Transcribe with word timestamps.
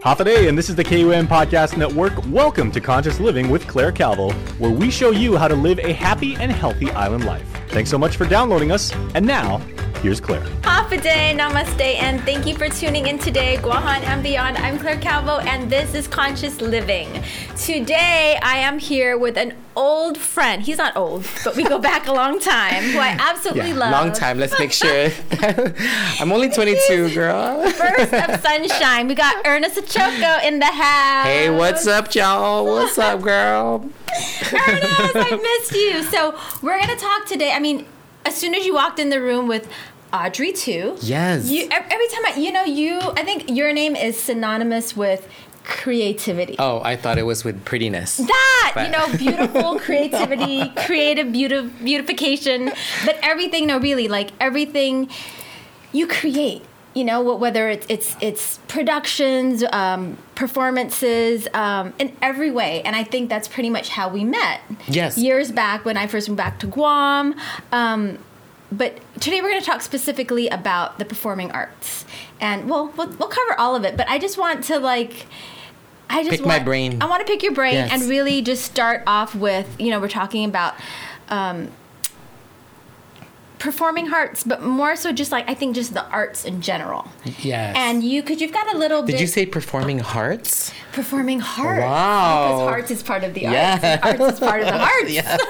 Hafa 0.00 0.48
and 0.48 0.56
this 0.56 0.70
is 0.70 0.76
the 0.76 0.82
KUM 0.82 1.28
Podcast 1.28 1.76
Network. 1.76 2.14
Welcome 2.28 2.72
to 2.72 2.80
Conscious 2.80 3.20
Living 3.20 3.50
with 3.50 3.66
Clare 3.66 3.92
Calvo, 3.92 4.30
where 4.56 4.70
we 4.70 4.90
show 4.90 5.10
you 5.10 5.36
how 5.36 5.46
to 5.46 5.54
live 5.54 5.78
a 5.78 5.92
happy 5.92 6.36
and 6.36 6.50
healthy 6.50 6.90
island 6.92 7.26
life. 7.26 7.46
Thanks 7.68 7.90
so 7.90 7.98
much 7.98 8.16
for 8.16 8.24
downloading 8.24 8.72
us. 8.72 8.94
And 9.14 9.26
now, 9.26 9.60
here's 10.02 10.20
Clare. 10.20 10.40
Hafa 10.62 10.96
adai, 10.98 11.36
namaste, 11.36 11.80
and 12.00 12.20
thank 12.22 12.46
you 12.46 12.54
for 12.56 12.68
tuning 12.68 13.06
in 13.06 13.18
today, 13.18 13.56
Guahan 13.60 14.02
and 14.04 14.22
beyond. 14.22 14.56
I'm 14.58 14.78
Clare 14.78 14.96
Calvo, 14.98 15.38
and 15.40 15.70
this 15.70 15.94
is 15.94 16.08
Conscious 16.08 16.60
Living. 16.60 17.22
Today, 17.56 18.38
I 18.42 18.56
am 18.58 18.78
here 18.78 19.18
with 19.18 19.36
an 19.36 19.54
old 19.76 20.16
friend. 20.16 20.62
He's 20.62 20.78
not 20.78 20.96
old, 20.96 21.26
but 21.44 21.54
we 21.54 21.64
go 21.64 21.78
back 21.90 22.06
a 22.06 22.12
long 22.12 22.38
time, 22.40 22.82
who 22.84 22.98
I 22.98 23.16
absolutely 23.20 23.70
Yeah, 23.70 23.76
love. 23.76 23.92
long 23.92 24.12
time. 24.12 24.38
Let's 24.38 24.58
make 24.58 24.72
sure. 24.72 25.10
I'm 26.18 26.32
only 26.32 26.48
22, 26.50 27.14
girl. 27.14 27.68
First 27.70 28.12
of 28.14 28.40
sunshine, 28.40 29.06
we 29.06 29.14
got 29.14 29.46
Ernest 29.46 29.76
Ochoco 29.76 30.42
in 30.44 30.58
the 30.60 30.66
house. 30.66 31.26
Hey, 31.26 31.50
what's 31.50 31.86
up, 31.86 32.14
y'all? 32.14 32.64
What's 32.64 32.98
up, 32.98 33.20
girl? 33.30 33.84
Ernest, 34.52 35.16
I 35.16 35.58
missed 35.60 35.72
you. 35.74 36.02
So 36.04 36.38
we're 36.62 36.80
gonna 36.80 36.96
talk 36.96 37.26
today. 37.26 37.52
I 37.52 37.58
mean, 37.60 37.86
as 38.26 38.36
soon 38.36 38.54
as 38.54 38.66
you 38.66 38.74
walked 38.74 38.98
in 38.98 39.08
the 39.08 39.20
room 39.20 39.48
with 39.48 39.66
Audrey 40.12 40.52
too. 40.52 40.96
Yes. 41.00 41.48
You 41.50 41.68
every 41.70 42.08
time 42.08 42.26
I, 42.26 42.34
you 42.38 42.52
know, 42.52 42.64
you. 42.64 42.98
I 43.00 43.22
think 43.24 43.50
your 43.50 43.72
name 43.72 43.94
is 43.96 44.18
synonymous 44.20 44.96
with 44.96 45.28
creativity. 45.64 46.56
Oh, 46.58 46.80
I 46.84 46.96
thought 46.96 47.18
it 47.18 47.22
was 47.22 47.44
with 47.44 47.64
prettiness. 47.64 48.16
That 48.16 48.72
But- 48.74 48.86
you 48.86 48.92
know, 48.92 49.16
beautiful 49.16 49.78
creativity, 49.86 50.68
creative 50.86 51.32
beauty, 51.32 51.68
beautification, 51.82 52.72
but 53.04 53.18
everything. 53.22 53.66
No, 53.66 53.78
really, 53.78 54.08
like 54.08 54.30
everything 54.40 55.08
you 55.92 56.06
create. 56.06 56.62
You 56.92 57.04
know, 57.04 57.22
whether 57.36 57.68
it's 57.68 57.86
it's 57.88 58.16
it's 58.20 58.58
productions, 58.66 59.62
um, 59.72 60.18
performances, 60.34 61.46
um, 61.54 61.94
in 62.00 62.16
every 62.20 62.50
way, 62.50 62.82
and 62.82 62.96
I 62.96 63.04
think 63.04 63.28
that's 63.28 63.46
pretty 63.46 63.70
much 63.70 63.90
how 63.90 64.08
we 64.08 64.24
met. 64.24 64.60
Yes. 64.88 65.16
years 65.16 65.52
back 65.52 65.84
when 65.84 65.96
I 65.96 66.08
first 66.08 66.28
went 66.28 66.36
back 66.36 66.58
to 66.60 66.66
Guam. 66.66 67.36
Um, 67.70 68.18
but 68.72 68.98
today 69.20 69.40
we're 69.40 69.50
going 69.50 69.60
to 69.60 69.66
talk 69.66 69.82
specifically 69.82 70.48
about 70.48 70.98
the 70.98 71.04
performing 71.04 71.50
arts, 71.52 72.04
and 72.40 72.68
well, 72.68 72.92
we'll 72.96 73.08
we'll 73.08 73.28
cover 73.28 73.58
all 73.58 73.74
of 73.76 73.84
it. 73.84 73.96
But 73.96 74.08
I 74.08 74.18
just 74.18 74.38
want 74.38 74.64
to 74.64 74.78
like. 74.78 75.26
I 76.08 76.24
just 76.24 76.38
Pick 76.38 76.46
my 76.46 76.58
brain. 76.58 77.00
I 77.00 77.06
want 77.06 77.24
to 77.24 77.32
pick 77.32 77.42
your 77.42 77.52
brain 77.52 77.74
Yes. 77.74 77.92
and 77.92 78.02
really 78.10 78.42
just 78.42 78.64
start 78.64 79.04
off 79.06 79.34
with 79.34 79.76
you 79.78 79.90
know 79.90 80.00
we're 80.00 80.08
talking 80.08 80.44
about 80.44 80.74
um, 81.28 81.70
performing 83.60 84.12
arts, 84.12 84.42
but 84.42 84.62
more 84.62 84.96
so 84.96 85.12
just 85.12 85.30
like 85.30 85.48
I 85.48 85.54
think 85.54 85.76
just 85.76 85.94
the 85.94 86.04
arts 86.08 86.44
in 86.44 86.60
general. 86.62 87.06
Yes. 87.40 87.76
And 87.78 88.02
you, 88.02 88.22
because 88.22 88.40
you've 88.40 88.52
got 88.52 88.74
a 88.74 88.76
little 88.78 89.02
Did 89.02 89.12
bit 89.12 89.20
you 89.20 89.26
say 89.28 89.46
performing 89.46 90.00
hearts? 90.00 90.72
performing 90.92 91.38
hearts. 91.38 91.82
Wow. 91.82 92.48
Because 92.48 92.68
hearts 92.68 92.90
is 92.90 93.02
part 93.04 93.22
of 93.22 93.32
the 93.34 93.46
arts. 93.46 93.54
Yeah. 93.54 94.00
and 94.02 94.20
Arts 94.20 94.34
is 94.34 94.40
part 94.40 94.60
of 94.62 94.66
the 94.66 94.76
arts. 94.92 95.12
yes. 95.12 95.40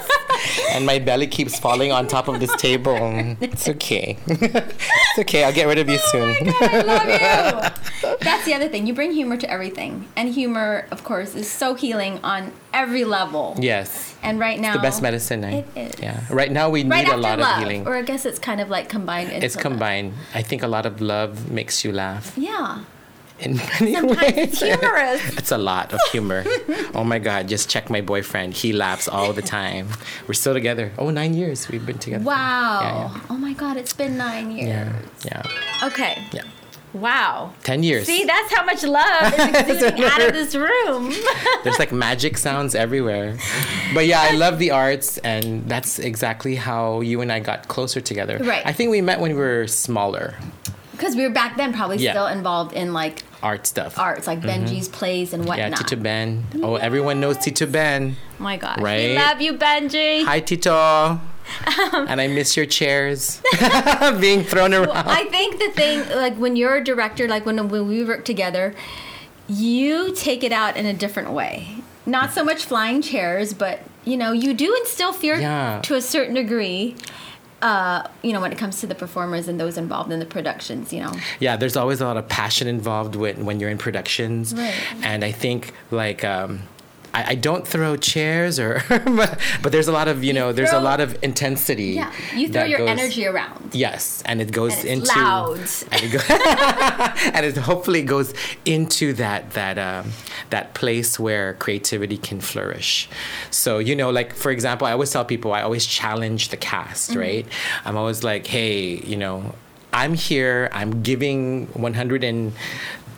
and 0.72 0.84
my 0.84 0.98
belly 0.98 1.26
keeps 1.26 1.58
falling 1.58 1.92
on 1.92 2.06
top 2.06 2.28
of 2.28 2.40
this 2.40 2.54
table. 2.56 2.98
It's 3.40 3.66
okay. 3.68 4.18
it's 4.26 5.18
okay. 5.20 5.44
I'll 5.44 5.52
get 5.54 5.66
rid 5.66 5.78
of 5.78 5.88
you 5.88 5.98
oh 5.98 6.08
soon. 6.12 6.36
Oh 6.36 6.44
my 6.44 6.52
God, 6.60 6.74
I 6.74 6.82
love 6.82 7.72
you. 8.02 8.16
That's 8.20 8.44
the 8.44 8.52
other 8.54 8.68
thing. 8.68 8.86
You 8.86 8.92
bring 8.94 9.12
humor 9.12 9.36
to 9.38 9.50
everything, 9.50 10.08
and 10.16 10.28
humor, 10.28 10.86
of 10.90 11.04
course, 11.04 11.34
is 11.34 11.50
so 11.50 11.74
healing 11.74 12.18
on 12.22 12.52
every 12.74 13.04
level. 13.04 13.56
yes. 13.58 14.08
And 14.22 14.38
right 14.38 14.60
now, 14.60 14.74
The 14.74 14.80
best 14.82 15.00
medicine. 15.00 15.42
I, 15.46 15.50
It 15.60 15.66
is. 15.94 16.00
Yeah. 16.00 16.20
Right 16.28 16.52
now 16.52 16.68
we 16.68 16.84
Right 16.84 17.06
need 17.06 17.12
a 17.12 17.16
lot 17.16 17.38
love, 17.38 17.56
of 17.56 17.58
healing. 17.60 17.86
or 17.86 17.99
I 18.00 18.02
guess 18.02 18.24
it's 18.24 18.38
kind 18.38 18.60
of 18.60 18.68
like 18.70 18.88
combined. 18.88 19.28
Into 19.30 19.44
it's 19.46 19.56
love. 19.56 19.62
combined. 19.62 20.14
I 20.34 20.42
think 20.42 20.62
a 20.62 20.68
lot 20.76 20.86
of 20.86 21.00
love 21.00 21.50
makes 21.50 21.84
you 21.84 21.92
laugh 21.92 22.32
Yeah. 22.36 22.84
in 23.38 23.56
many 23.56 23.94
Sometimes 23.94 24.20
ways. 24.20 24.34
it's 24.36 24.60
humorous. 24.70 25.22
It's 25.38 25.52
a 25.52 25.58
lot 25.58 25.92
of 25.92 26.00
humor. 26.12 26.44
oh 26.94 27.04
my 27.04 27.18
God, 27.18 27.48
just 27.48 27.68
check 27.70 27.88
my 27.90 28.00
boyfriend. 28.00 28.54
He 28.54 28.72
laughs 28.72 29.06
all 29.08 29.32
the 29.32 29.42
time. 29.58 29.88
We're 30.26 30.34
still 30.42 30.52
together. 30.54 30.92
Oh, 30.98 31.10
nine 31.10 31.32
years 31.34 31.68
we've 31.68 31.84
been 31.84 31.98
together. 31.98 32.24
Wow. 32.24 32.80
Yeah, 33.14 33.20
Oh 33.30 33.36
my 33.38 33.52
God, 33.54 33.76
it's 33.76 33.92
been 33.94 34.16
nine 34.16 34.50
years. 34.50 34.68
yeah. 34.68 35.42
Yeah. 35.44 35.86
Okay. 35.88 36.14
Yeah. 36.32 36.44
Wow. 36.92 37.52
10 37.62 37.82
years. 37.82 38.06
See, 38.06 38.24
that's 38.24 38.52
how 38.52 38.64
much 38.64 38.82
love 38.82 39.32
is 39.32 39.68
exuding 39.82 40.04
out 40.04 40.20
of 40.22 40.32
this 40.32 40.54
room. 40.54 41.12
There's 41.64 41.78
like 41.78 41.92
magic 41.92 42.36
sounds 42.36 42.74
everywhere. 42.74 43.38
But 43.94 44.06
yeah, 44.06 44.20
I 44.20 44.32
love 44.32 44.58
the 44.58 44.72
arts, 44.72 45.18
and 45.18 45.68
that's 45.68 45.98
exactly 45.98 46.56
how 46.56 47.00
you 47.00 47.20
and 47.20 47.30
I 47.30 47.38
got 47.40 47.68
closer 47.68 48.00
together. 48.00 48.38
Right. 48.38 48.66
I 48.66 48.72
think 48.72 48.90
we 48.90 49.00
met 49.00 49.20
when 49.20 49.32
we 49.32 49.38
were 49.38 49.66
smaller. 49.68 50.34
Because 50.92 51.16
we 51.16 51.22
were 51.22 51.30
back 51.32 51.56
then 51.56 51.72
probably 51.72 51.96
Yeah. 51.96 52.12
still 52.12 52.26
involved 52.26 52.74
in 52.74 52.92
like 52.92 53.22
Art 53.42 53.66
stuff. 53.66 53.98
arts, 53.98 54.26
like 54.26 54.40
Benji's 54.42 54.86
plays 54.88 55.32
and 55.32 55.44
Mm-hmm. 55.46 55.58
Yeah. 55.58 55.70
Tito 55.70 55.96
Ben. 55.96 56.44
Oh, 56.62 56.74
everyone 56.76 57.20
knows 57.20 57.38
Tito 57.38 57.64
Ben. 57.66 58.16
Oh 58.38 58.42
My 58.42 58.56
gosh. 58.58 58.78
We 58.80 59.14
love 59.16 59.40
you, 59.40 59.54
Benji. 59.54 60.24
Hi, 60.24 60.40
Tito. 60.40 61.18
and 61.92 62.20
I 62.20 62.26
miss 62.28 62.56
your 62.56 62.66
chairs 62.66 63.40
being 64.20 64.42
thrown 64.44 64.72
around. 64.74 64.88
I 65.08 65.24
think 65.26 65.58
the 65.58 65.70
thing, 65.70 66.08
like 66.16 66.34
when 66.36 66.56
you're 66.56 66.76
a 66.76 66.84
director, 66.84 67.28
like 67.28 67.44
when, 67.46 67.68
when 67.68 67.88
we 67.88 68.04
work 68.04 68.24
together, 68.24 68.74
you 69.48 70.14
take 70.14 70.44
it 70.44 70.52
out 70.52 70.76
in 70.76 70.86
a 70.86 70.92
different 70.92 71.30
way. 71.30 71.68
Not 72.06 72.32
so 72.32 72.44
much 72.44 72.64
flying 72.64 73.02
chairs, 73.02 73.52
but 73.54 73.80
you 74.04 74.16
know, 74.16 74.32
you 74.32 74.54
do 74.54 74.74
instill 74.76 75.12
fear 75.12 75.38
Yeah. 75.38 75.80
to 75.84 75.94
a 75.94 76.00
certain 76.00 76.34
degree. 76.34 76.96
Uh, 77.62 78.08
you 78.22 78.32
know, 78.32 78.40
when 78.40 78.52
it 78.52 78.56
comes 78.58 78.80
to 78.80 78.86
the 78.86 78.94
performers 78.94 79.46
and 79.46 79.60
those 79.60 79.76
involved 79.76 80.10
in 80.10 80.18
the 80.18 80.24
productions, 80.24 80.94
you 80.94 81.00
know. 81.02 81.12
yeah 81.40 81.56
there's 81.56 81.76
always 81.76 82.00
a 82.00 82.06
lot 82.06 82.16
of 82.16 82.26
passion 82.26 82.66
involved 82.66 83.14
with 83.16 83.36
when 83.38 83.60
you're 83.60 83.68
in 83.68 83.76
productions 83.76 84.54
Right. 84.54 84.72
and 85.02 85.22
i 85.22 85.30
think 85.30 85.74
like 85.90 86.24
um 86.24 86.60
I, 87.12 87.30
I 87.30 87.34
don't 87.34 87.66
throw 87.66 87.96
chairs 87.96 88.58
or 88.58 88.82
but, 88.88 89.38
but 89.62 89.72
there's 89.72 89.88
a 89.88 89.92
lot 89.92 90.06
of 90.08 90.22
you 90.22 90.32
know 90.32 90.52
there's 90.52 90.72
a 90.72 90.80
lot 90.80 91.00
of 91.00 91.16
intensity 91.22 91.92
Yeah, 91.98 92.12
you 92.34 92.48
throw 92.48 92.64
your 92.64 92.78
goes- 92.78 92.88
energy 92.88 93.26
around. 93.26 93.70
yes 93.74 94.22
and 94.26 94.40
it 94.40 94.52
goes 94.52 94.72
And 94.84 95.02
it's 95.02 95.10
into 95.10 95.20
loud. 95.20 95.58
and 95.92 96.02
it, 96.04 96.12
go, 96.12 96.20
and 97.34 97.46
it 97.46 97.56
hopefully 97.56 98.02
goes 98.02 98.32
into 98.64 99.12
that 99.14 99.50
that 99.52 99.76
um, 99.78 100.12
that 100.50 100.74
place 100.74 101.18
where 101.18 101.54
creativity 101.54 102.16
can 102.16 102.40
flourish. 102.40 103.08
So 103.50 103.78
you 103.78 103.96
know, 103.96 104.10
like 104.10 104.34
for 104.34 104.50
example, 104.52 104.86
I 104.86 104.92
always 104.92 105.10
tell 105.10 105.24
people 105.24 105.52
I 105.52 105.62
always 105.62 105.86
challenge 105.86 106.48
the 106.50 106.56
cast, 106.56 107.10
Mm-hmm. 107.10 107.18
right? 107.20 107.46
I'm 107.84 107.96
always 107.96 108.22
like, 108.22 108.46
hey, 108.46 108.96
you 109.04 109.16
know, 109.16 109.54
I'm 109.92 110.14
here. 110.14 110.68
I'm 110.72 111.02
giving 111.02 111.66
100 111.74 112.24
and. 112.24 112.52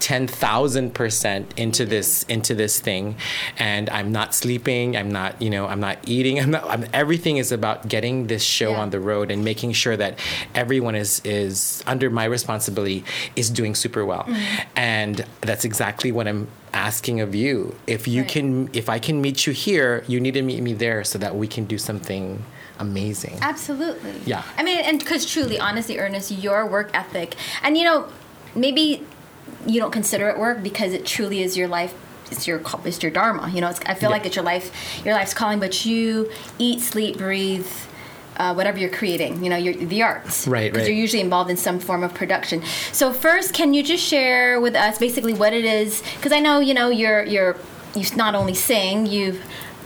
10,000% 0.03 1.45
into 1.57 1.85
this 1.85 2.23
into 2.25 2.55
this 2.55 2.81
thing 2.81 3.17
and 3.59 3.89
I'm 3.91 4.11
not 4.13 4.35
sleeping 4.35 4.97
I'm 4.97 5.11
not 5.13 5.41
you 5.41 5.51
know 5.51 5.67
I'm 5.67 5.81
not 5.81 5.99
eating 6.07 6.39
I'm 6.43 6.51
not 6.51 6.65
I'm, 6.67 6.85
everything 6.93 7.37
is 7.37 7.53
about 7.53 7.89
getting 7.89 8.27
this 8.27 8.43
show 8.43 8.71
Yeah. 8.73 8.81
on 8.83 8.91
the 8.91 9.01
road 9.01 9.31
and 9.31 9.45
making 9.45 9.73
sure 9.73 9.97
that 9.97 10.19
everyone 10.55 10.95
is 10.95 11.21
is 11.25 11.83
under 11.87 12.11
my 12.11 12.25
responsibility 12.25 13.05
is 13.37 13.51
doing 13.51 13.75
super 13.75 14.05
well 14.05 14.23
Mm-hmm. 14.23 14.69
and 14.77 15.25
that's 15.41 15.65
exactly 15.65 16.11
what 16.13 16.27
i'm 16.29 16.47
asking 16.73 17.21
of 17.21 17.35
you 17.35 17.75
if 17.87 18.07
you 18.09 18.23
Right. 18.23 18.31
can 18.35 18.71
if 18.73 18.89
i 18.89 18.99
can 18.99 19.21
meet 19.21 19.47
you 19.47 19.53
here 19.53 20.05
you 20.07 20.19
need 20.21 20.35
to 20.35 20.43
meet 20.43 20.63
me 20.63 20.73
there 20.75 21.03
so 21.05 21.17
that 21.19 21.33
we 21.37 21.47
can 21.49 21.65
do 21.75 21.79
something 21.79 22.43
amazing 22.79 23.37
Absolutely. 23.41 24.13
Yeah. 24.27 24.43
I 24.59 24.63
mean, 24.65 24.79
and 24.89 24.99
because 24.99 25.23
truly, 25.33 25.59
honestly, 25.61 25.99
Ernest, 26.05 26.31
your 26.33 26.67
work 26.67 26.89
ethic, 26.95 27.31
and 27.63 27.77
you 27.79 27.85
know, 27.85 27.99
maybe 28.57 28.85
you 29.67 29.81
don't 29.81 29.93
consider 29.93 30.29
it 30.29 30.39
work 30.39 30.63
because 30.63 30.93
it 30.93 31.07
truly 31.07 31.43
is 31.43 31.57
your 31.57 31.69
life. 31.69 31.95
It's 32.31 32.47
your 32.47 32.63
it's 32.85 33.03
your 33.03 33.13
dharma. 33.13 33.51
You 33.51 33.61
know, 33.61 33.69
it's, 33.69 33.81
I 33.87 33.95
feel 33.95 34.09
Yeah. 34.09 34.17
like 34.17 34.27
it's 34.27 34.37
your 34.37 34.45
life, 34.45 35.05
your 35.05 35.15
life's 35.15 35.35
calling. 35.35 35.61
But 35.61 35.85
you 35.85 36.31
eat, 36.59 36.81
sleep, 36.81 37.19
breathe. 37.19 37.67
Uh, 38.35 38.55
whatever 38.55 38.79
you're 38.79 38.89
creating, 38.89 39.45
you 39.45 39.51
know, 39.51 39.57
you're, 39.59 39.75
the 39.75 40.03
arts, 40.03 40.49
Right, 40.49 40.73
Because 40.73 40.87
right. 40.87 40.89
you're 40.89 40.97
usually 40.99 41.21
involved 41.21 41.51
in 41.51 41.57
some 41.59 41.79
form 41.79 42.03
of 42.03 42.15
production. 42.15 42.63
So 42.91 43.13
first, 43.13 43.53
can 43.53 43.75
you 43.75 43.83
just 43.83 44.03
share 44.03 44.59
with 44.59 44.75
us 44.75 44.97
basically 44.99 45.35
what 45.35 45.53
it 45.53 45.67
is? 45.67 46.03
Because 46.17 46.33
I 46.33 46.41
know, 46.41 46.59
you 46.59 46.73
know, 46.73 46.89
you're 46.89 47.25
you're 47.25 47.57
you 47.95 48.05
not 48.17 48.35
only 48.35 48.55
sing, 48.55 49.05
you've 49.07 49.45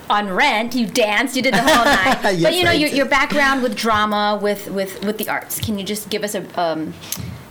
on 0.08 0.30
Rent, 0.30 0.76
you 0.76 0.86
danced, 0.86 1.34
you 1.34 1.42
did 1.42 1.54
the 1.54 1.60
whole 1.62 1.84
night. 1.84 2.20
but 2.42 2.54
you 2.54 2.62
know, 2.62 2.70
your, 2.70 2.88
your 2.90 3.06
background 3.06 3.64
with 3.64 3.74
drama, 3.74 4.38
with 4.40 4.70
with 4.70 5.04
with 5.04 5.18
the 5.18 5.28
arts. 5.28 5.60
Can 5.60 5.76
you 5.76 5.84
just 5.84 6.08
give 6.08 6.22
us 6.22 6.36
a 6.36 6.44
um, 6.60 6.94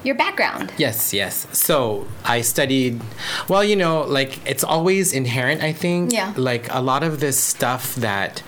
your 0.06 0.16
background? 0.16 0.72
Yes, 0.78 1.14
yes. 1.14 1.48
So 1.52 2.08
I 2.24 2.42
studied, 2.42 3.02
well, 3.50 3.64
you 3.64 3.76
know, 3.76 4.02
like 4.02 4.46
it's 4.48 4.64
always 4.64 5.14
inherent. 5.14 5.62
I 5.62 5.74
think. 5.74 6.12
Yeah. 6.12 6.34
Like 6.38 6.72
a 6.74 6.82
lot 6.82 7.04
of 7.04 7.20
this 7.20 7.38
stuff 7.40 7.96
that 7.96 8.44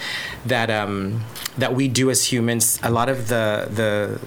that 0.46 0.70
um 0.70 1.24
that 1.58 1.74
we 1.74 1.88
do 1.88 2.10
as 2.10 2.32
humans, 2.32 2.80
a 2.84 2.92
lot 2.92 3.10
of 3.10 3.28
the 3.28 3.68
the 3.70 4.20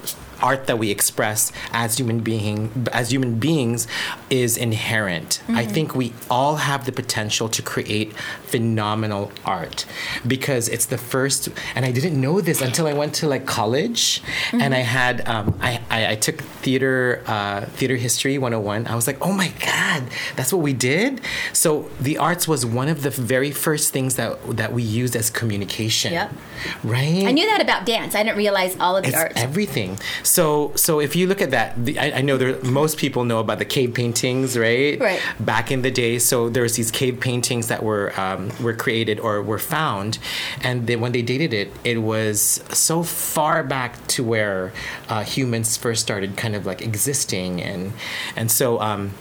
art 0.43 0.67
that 0.67 0.79
we 0.79 0.91
express 0.91 1.53
as 1.73 1.99
human 1.99 2.21
being 2.21 2.87
as 2.93 3.13
human 3.13 3.39
beings 3.39 3.87
is 4.31 4.57
inherent. 4.57 5.43
I 5.49 5.65
think 5.67 5.95
we 5.95 6.13
all 6.31 6.57
have 6.57 6.87
the 6.87 6.93
potential 6.93 7.49
to 7.51 7.63
create 7.63 8.13
phenomenal 8.55 9.31
art 9.45 9.87
because 10.27 10.69
it's 10.69 10.87
the 10.87 10.99
first 10.99 11.49
and 11.75 11.85
I 11.85 11.93
didn't 11.93 12.17
know 12.21 12.41
this 12.41 12.61
until 12.61 12.87
I 12.87 12.95
went 13.03 13.13
to 13.21 13.25
like 13.35 13.45
college 13.47 14.23
and 14.53 14.75
I 14.75 14.83
had 14.99 15.27
um, 15.29 15.57
I, 15.61 15.81
I, 15.97 16.01
I 16.13 16.17
took 16.17 16.39
theater 16.65 17.23
uh, 17.27 17.61
theater 17.79 17.97
history 17.97 18.37
101 18.39 18.87
I 18.87 18.95
was 19.01 19.07
like 19.07 19.19
oh 19.27 19.33
my 19.33 19.51
god 19.73 20.03
that's 20.37 20.53
what 20.53 20.63
we 20.63 20.73
did 20.73 21.21
so 21.53 21.89
the 22.01 22.19
arts 22.19 22.45
was 22.53 22.61
one 22.81 22.89
of 22.95 22.99
the 23.07 23.11
very 23.11 23.51
first 23.67 23.93
things 23.93 24.13
that 24.21 24.31
that 24.61 24.71
we 24.73 24.83
used 24.83 25.15
as 25.17 25.27
communication 25.31 26.13
Yep. 26.13 26.29
right 26.85 27.25
I 27.31 27.33
knew 27.33 27.47
that 27.53 27.61
about 27.69 27.87
dance. 27.87 28.13
I 28.15 28.23
didn't 28.25 28.39
realize 28.47 28.73
all 28.85 28.95
of 28.97 29.03
the 29.05 29.09
it's 29.11 29.17
art. 29.23 29.33
everything. 29.37 29.91
So, 30.23 30.73
so 30.85 30.93
if 31.07 31.13
you 31.19 31.25
look 31.31 31.41
at 31.47 31.51
that, 31.57 31.69
the, 31.87 31.99
I, 32.05 32.07
I 32.19 32.21
know 32.29 32.37
there 32.37 32.53
most 32.63 32.95
people 33.05 33.23
know 33.31 33.39
about 33.47 33.59
the 33.59 33.65
cave 33.77 33.91
paintings, 34.01 34.49
right? 34.67 34.99
Right. 35.09 35.21
Back 35.53 35.67
in 35.75 35.81
the 35.87 35.91
day, 36.05 36.19
so 36.31 36.37
there 36.55 36.63
was 36.69 36.75
these 36.81 36.91
cave 37.01 37.17
paintings 37.29 37.65
that 37.73 37.81
were 37.89 38.07
um, 38.25 38.40
were 38.61 38.75
created 38.75 39.21
or 39.21 39.43
were 39.43 39.59
found, 39.59 40.19
and 40.63 40.87
then 40.87 41.01
when 41.01 41.13
they 41.13 41.23
dated 41.23 41.53
it, 41.53 41.69
it 41.85 41.99
was 41.99 42.63
so 42.73 43.03
far 43.03 43.63
back 43.63 44.07
to 44.15 44.25
where 44.25 44.73
uh, 45.09 45.23
humans 45.23 45.77
first 45.77 46.01
started 46.03 46.37
kind 46.37 46.55
of 46.55 46.67
like 46.67 46.81
existing, 46.83 47.61
and 47.63 47.93
and 48.37 48.51
so. 48.51 48.81
Um, 48.81 49.13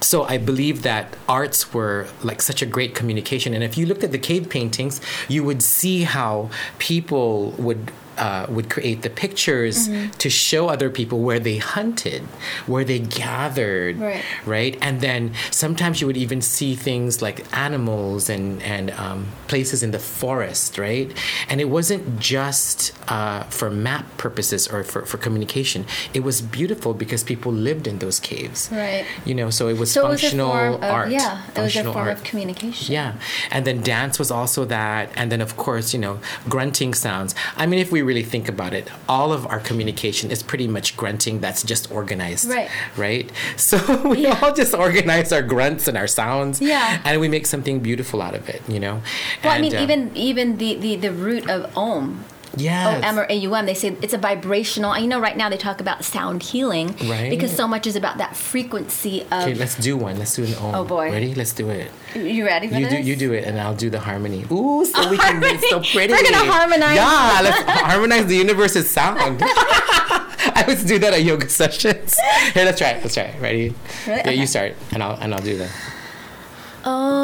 so 0.00 0.22
I 0.22 0.38
believe 0.38 0.82
that 0.82 1.16
arts 1.28 1.74
were 1.74 2.06
like 2.22 2.40
such 2.40 2.62
a 2.62 2.66
great 2.66 2.94
communication, 2.94 3.52
and 3.52 3.64
if 3.64 3.76
you 3.76 3.84
looked 3.84 4.04
at 4.04 4.12
the 4.12 4.18
cave 4.18 4.48
paintings, 4.48 5.00
you 5.28 5.42
would 5.44 5.62
see 5.62 6.04
how 6.04 6.50
people 6.78 7.50
would. 7.58 7.90
Uh, 8.18 8.46
would 8.56 8.68
create 8.68 9.02
the 9.02 9.10
pictures 9.10 9.76
Mm-hmm. 9.88 10.10
to 10.18 10.28
show 10.28 10.68
other 10.74 10.90
people 10.90 11.18
where 11.28 11.38
they 11.48 11.58
hunted, 11.58 12.22
where 12.66 12.84
they 12.84 12.98
gathered, 12.98 13.94
Right. 13.98 14.24
right? 14.46 14.74
And 14.86 15.00
then 15.00 15.32
sometimes 15.50 16.00
you 16.00 16.06
would 16.08 16.16
even 16.26 16.40
see 16.42 16.74
things 16.74 17.22
like 17.22 17.38
animals 17.56 18.28
and 18.28 18.60
and 18.74 18.90
um, 19.04 19.20
places 19.46 19.82
in 19.86 19.90
the 19.92 19.98
forest, 20.20 20.78
right? 20.78 21.08
And 21.48 21.60
it 21.60 21.68
wasn't 21.78 22.04
just 22.18 22.78
uh, 23.08 23.42
for 23.58 23.68
map 23.70 24.04
purposes 24.24 24.66
or 24.72 24.82
for, 24.84 25.00
for 25.10 25.18
communication. 25.26 25.84
It 26.12 26.22
was 26.28 26.36
beautiful 26.58 26.94
because 26.94 27.22
people 27.32 27.52
lived 27.52 27.86
in 27.86 27.98
those 28.04 28.18
caves, 28.20 28.68
Right. 28.72 29.04
You 29.28 29.34
know, 29.40 29.50
so 29.50 29.68
it 29.68 29.78
was 29.78 29.90
so 29.92 30.06
it 30.06 30.10
was 30.10 30.20
a 30.20 30.22
functional 30.26 30.50
form 30.50 30.74
of 30.74 30.82
art. 30.82 31.10
yeah, 31.10 31.42
it 31.42 31.46
was 31.46 31.56
a 31.56 31.60
functional 31.60 31.92
form 31.92 32.08
art. 32.08 32.16
of 32.18 32.24
communication. 32.24 32.92
Yeah, 32.98 33.12
and 33.54 33.62
then 33.66 33.76
dance 33.82 34.18
was 34.18 34.30
also 34.38 34.64
that, 34.78 35.04
and 35.18 35.30
then 35.32 35.40
of 35.40 35.52
course 35.56 35.94
you 35.94 36.00
know 36.04 36.18
grunting 36.48 36.94
sounds. 36.94 37.34
I 37.56 37.64
mean, 37.66 37.78
if 37.86 37.90
we 37.92 38.02
really 38.08 38.24
think 38.34 38.48
about 38.48 38.72
it, 38.72 38.86
all 39.08 39.30
of 39.36 39.46
our 39.52 39.60
communication 39.60 40.30
is 40.34 40.40
pretty 40.42 40.66
much 40.76 40.96
grunting. 40.96 41.34
That's 41.44 41.62
just 41.72 41.84
organized, 41.92 42.48
Right. 42.48 42.68
Right. 42.96 43.26
So 43.68 43.76
we 44.08 44.18
Yeah. 44.26 44.38
all 44.42 44.54
just 44.62 44.72
organize 44.74 45.30
our 45.36 45.42
grunts 45.54 45.84
and 45.88 45.96
our 46.00 46.08
sounds, 46.20 46.60
Yeah. 46.60 47.02
and 47.04 47.20
we 47.20 47.28
make 47.28 47.46
something 47.46 47.76
beautiful 47.88 48.18
out 48.26 48.34
of 48.40 48.48
it. 48.48 48.62
You 48.74 48.80
know. 48.84 48.96
Well, 49.44 49.52
I 49.52 49.60
mean, 49.60 49.74
uh, 49.76 49.82
even 49.84 50.00
even 50.16 50.46
the, 50.62 50.70
the, 50.84 50.92
the 50.96 51.12
root 51.12 51.44
of 51.50 51.60
Om, 51.76 52.24
yeah, 52.56 53.00
OM 53.04 53.18
or 53.18 53.26
AUM, 53.30 53.66
they 53.66 53.74
say 53.74 53.96
it's 54.02 54.14
a 54.14 54.18
vibrational. 54.18 54.96
You 54.98 55.06
know, 55.06 55.20
right 55.20 55.36
now 55.36 55.48
they 55.48 55.56
talk 55.56 55.80
about 55.80 56.04
sound 56.04 56.42
healing, 56.42 56.96
Right. 57.08 57.30
Because 57.30 57.54
so 57.54 57.68
much 57.68 57.86
is 57.86 57.96
about 57.96 58.18
that 58.18 58.36
frequency 58.36 59.22
of. 59.30 59.42
Okay, 59.44 59.54
let's 59.54 59.76
do 59.76 59.96
one. 59.96 60.18
Let's 60.18 60.34
do 60.36 60.44
an 60.44 60.54
om. 60.54 60.74
Oh, 60.74 60.84
boy. 60.84 61.10
Ready? 61.12 61.34
Let's 61.34 61.52
do 61.52 61.68
it. 61.70 61.90
you 62.14 62.44
ready 62.46 62.68
for 62.68 62.74
You 62.74 62.86
this? 62.88 62.94
do 62.94 63.00
you 63.10 63.16
do 63.16 63.32
it, 63.32 63.44
and 63.44 63.60
I'll 63.60 63.74
do 63.74 63.90
the 63.90 64.00
harmony. 64.00 64.44
Ooh, 64.50 64.84
so 64.84 65.08
we 65.10 65.18
can 65.18 65.40
make 65.40 65.60
so 65.64 65.80
pretty. 65.92 66.12
We're 66.12 66.22
gonna 66.22 66.50
harmonize. 66.50 66.96
Yeah, 66.96 67.40
let's 67.42 67.62
harmonize 67.82 68.26
the 68.26 68.36
universe's 68.36 68.88
sound. 68.90 69.42
I 69.44 70.62
always 70.62 70.84
do 70.84 70.98
that 71.00 71.12
at 71.12 71.22
yoga 71.22 71.48
sessions. 71.48 72.14
Here, 72.54 72.64
let's 72.64 72.78
try 72.78 72.90
it. 72.90 73.02
Let's 73.02 73.14
try 73.14 73.24
it. 73.24 73.40
Ready? 73.40 73.74
Really? 74.06 74.22
Yeah, 74.24 74.30
you 74.30 74.46
start, 74.46 74.74
and 74.92 75.02
I'll 75.02 75.16
and 75.20 75.34
I'll 75.34 75.42
do 75.42 75.58
that. 75.58 75.70
Oh, 76.84 77.17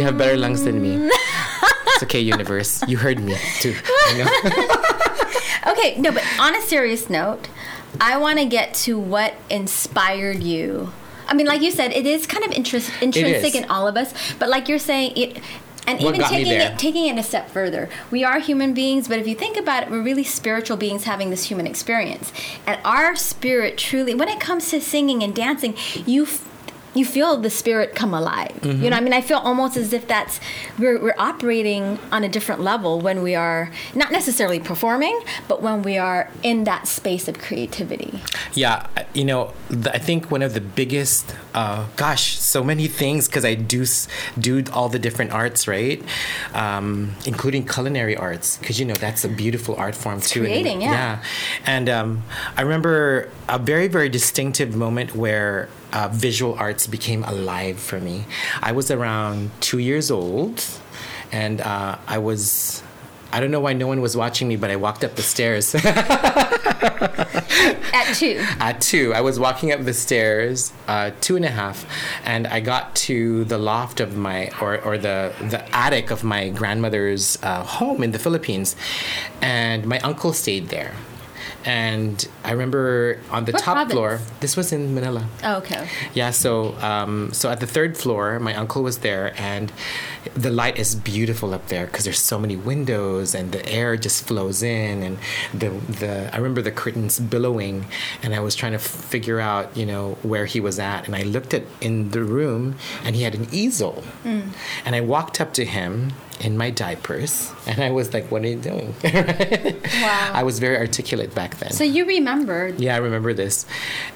You 0.00 0.06
have 0.06 0.16
better 0.16 0.36
lungs 0.36 0.64
than 0.64 0.80
me. 0.80 1.10
It's 1.92 2.04
okay, 2.04 2.20
universe. 2.20 2.82
You 2.88 2.96
heard 2.96 3.18
me 3.20 3.36
too. 3.60 3.74
I 4.08 4.12
know. 4.16 5.72
Okay, 5.72 5.98
no, 5.98 6.10
but 6.10 6.24
on 6.40 6.56
a 6.56 6.62
serious 6.62 7.10
note, 7.10 7.48
I 8.00 8.16
want 8.16 8.38
to 8.38 8.46
get 8.46 8.72
to 8.86 8.98
what 8.98 9.34
inspired 9.50 10.42
you. 10.42 10.90
I 11.28 11.34
mean, 11.34 11.46
like 11.46 11.60
you 11.60 11.70
said, 11.70 11.92
it 11.92 12.06
is 12.06 12.26
kind 12.26 12.42
of 12.44 12.50
interest, 12.52 12.90
intrinsic 13.02 13.54
in 13.54 13.70
all 13.70 13.86
of 13.86 13.96
us, 13.98 14.14
but 14.38 14.48
like 14.48 14.68
you're 14.68 14.78
saying, 14.78 15.12
it. 15.16 15.38
And 15.86 16.00
What 16.02 16.14
even 16.14 16.28
taking 16.28 16.52
it, 16.52 16.78
taking 16.78 17.06
it 17.06 17.18
a 17.18 17.22
step 17.22 17.50
further, 17.50 17.88
we 18.10 18.24
are 18.24 18.38
human 18.38 18.72
beings, 18.74 19.06
but 19.08 19.18
if 19.18 19.26
you 19.26 19.34
think 19.34 19.56
about 19.58 19.82
it, 19.82 19.90
we're 19.90 20.02
really 20.02 20.24
spiritual 20.24 20.76
beings 20.78 21.04
having 21.04 21.28
this 21.30 21.44
human 21.44 21.66
experience. 21.66 22.32
And 22.66 22.80
our 22.84 23.14
spirit 23.16 23.76
truly, 23.76 24.14
when 24.14 24.28
it 24.28 24.40
comes 24.40 24.70
to 24.70 24.80
singing 24.80 25.22
and 25.22 25.34
dancing, 25.34 25.74
you 26.06 26.24
f- 26.24 26.46
you 26.94 27.04
feel 27.04 27.36
the 27.36 27.50
spirit 27.50 27.94
come 27.94 28.12
alive. 28.14 28.52
Mm-hmm. 28.60 28.82
You 28.82 28.90
know, 28.90 28.96
I 28.96 29.00
mean, 29.00 29.12
I 29.12 29.20
feel 29.20 29.38
almost 29.38 29.76
as 29.76 29.92
if 29.92 30.06
that's 30.08 30.40
we're 30.78 31.00
we're 31.00 31.14
operating 31.18 31.98
on 32.10 32.24
a 32.24 32.28
different 32.28 32.60
level 32.60 33.00
when 33.00 33.22
we 33.22 33.34
are 33.34 33.70
not 33.94 34.10
necessarily 34.12 34.58
performing, 34.58 35.20
but 35.48 35.62
when 35.62 35.82
we 35.82 35.98
are 35.98 36.30
in 36.42 36.64
that 36.64 36.88
space 36.88 37.28
of 37.28 37.38
creativity. 37.38 38.20
Yeah, 38.54 38.86
you 39.14 39.24
know, 39.24 39.52
the, 39.68 39.92
I 39.94 39.98
think 39.98 40.30
one 40.30 40.42
of 40.42 40.54
the 40.54 40.60
biggest, 40.60 41.34
uh, 41.54 41.86
gosh, 41.96 42.38
so 42.38 42.64
many 42.64 42.88
things 42.88 43.28
because 43.28 43.44
I 43.44 43.54
do 43.54 43.84
do 44.38 44.64
all 44.72 44.88
the 44.88 44.98
different 44.98 45.32
arts, 45.32 45.68
right? 45.68 46.02
Um, 46.54 47.14
including 47.26 47.66
culinary 47.66 48.16
arts, 48.16 48.56
because 48.58 48.80
you 48.80 48.86
know 48.86 48.94
that's 48.94 49.24
a 49.24 49.28
beautiful 49.28 49.76
art 49.76 49.94
form 49.94 50.20
too. 50.20 50.40
And- 50.40 50.48
creating, 50.48 50.82
yeah. 50.82 50.90
yeah. 50.92 51.22
And 51.66 51.88
um, 51.88 52.22
I 52.56 52.62
remember 52.62 53.28
a 53.48 53.58
very 53.58 53.88
very 53.88 54.08
distinctive 54.08 54.74
moment 54.74 55.14
where. 55.14 55.68
Uh, 55.92 56.08
visual 56.12 56.54
arts 56.54 56.86
became 56.86 57.24
alive 57.24 57.78
for 57.78 58.00
me. 58.00 58.24
I 58.62 58.72
was 58.72 58.90
around 58.90 59.50
two 59.60 59.78
years 59.78 60.10
old, 60.10 60.64
and 61.32 61.60
uh, 61.60 61.98
I 62.06 62.18
was. 62.18 62.82
I 63.32 63.38
don't 63.38 63.52
know 63.52 63.60
why 63.60 63.74
no 63.74 63.86
one 63.86 64.00
was 64.00 64.16
watching 64.16 64.48
me, 64.48 64.56
but 64.56 64.70
I 64.70 64.76
walked 64.76 65.04
up 65.04 65.14
the 65.14 65.22
stairs. 65.22 65.74
At 67.92 68.14
two, 68.14 68.44
At 68.58 68.80
two, 68.80 69.12
I 69.14 69.20
was 69.20 69.38
walking 69.38 69.72
up 69.72 69.84
the 69.84 69.94
stairs, 69.94 70.72
uh, 70.88 71.10
two 71.20 71.36
and 71.36 71.44
a 71.44 71.50
half, 71.50 71.86
and 72.24 72.46
I 72.46 72.60
got 72.60 72.94
to 73.06 73.44
the 73.44 73.58
loft 73.58 74.00
of 74.00 74.16
my, 74.16 74.50
or, 74.60 74.80
or 74.80 74.98
the, 74.98 75.32
the 75.40 75.62
attic 75.74 76.10
of 76.10 76.24
my 76.24 76.48
grandmother's 76.50 77.38
uh, 77.42 77.62
home 77.62 78.02
in 78.02 78.12
the 78.12 78.18
Philippines, 78.18 78.74
and 79.40 79.86
my 79.86 79.98
uncle 80.00 80.32
stayed 80.32 80.68
there. 80.68 80.94
And 81.64 82.26
I 82.42 82.52
remember 82.52 83.18
on 83.30 83.44
the 83.44 83.52
What 83.52 83.62
top 83.62 83.74
province? 83.74 83.92
floor, 83.92 84.20
this 84.40 84.56
was 84.56 84.72
in 84.72 84.94
Manila. 84.94 85.26
oh, 85.44 85.56
okay. 85.58 85.88
Yeah, 86.14 86.30
so 86.30 86.74
um, 86.80 87.32
so 87.32 87.50
at 87.50 87.60
the 87.60 87.66
third 87.66 87.96
floor, 87.98 88.38
my 88.40 88.54
uncle 88.54 88.82
was 88.82 88.98
there, 88.98 89.34
and 89.36 89.70
the 90.34 90.50
light 90.50 90.78
is 90.78 90.94
beautiful 90.94 91.52
up 91.52 91.68
there 91.68 91.86
because 91.86 92.04
there's 92.04 92.18
so 92.18 92.38
many 92.38 92.56
windows, 92.56 93.34
and 93.34 93.52
the 93.52 93.64
air 93.68 93.96
just 93.96 94.26
flows 94.26 94.62
in, 94.62 95.02
and 95.02 95.18
the 95.52 95.68
the 96.00 96.30
I 96.32 96.36
remember 96.38 96.62
the 96.62 96.72
curtains 96.72 97.20
billowing, 97.20 97.86
and 98.22 98.34
I 98.34 98.40
was 98.40 98.54
trying 98.54 98.72
to 98.72 98.78
figure 98.78 99.38
out 99.40 99.76
you 99.76 99.84
know 99.84 100.16
where 100.22 100.46
he 100.46 100.60
was 100.60 100.78
at, 100.78 101.06
and 101.06 101.14
I 101.14 101.22
looked 101.22 101.52
at 101.52 101.64
in 101.82 102.10
the 102.10 102.22
room, 102.24 102.76
and 103.04 103.14
he 103.16 103.22
had 103.22 103.34
an 103.34 103.48
easel, 103.52 104.02
and 104.24 104.94
I 104.96 105.00
walked 105.02 105.40
up 105.42 105.52
to 105.54 105.64
him 105.66 106.12
in 106.40 106.56
my 106.56 106.70
diapers, 106.70 107.52
and 107.66 107.80
I 107.80 107.90
was 107.90 108.12
like, 108.14 108.30
"What 108.30 108.42
are 108.42 108.48
you 108.48 108.56
doing?" 108.56 108.94
Wow. 110.00 110.30
I 110.32 110.42
was 110.44 110.58
very 110.58 110.76
articulate 110.76 111.34
back 111.34 111.58
then. 111.58 111.72
So 111.72 111.84
you 111.84 112.06
remembered. 112.06 112.80
Yeah, 112.80 112.94
I 112.94 112.98
remember 112.98 113.34
this. 113.34 113.66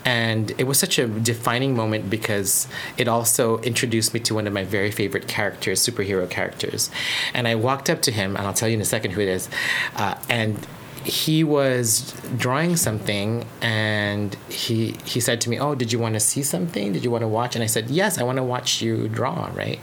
And 0.05 0.53
it 0.57 0.65
was 0.65 0.79
such 0.79 0.99
a 0.99 1.07
defining 1.07 1.77
moment 1.77 2.09
because 2.09 2.67
it 2.97 3.07
also 3.09 3.59
introduced 3.59 4.15
me 4.15 4.21
to 4.21 4.35
one 4.35 4.47
of 4.47 4.53
my 4.53 4.65
very 4.65 4.91
favorite 4.91 5.29
characters, 5.29 5.87
superhero 5.87 6.29
characters. 6.29 6.91
And 7.35 7.47
I 7.47 7.55
walked 7.55 7.91
up 7.91 8.01
to 8.03 8.13
him, 8.13 8.37
and 8.37 8.47
I'll 8.47 8.55
tell 8.55 8.69
you 8.69 8.75
in 8.75 8.81
a 8.81 8.87
second 8.87 9.11
who 9.13 9.21
it 9.21 9.29
is. 9.29 9.49
Uh, 9.97 10.15
and 10.29 10.67
he 11.05 11.45
was 11.45 12.15
drawing 12.39 12.77
something 12.77 13.45
and 13.61 14.35
he 14.49 14.97
he 15.05 15.21
said 15.21 15.39
to 15.39 15.51
me 15.51 15.59
oh 15.59 15.75
did 15.75 15.93
you 15.93 15.99
want 15.99 16.15
to 16.15 16.21
see 16.21 16.43
something 16.43 16.95
did 16.95 17.05
you 17.05 17.11
want 17.11 17.21
to 17.21 17.29
watch 17.29 17.55
and 17.55 17.63
i 17.63 17.67
said 17.67 17.91
yes 17.91 18.17
i 18.17 18.23
want 18.23 18.37
to 18.37 18.43
watch 18.43 18.81
you 18.81 19.07
draw 19.09 19.51
right 19.55 19.81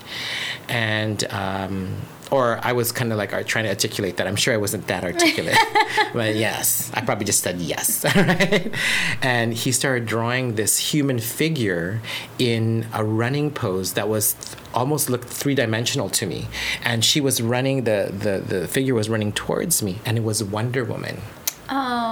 and 0.68 1.24
um, 1.26 1.96
or 2.32 2.60
I 2.64 2.72
was 2.72 2.92
kind 2.92 3.12
of 3.12 3.18
like 3.18 3.32
trying 3.46 3.66
to 3.66 3.70
articulate 3.70 4.18
that. 4.18 4.28
I'm 4.28 4.38
sure 4.38 4.54
I 4.54 4.58
wasn't 4.58 4.88
that 4.88 5.04
articulate, 5.04 5.58
but 6.14 6.36
yes, 6.36 6.90
I 6.94 7.02
probably 7.02 7.26
just 7.26 7.44
said 7.44 7.60
yes. 7.60 8.06
right? 8.16 8.74
And 9.22 9.54
he 9.54 9.72
started 9.72 10.06
drawing 10.06 10.56
this 10.56 10.78
human 10.78 11.20
figure 11.20 12.02
in 12.40 12.88
a 12.94 13.04
running 13.04 13.52
pose 13.52 13.94
that 13.94 14.08
was 14.08 14.36
almost 14.74 15.10
looked 15.10 15.28
three 15.28 15.56
dimensional 15.56 16.10
to 16.10 16.26
me. 16.26 16.48
And 16.84 17.04
she 17.04 17.20
was 17.20 17.42
running, 17.42 17.84
the, 17.84 18.10
the, 18.12 18.40
the 18.40 18.68
figure 18.68 18.96
was 18.96 19.10
running 19.10 19.34
towards 19.34 19.84
me, 19.84 20.00
and 20.06 20.18
it 20.18 20.24
was 20.24 20.44
Wonder 20.44 20.86
Woman. 20.86 21.22
Oh. 21.70 22.11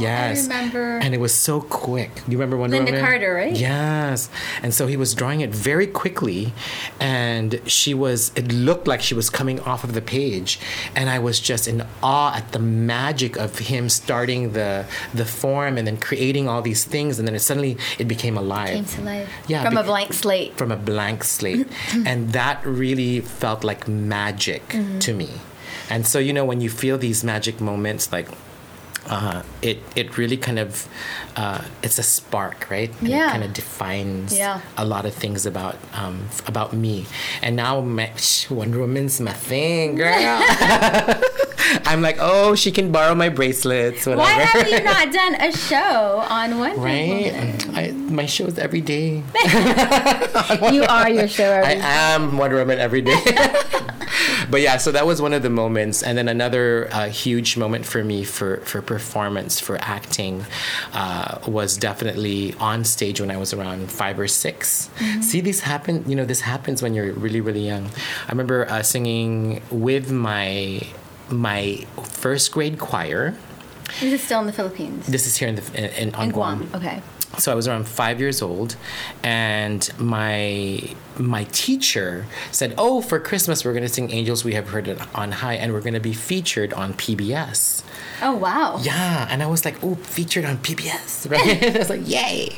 Yes. 0.00 0.48
I 0.48 0.54
remember. 0.54 0.98
And 0.98 1.14
it 1.14 1.20
was 1.20 1.34
so 1.34 1.60
quick. 1.60 2.10
You 2.28 2.36
remember 2.38 2.56
Wonder 2.56 2.76
Linda 2.76 2.92
Woman? 2.92 3.04
Carter, 3.06 3.34
right? 3.34 3.56
Yes. 3.56 4.28
And 4.62 4.72
so 4.74 4.86
he 4.86 4.96
was 4.96 5.14
drawing 5.14 5.40
it 5.40 5.50
very 5.50 5.86
quickly, 5.86 6.52
and 7.00 7.60
she 7.66 7.94
was. 7.94 8.32
It 8.36 8.52
looked 8.52 8.86
like 8.86 9.00
she 9.02 9.14
was 9.14 9.30
coming 9.30 9.60
off 9.60 9.84
of 9.84 9.94
the 9.94 10.02
page, 10.02 10.58
and 10.94 11.10
I 11.10 11.18
was 11.18 11.40
just 11.40 11.68
in 11.68 11.84
awe 12.02 12.34
at 12.36 12.52
the 12.52 12.58
magic 12.58 13.36
of 13.36 13.58
him 13.58 13.88
starting 13.88 14.52
the 14.52 14.86
the 15.12 15.24
form 15.24 15.76
and 15.78 15.86
then 15.86 15.96
creating 15.96 16.48
all 16.48 16.62
these 16.62 16.84
things, 16.84 17.18
and 17.18 17.26
then 17.26 17.34
it 17.34 17.40
suddenly 17.40 17.76
it 17.98 18.06
became 18.08 18.36
alive. 18.36 18.74
Came 18.74 18.84
to 18.84 19.00
life. 19.02 19.28
Yeah, 19.48 19.62
From 19.64 19.76
a 19.76 19.82
blank 19.84 20.12
slate. 20.12 20.56
from 20.56 20.70
a 20.72 20.76
blank 20.76 21.24
slate. 21.24 21.66
and 22.06 22.32
that 22.32 22.64
really 22.64 23.20
felt 23.20 23.64
like 23.64 23.86
magic 23.88 24.62
Mm-hmm. 24.68 24.98
to 25.00 25.12
me. 25.14 25.28
And 25.90 26.06
so, 26.06 26.18
you 26.18 26.32
know, 26.32 26.44
when 26.44 26.60
you 26.60 26.70
feel 26.70 26.96
these 26.98 27.22
magic 27.24 27.60
moments, 27.60 28.10
like, 28.12 28.28
uh, 29.08 29.42
it 29.62 29.78
it 29.96 30.16
really 30.18 30.36
kind 30.36 30.58
of 30.58 30.88
uh, 31.36 31.62
it's 31.82 31.98
a 31.98 32.02
spark, 32.02 32.68
right? 32.70 32.90
And 33.00 33.08
Yeah. 33.08 33.28
It 33.28 33.30
kind 33.32 33.44
of 33.44 33.52
defines 33.52 34.36
Yeah. 34.36 34.60
a 34.76 34.84
lot 34.84 35.04
of 35.04 35.14
things 35.14 35.46
about 35.46 35.76
um, 35.92 36.28
about 36.46 36.72
me. 36.72 37.06
And 37.42 37.56
now 37.56 37.80
my, 37.80 38.10
sh- 38.16 38.48
Wonder 38.50 38.78
Woman's 38.80 39.20
my 39.20 39.32
thing, 39.32 39.96
girl. 39.96 40.14
I'm 41.86 42.02
like, 42.02 42.18
oh, 42.20 42.54
she 42.54 42.70
can 42.70 42.92
borrow 42.92 43.14
my 43.14 43.28
bracelets, 43.30 44.06
whatever. 44.06 44.20
Why 44.22 44.30
have 44.44 44.68
you 44.68 44.80
not 44.84 45.12
done 45.12 45.34
a 45.36 45.50
show 45.50 46.22
on 46.28 46.58
Wonder 46.58 46.78
Right, 46.80 47.32
Woman? 47.32 47.74
I, 47.74 47.90
my 47.92 48.26
shows 48.26 48.58
every 48.58 48.80
day. 48.80 49.22
You 50.72 50.82
are 50.84 51.08
your 51.10 51.28
show. 51.28 51.44
Every 51.50 51.74
day. 51.76 51.80
I 51.80 52.14
Every 52.14 52.24
am 52.24 52.36
Wonder 52.38 52.56
Woman 52.56 52.78
every 52.78 53.00
day. 53.00 53.18
but 54.50 54.60
yeah, 54.60 54.76
so 54.76 54.92
that 54.92 55.06
was 55.06 55.20
one 55.22 55.32
of 55.32 55.42
the 55.42 55.50
moments, 55.50 56.02
and 56.02 56.16
then 56.18 56.28
another 56.28 56.88
uh, 56.92 57.08
huge 57.08 57.56
moment 57.56 57.86
for 57.86 58.04
me 58.04 58.24
for 58.24 58.58
for 58.58 58.82
performance 58.96 59.54
for 59.66 59.76
acting 59.98 60.34
uh, 60.92 61.38
was 61.58 61.70
definitely 61.88 62.54
on 62.70 62.84
stage 62.84 63.16
when 63.22 63.30
I 63.36 63.38
was 63.44 63.50
around 63.56 63.90
five 63.90 64.16
or 64.18 64.28
6 64.28 64.90
See, 65.20 65.40
this 65.40 65.60
happen. 65.60 66.04
You 66.08 66.16
know, 66.18 66.24
this 66.24 66.42
happens 66.42 66.82
when 66.82 66.94
you're 66.94 67.12
really 67.12 67.40
really 67.40 67.66
young. 67.72 67.84
I 68.26 68.30
remember 68.30 68.58
uh, 68.68 68.82
singing 68.82 69.62
with 69.70 70.10
my 70.10 70.82
my 71.30 71.84
first 72.24 72.52
grade 72.52 72.78
choir. 72.78 73.34
This 74.00 74.12
is 74.12 74.22
still 74.22 74.40
in 74.40 74.46
the 74.46 74.52
Philippines. 74.52 75.06
This 75.06 75.26
is 75.26 75.36
here 75.36 75.48
in 75.48 75.56
the 75.56 75.64
in, 75.74 76.08
in, 76.08 76.14
on 76.14 76.24
in 76.26 76.30
Guam. 76.32 76.58
Guam. 76.58 76.82
Okay. 76.82 77.02
So 77.38 77.52
I 77.52 77.54
was 77.54 77.68
around 77.68 77.86
five 77.86 78.20
years 78.20 78.42
old, 78.42 78.76
and 79.22 79.90
my 79.98 80.94
my 81.18 81.44
teacher 81.44 82.26
said, 82.50 82.74
"Oh, 82.78 83.00
for 83.00 83.20
Christmas 83.20 83.64
we're 83.64 83.72
going 83.72 83.84
to 83.84 83.88
sing 83.88 84.10
Angels 84.10 84.44
We 84.44 84.54
Have 84.54 84.68
Heard 84.68 84.88
It 84.88 84.98
on 85.14 85.32
High, 85.32 85.54
and 85.54 85.72
we're 85.72 85.80
going 85.80 85.94
to 85.94 86.00
be 86.00 86.12
featured 86.12 86.72
on 86.72 86.94
PBS." 86.94 87.82
Oh 88.22 88.34
wow. 88.34 88.78
Yeah, 88.82 89.26
and 89.30 89.42
I 89.42 89.46
was 89.46 89.64
like, 89.64 89.82
"Oh, 89.82 89.94
featured 89.96 90.44
on 90.44 90.58
PBS!" 90.58 91.30
Right? 91.30 91.74
I 91.74 91.78
was 91.78 91.90
like, 91.90 92.06
"Yay!" 92.08 92.56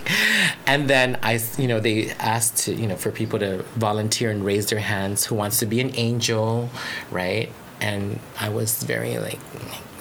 And 0.67 0.89
then 0.89 1.19
I, 1.23 1.41
you 1.57 1.69
know, 1.69 1.81
they 1.81 2.11
asked 2.13 2.59
to, 2.65 2.75
you 2.75 2.87
know, 2.87 2.97
for 2.97 3.11
people 3.11 3.39
to 3.39 3.63
volunteer 3.77 4.31
and 4.31 4.45
raise 4.45 4.67
their 4.67 4.81
hands 4.81 5.25
who 5.25 5.35
wants 5.35 5.59
to 5.61 5.67
be 5.67 5.81
an 5.81 5.93
angel, 5.95 6.71
right? 7.11 7.51
And 7.81 8.19
I 8.41 8.49
was 8.49 8.83
very 8.83 9.19
like, 9.19 9.39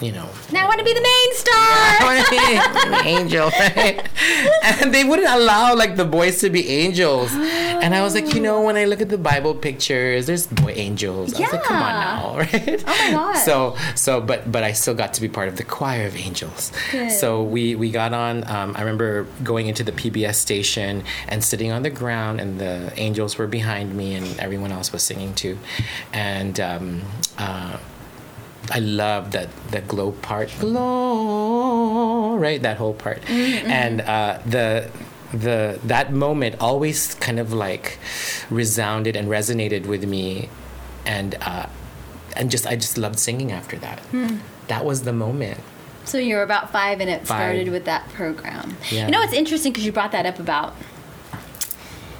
you 0.00 0.12
know, 0.12 0.28
Now 0.52 0.64
I 0.64 0.68
want 0.68 0.78
to 0.78 0.84
be 0.84 0.92
the 0.92 1.00
main 1.00 1.30
I 1.32 1.96
star. 1.96 2.06
want 2.06 2.24
to 2.26 2.30
be 2.30 2.96
an 2.96 3.06
angel, 3.06 3.48
right? 3.58 4.08
And 4.80 4.92
they 4.92 5.04
wouldn't 5.04 5.28
allow 5.28 5.74
like 5.74 5.96
the 5.96 6.04
boys 6.04 6.40
to 6.40 6.50
be 6.50 6.68
angels. 6.68 7.32
And 7.32 7.94
I 7.94 8.02
was 8.02 8.14
like, 8.14 8.34
you 8.34 8.40
know, 8.40 8.62
when 8.62 8.76
I 8.76 8.84
look 8.84 9.00
at 9.00 9.08
the 9.08 9.18
Bible 9.18 9.54
pictures, 9.54 10.26
there's 10.26 10.46
boy 10.46 10.72
angels. 10.72 11.34
I 11.34 11.40
was 11.40 11.52
like, 11.52 11.62
come 11.62 11.76
on 11.82 11.92
now, 12.00 12.38
right? 12.38 12.84
Oh 12.86 12.96
my 13.04 13.10
gosh. 13.12 13.44
So, 13.44 13.76
so, 13.94 14.20
but, 14.20 14.50
but 14.50 14.62
I 14.64 14.72
still 14.72 14.94
got 14.94 15.14
to 15.14 15.20
be 15.20 15.28
part 15.28 15.48
of 15.48 15.56
the 15.56 15.64
choir 15.64 16.06
of 16.06 16.16
angels. 16.16 16.72
Good. 16.90 17.10
So 17.12 17.42
we 17.42 17.74
we 17.74 17.90
got 17.90 18.12
on. 18.12 18.46
Um, 18.50 18.74
I 18.76 18.80
remember 18.80 19.24
going 19.42 19.66
into 19.68 19.82
the 19.84 19.92
PBS 19.92 20.34
station 20.34 21.04
and 21.28 21.42
sitting 21.42 21.72
on 21.72 21.82
the 21.82 21.90
ground, 21.90 22.40
and 22.40 22.58
the 22.60 22.92
angels 22.96 23.38
were 23.38 23.46
behind 23.46 23.94
me, 23.96 24.14
and 24.14 24.38
everyone 24.38 24.72
else 24.72 24.92
was 24.92 25.02
singing 25.02 25.34
too. 25.34 25.58
And 26.12 26.58
um, 26.60 27.02
uh, 27.38 27.78
I 28.70 28.78
love 28.80 29.30
that 29.32 29.48
the 29.70 29.80
glow 29.80 30.12
part, 30.12 30.50
glow, 30.60 32.36
right? 32.36 32.60
That 32.62 32.76
whole 32.76 32.94
part, 32.94 33.28
and 33.30 34.00
uh, 34.00 34.38
the 34.46 34.90
the 35.32 35.78
that 35.84 36.12
moment 36.12 36.56
always 36.60 37.14
kind 37.16 37.38
of 37.38 37.52
like 37.52 37.98
resounded 38.50 39.16
and 39.16 39.28
resonated 39.28 39.86
with 39.86 40.04
me, 40.08 40.48
and 41.04 41.36
uh, 41.42 41.66
and 42.36 42.50
just 42.50 42.66
I 42.66 42.76
just 42.76 42.98
loved 42.98 43.18
singing 43.18 43.52
after 43.52 43.76
that. 43.78 44.00
That 44.68 44.84
was 44.84 45.02
the 45.02 45.12
moment. 45.12 45.60
so 46.04 46.18
you 46.18 46.34
were 46.36 46.42
about 46.42 46.70
five, 46.72 47.00
and 47.00 47.08
it 47.10 47.20
Five. 47.26 47.26
started 47.38 47.68
with 47.70 47.84
that 47.84 48.08
program. 48.10 48.76
Yeah. 48.90 49.06
You 49.06 49.12
know, 49.12 49.22
it's 49.22 49.32
interesting 49.32 49.72
because 49.72 49.84
you 49.86 49.92
brought 49.92 50.12
that 50.12 50.26
up 50.26 50.38
about 50.38 50.74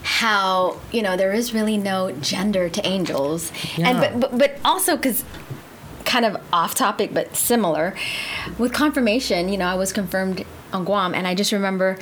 how 0.03 0.79
you 0.93 1.03
know 1.03 1.17
there 1.17 1.33
is 1.33 1.53
really 1.53 1.77
no 1.77 2.13
gender 2.13 2.69
to 2.69 2.87
angels, 2.87 3.51
and 3.79 3.99
but 3.99 4.21
but, 4.21 4.39
but 4.39 4.59
also 4.65 4.97
because 4.97 5.25
kind 6.17 6.25
of 6.25 6.41
off 6.51 6.75
topic 6.75 7.13
but 7.13 7.27
similar 7.37 7.95
with 8.59 8.73
confirmation 8.73 9.41
you 9.53 9.59
know 9.61 9.67
i 9.67 9.75
was 9.75 9.93
confirmed 9.93 10.39
on 10.73 10.83
guam 10.91 11.15
and 11.15 11.27
i 11.27 11.35
just 11.35 11.53
remember 11.53 11.99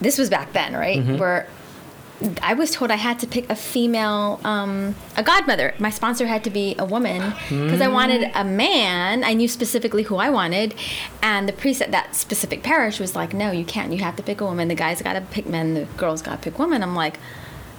this 0.00 0.16
was 0.18 0.28
back 0.30 0.52
then 0.52 0.72
right 0.84 0.98
Mm-hmm. 1.00 1.18
where 1.18 1.48
I 2.42 2.52
was 2.52 2.70
told 2.70 2.90
I 2.90 2.96
had 2.96 3.18
to 3.20 3.26
pick 3.26 3.48
a 3.48 3.56
female, 3.56 4.40
um, 4.44 4.94
a 5.16 5.22
godmother. 5.22 5.72
My 5.78 5.88
sponsor 5.88 6.26
had 6.26 6.44
to 6.44 6.50
be 6.50 6.76
a 6.78 6.84
woman 6.84 7.32
because 7.48 7.80
I 7.80 7.88
wanted 7.88 8.30
a 8.34 8.44
man. 8.44 9.24
I 9.24 9.32
knew 9.32 9.48
specifically 9.48 10.02
who 10.02 10.16
I 10.16 10.28
wanted, 10.28 10.74
and 11.22 11.48
the 11.48 11.54
priest 11.54 11.80
at 11.80 11.90
that 11.92 12.14
specific 12.14 12.62
parish 12.62 13.00
was 13.00 13.16
like, 13.16 13.32
"No, 13.32 13.52
you 13.52 13.64
can't. 13.64 13.90
You 13.90 14.00
have 14.08 14.16
to 14.16 14.22
pick 14.22 14.42
a 14.42 14.44
woman. 14.44 14.68
The 14.68 14.74
guys 14.74 15.00
got 15.00 15.14
to 15.14 15.22
pick 15.22 15.46
men. 15.46 15.72
The 15.72 15.86
girls 15.96 16.20
got 16.20 16.32
to 16.42 16.50
pick 16.50 16.58
women." 16.58 16.82
I'm 16.82 16.94
like, 17.04 17.16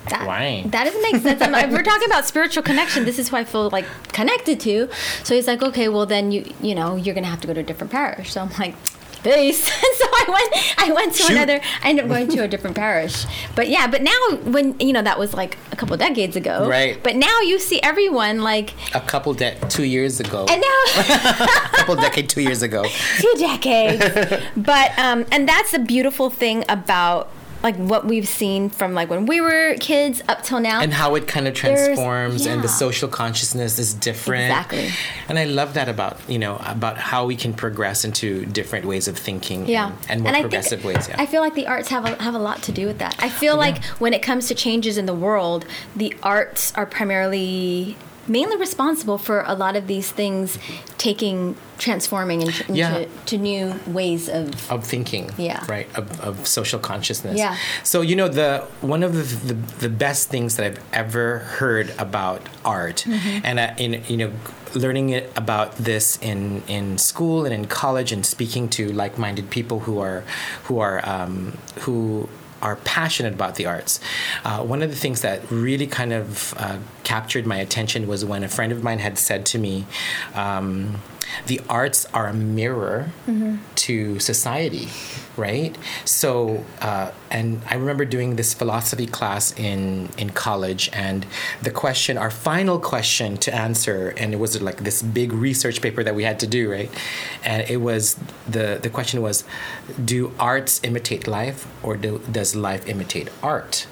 that, 0.10 0.26
Why? 0.28 0.64
That 0.68 0.86
doesn't 0.86 1.02
make 1.02 1.22
sense. 1.22 1.42
I'm, 1.42 1.72
we're 1.72 1.84
talking 1.84 2.08
about 2.08 2.26
spiritual 2.26 2.64
connection. 2.64 3.06
This 3.06 3.20
is 3.20 3.30
who 3.30 3.36
I 3.38 3.44
feel 3.44 3.70
like 3.70 3.86
connected 4.14 4.60
to. 4.62 4.90
So 5.24 5.36
he's 5.36 5.48
like, 5.48 5.62
"Okay, 5.62 5.88
well 5.90 6.06
then 6.06 6.32
you 6.32 6.52
you 6.62 6.74
know 6.76 6.96
you're 6.96 7.16
gonna 7.16 7.28
have 7.28 7.42
to 7.42 7.48
go 7.48 7.54
to 7.54 7.60
a 7.60 7.64
different 7.64 7.92
parish." 7.92 8.32
So 8.34 8.42
I'm 8.42 8.50
like. 8.60 8.76
Peace. 9.24 9.64
so 9.68 10.06
I 10.08 10.26
went. 10.28 10.80
I 10.80 10.92
went 10.94 11.14
to 11.14 11.22
Shoot. 11.22 11.34
another. 11.34 11.62
I 11.84 11.90
ended 11.90 12.06
up 12.06 12.10
going 12.10 12.28
to 12.30 12.40
a 12.40 12.48
different 12.48 12.76
parish. 12.76 13.28
But 13.56 13.70
yeah. 13.70 13.86
But 13.86 14.02
now, 14.02 14.18
when 14.46 14.80
you 14.80 14.94
know, 14.94 15.04
that 15.04 15.20
was 15.20 15.36
like 15.36 15.60
a 15.72 15.76
couple 15.76 15.96
decades 15.96 16.36
ago. 16.36 16.68
Right. 16.68 16.98
But 17.04 17.16
now 17.18 17.40
you 17.42 17.60
see 17.60 17.80
everyone 17.84 18.42
like, 18.42 18.74
A 18.96 19.00
couple 19.00 19.36
de- 19.36 19.56
two 19.70 19.84
years 19.84 20.20
ago, 20.20 20.48
and 20.50 20.60
now 20.60 20.84
a 21.72 21.76
couple 21.78 21.98
decade 21.98 22.30
two 22.30 22.42
years 22.42 22.64
ago. 22.64 22.84
two 23.20 23.34
decades. 23.38 24.44
but 24.58 24.98
um, 24.98 25.28
and 25.32 25.48
that's 25.48 25.70
the 25.70 25.78
beautiful 25.78 26.32
thing 26.32 26.66
about 26.68 27.30
like 27.64 27.76
what 27.78 28.06
we've 28.06 28.28
seen 28.28 28.70
from 28.70 28.94
like 28.94 29.10
when 29.10 29.26
we 29.26 29.40
were 29.42 29.76
kids 29.80 30.22
up 30.28 30.42
till 30.44 30.60
now. 30.60 30.82
and 30.82 30.94
how 30.94 31.16
it 31.16 31.28
kind 31.28 31.48
of 31.48 31.54
transforms 31.54 32.46
and 32.46 32.64
the 32.64 32.68
social 32.68 33.08
consciousness 33.08 33.78
is 33.80 33.94
different 33.94 34.46
Exactly. 34.46 34.90
and 35.30 35.38
i 35.38 35.46
love 35.46 35.74
that 35.76 35.88
about 35.90 36.18
you 36.28 36.40
know 36.40 36.58
about 36.66 36.98
how 36.98 37.26
we 37.26 37.36
can 37.36 37.54
progress 37.54 38.04
into 38.04 38.46
different 38.48 38.86
ways 38.86 39.08
of 39.08 39.18
thinking 39.18 39.68
yeah, 39.68 39.92
and, 40.10 40.10
and 40.10 40.24
more 40.24 40.34
I 40.36 40.42
progressive 40.42 40.82
think, 40.82 40.96
ways 40.96 41.08
yeah 41.08 41.16
I 41.20 41.26
feel 41.26 41.42
like 41.42 41.56
the 41.56 41.68
arts 41.68 41.90
have 41.90 42.06
a, 42.06 42.22
have 42.22 42.34
a 42.36 42.40
lot 42.40 42.64
to 42.64 42.72
do 42.72 42.86
with 42.88 42.98
that. 43.00 43.16
I 43.24 43.30
feel 43.30 43.56
like 43.58 43.84
when 44.00 44.14
it 44.14 44.22
comes 44.24 44.48
to 44.48 44.56
changes 44.56 44.98
in 44.98 45.06
the 45.06 45.14
world, 45.14 45.66
the 45.96 46.16
arts 46.24 46.74
are 46.76 46.86
primarily 46.86 47.96
mainly 48.28 48.58
responsible 48.58 49.18
for 49.18 49.44
a 49.48 49.54
lot 49.56 49.76
of 49.76 49.88
these 49.88 50.12
things 50.12 50.58
taking 50.98 51.56
transforming 51.78 52.42
into, 52.44 52.62
into 52.68 52.74
Yeah. 52.80 53.06
to 53.26 53.38
new 53.38 53.74
ways 53.88 54.30
of 54.30 54.72
of 54.72 54.86
thinking 54.86 55.32
Yeah. 55.38 55.64
right 55.68 55.88
of, 55.98 56.20
of 56.22 56.48
social 56.48 56.80
consciousness 56.80 57.38
Yeah. 57.38 57.56
so 57.84 58.02
you 58.02 58.16
know 58.16 58.28
the 58.28 58.64
one 58.82 59.02
of 59.02 59.14
the, 59.16 59.54
the, 59.54 59.58
the 59.80 59.90
best 59.90 60.30
things 60.30 60.56
that 60.58 60.66
i've 60.66 60.80
ever 60.94 61.40
heard 61.58 61.94
about 61.98 62.42
art 62.64 63.04
Mm-hmm. 63.08 63.46
and 63.46 63.60
I, 63.60 63.74
in 63.78 64.04
you 64.08 64.18
know 64.18 64.32
learning 64.76 65.10
it 65.10 65.32
about 65.36 65.76
this 65.78 66.18
in 66.22 66.62
in 66.68 66.98
school 67.00 67.46
and 67.46 67.54
in 67.54 67.66
college 67.66 68.12
and 68.14 68.26
speaking 68.26 68.70
to 68.70 68.92
like-minded 68.94 69.50
people 69.50 69.80
who 69.80 70.00
are 70.00 70.24
who 70.66 70.80
are 70.80 71.02
um, 71.10 71.58
who 71.80 72.30
are 72.62 72.76
passionate 72.78 73.34
about 73.34 73.56
the 73.56 73.66
arts. 73.66 74.00
Uh, 74.44 74.64
one 74.64 74.82
of 74.82 74.90
the 74.90 74.96
things 74.96 75.22
that 75.22 75.50
really 75.52 75.88
kind 75.88 76.14
of 76.14 76.54
uh, 76.58 76.78
captured 77.04 77.46
my 77.46 77.58
attention 77.58 78.08
was 78.08 78.24
when 78.24 78.44
a 78.44 78.50
friend 78.50 78.72
of 78.72 78.84
mine 78.84 79.00
had 79.00 79.18
said 79.18 79.46
to 79.48 79.58
me, 79.58 79.86
um, 80.36 81.02
the 81.48 81.62
arts 81.70 82.06
are 82.14 82.28
a 82.28 82.34
mirror 82.34 83.12
to 83.76 84.20
society, 84.20 84.88
right? 85.38 85.78
So, 86.06 86.66
uh, 86.82 87.12
and 87.30 87.62
I 87.70 87.76
remember 87.76 88.06
doing 88.06 88.36
this 88.36 88.54
philosophy 88.54 89.08
class 89.08 89.54
in 89.58 90.10
in 90.18 90.30
college, 90.32 90.90
and 90.94 91.26
the 91.62 91.72
question, 91.72 92.18
our 92.18 92.32
final 92.32 92.80
question 92.80 93.38
to 93.38 93.54
answer, 93.54 94.14
and 94.18 94.34
it 94.34 94.38
was 94.38 94.62
like 94.62 94.84
this 94.84 95.02
big 95.02 95.34
research 95.34 95.82
paper 95.82 96.04
that 96.04 96.16
we 96.16 96.24
had 96.24 96.40
to 96.40 96.48
do, 96.48 96.72
right? 96.72 96.92
And 97.44 97.70
it 97.70 97.78
was 97.78 98.20
the 98.48 98.80
the 98.82 98.90
question 98.90 99.22
was, 99.22 99.44
do 100.04 100.32
arts 100.40 100.80
imitate 100.84 101.28
life, 101.28 101.68
or 101.84 101.98
do, 101.98 102.22
does 102.32 102.56
life 102.56 102.88
imitate 102.88 103.30
art? 103.42 103.88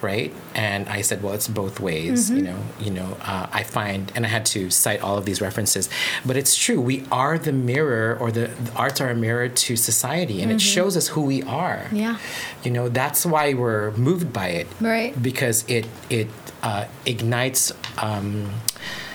Right? 0.00 0.32
And 0.54 0.88
I 0.88 1.02
said, 1.02 1.22
well, 1.22 1.34
it's 1.34 1.48
both 1.48 1.80
ways. 1.80 2.30
You 2.30 2.42
know, 2.42 2.58
you 2.80 2.90
know, 2.90 3.16
uh, 3.22 3.46
I 3.52 3.62
find, 3.62 4.10
and 4.14 4.24
I 4.24 4.28
had 4.28 4.46
to 4.46 4.70
cite 4.70 5.00
all 5.00 5.16
of 5.18 5.24
these 5.24 5.40
references, 5.40 5.88
but 6.24 6.36
it's 6.36 6.56
true. 6.56 6.80
We 6.80 7.04
are 7.10 7.38
the 7.38 7.52
mirror, 7.52 8.16
or 8.20 8.30
the, 8.30 8.46
the 8.48 8.72
arts 8.74 9.00
are 9.00 9.10
a 9.10 9.14
mirror 9.14 9.48
to 9.48 9.76
society, 9.76 10.42
and 10.42 10.50
it 10.52 10.60
shows 10.60 10.96
us 10.96 11.08
who 11.08 11.22
we 11.22 11.42
are. 11.42 11.86
Yeah. 11.92 12.18
You 12.62 12.70
know, 12.70 12.88
that's 12.88 13.24
why 13.26 13.54
we're 13.54 13.90
moved 13.92 14.32
by 14.32 14.48
it, 14.48 14.66
Right. 14.80 15.20
Because 15.20 15.64
it 15.68 15.86
it 16.10 16.28
uh, 16.62 16.86
ignites. 17.06 17.72
Um, 17.98 18.50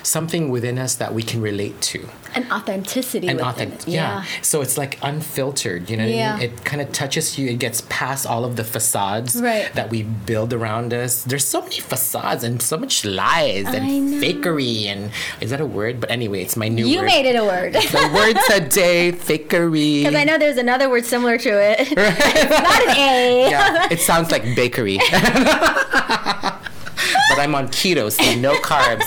Something 0.01 0.49
within 0.49 0.79
us 0.79 0.95
that 0.95 1.13
we 1.13 1.21
can 1.21 1.41
relate 1.41 1.81
to 1.81 2.09
An 2.35 2.51
authenticity. 2.51 3.27
within 3.27 3.43
authentic. 3.45 3.87
it. 3.87 3.93
Yeah. 3.93 4.23
So 4.41 4.61
it's 4.61 4.77
like 4.77 4.97
unfiltered. 5.01 5.89
You 5.89 5.97
know 5.97 6.05
what 6.05 6.13
I 6.15 6.37
mean? 6.39 6.49
It 6.49 6.65
kind 6.65 6.81
of 6.81 6.91
touches 6.91 7.37
you. 7.37 7.49
It 7.49 7.59
gets 7.59 7.81
past 7.89 8.25
all 8.25 8.45
of 8.45 8.55
the 8.55 8.63
facades 8.63 9.41
Right. 9.41 9.71
that 9.73 9.89
we 9.89 10.03
build 10.03 10.53
around 10.53 10.93
us. 10.93 11.23
There's 11.23 11.45
so 11.45 11.61
many 11.61 11.79
facades 11.79 12.43
and 12.43 12.61
so 12.61 12.77
much 12.77 13.05
lies 13.05 13.65
I 13.67 13.75
and 13.77 14.11
know. 14.11 14.17
fakery 14.21 14.85
and 14.85 15.11
is 15.41 15.49
that 15.51 15.61
a 15.61 15.65
word? 15.65 15.99
But 15.99 16.11
anyway, 16.11 16.41
it's 16.41 16.55
my 16.55 16.67
new 16.67 16.85
You 16.85 16.99
word. 16.99 17.05
made 17.05 17.25
it 17.25 17.35
a 17.35 17.43
word. 17.43 17.73
the 17.73 18.11
word 18.13 18.37
today, 18.47 19.11
fakery. 19.11 19.99
Because 20.03 20.15
I 20.15 20.23
know 20.23 20.37
there's 20.37 20.57
another 20.57 20.89
word 20.89 21.05
similar 21.05 21.37
to 21.37 21.49
it. 21.49 21.79
it's 21.91 21.95
not 21.95 22.87
an 22.87 22.97
A. 22.97 23.49
yeah, 23.49 23.87
it 23.91 23.99
sounds 23.99 24.31
like 24.31 24.43
bakery. 24.55 24.99
but 25.11 27.39
I'm 27.39 27.55
on 27.55 27.67
keto, 27.69 28.11
so 28.11 28.35
no 28.39 28.53
carbs. 28.61 29.05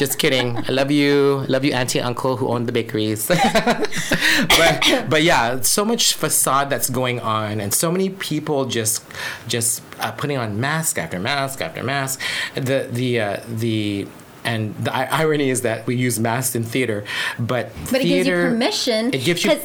Just 0.00 0.18
kidding. 0.18 0.56
I 0.56 0.70
love 0.72 0.90
you. 0.90 1.44
Love 1.46 1.62
you, 1.62 1.72
auntie, 1.74 2.00
uncle 2.00 2.38
who 2.38 2.48
own 2.48 2.64
the 2.64 2.72
bakeries. 2.72 3.28
but, 4.56 5.06
but 5.10 5.22
yeah, 5.22 5.60
so 5.60 5.84
much 5.84 6.14
facade 6.14 6.70
that's 6.70 6.88
going 6.88 7.20
on, 7.20 7.60
and 7.60 7.74
so 7.74 7.92
many 7.92 8.08
people 8.08 8.64
just 8.64 9.04
just 9.46 9.82
uh, 9.98 10.10
putting 10.12 10.38
on 10.38 10.58
mask 10.58 10.96
after 10.98 11.18
mask 11.18 11.60
after 11.60 11.82
mask. 11.82 12.18
The 12.54 12.88
the 12.90 13.20
uh, 13.20 13.40
the 13.46 14.08
and 14.42 14.74
the 14.84 14.94
i- 14.94 15.20
irony 15.20 15.50
is 15.50 15.60
that 15.68 15.86
we 15.86 15.96
use 15.96 16.18
masks 16.18 16.54
in 16.54 16.64
theater, 16.64 17.04
but 17.38 17.68
But 17.92 18.00
it 18.00 18.04
gives 18.04 18.26
you 18.26 18.34
permission. 18.34 19.12
It 19.12 19.22
gives 19.22 19.44
you 19.44 19.60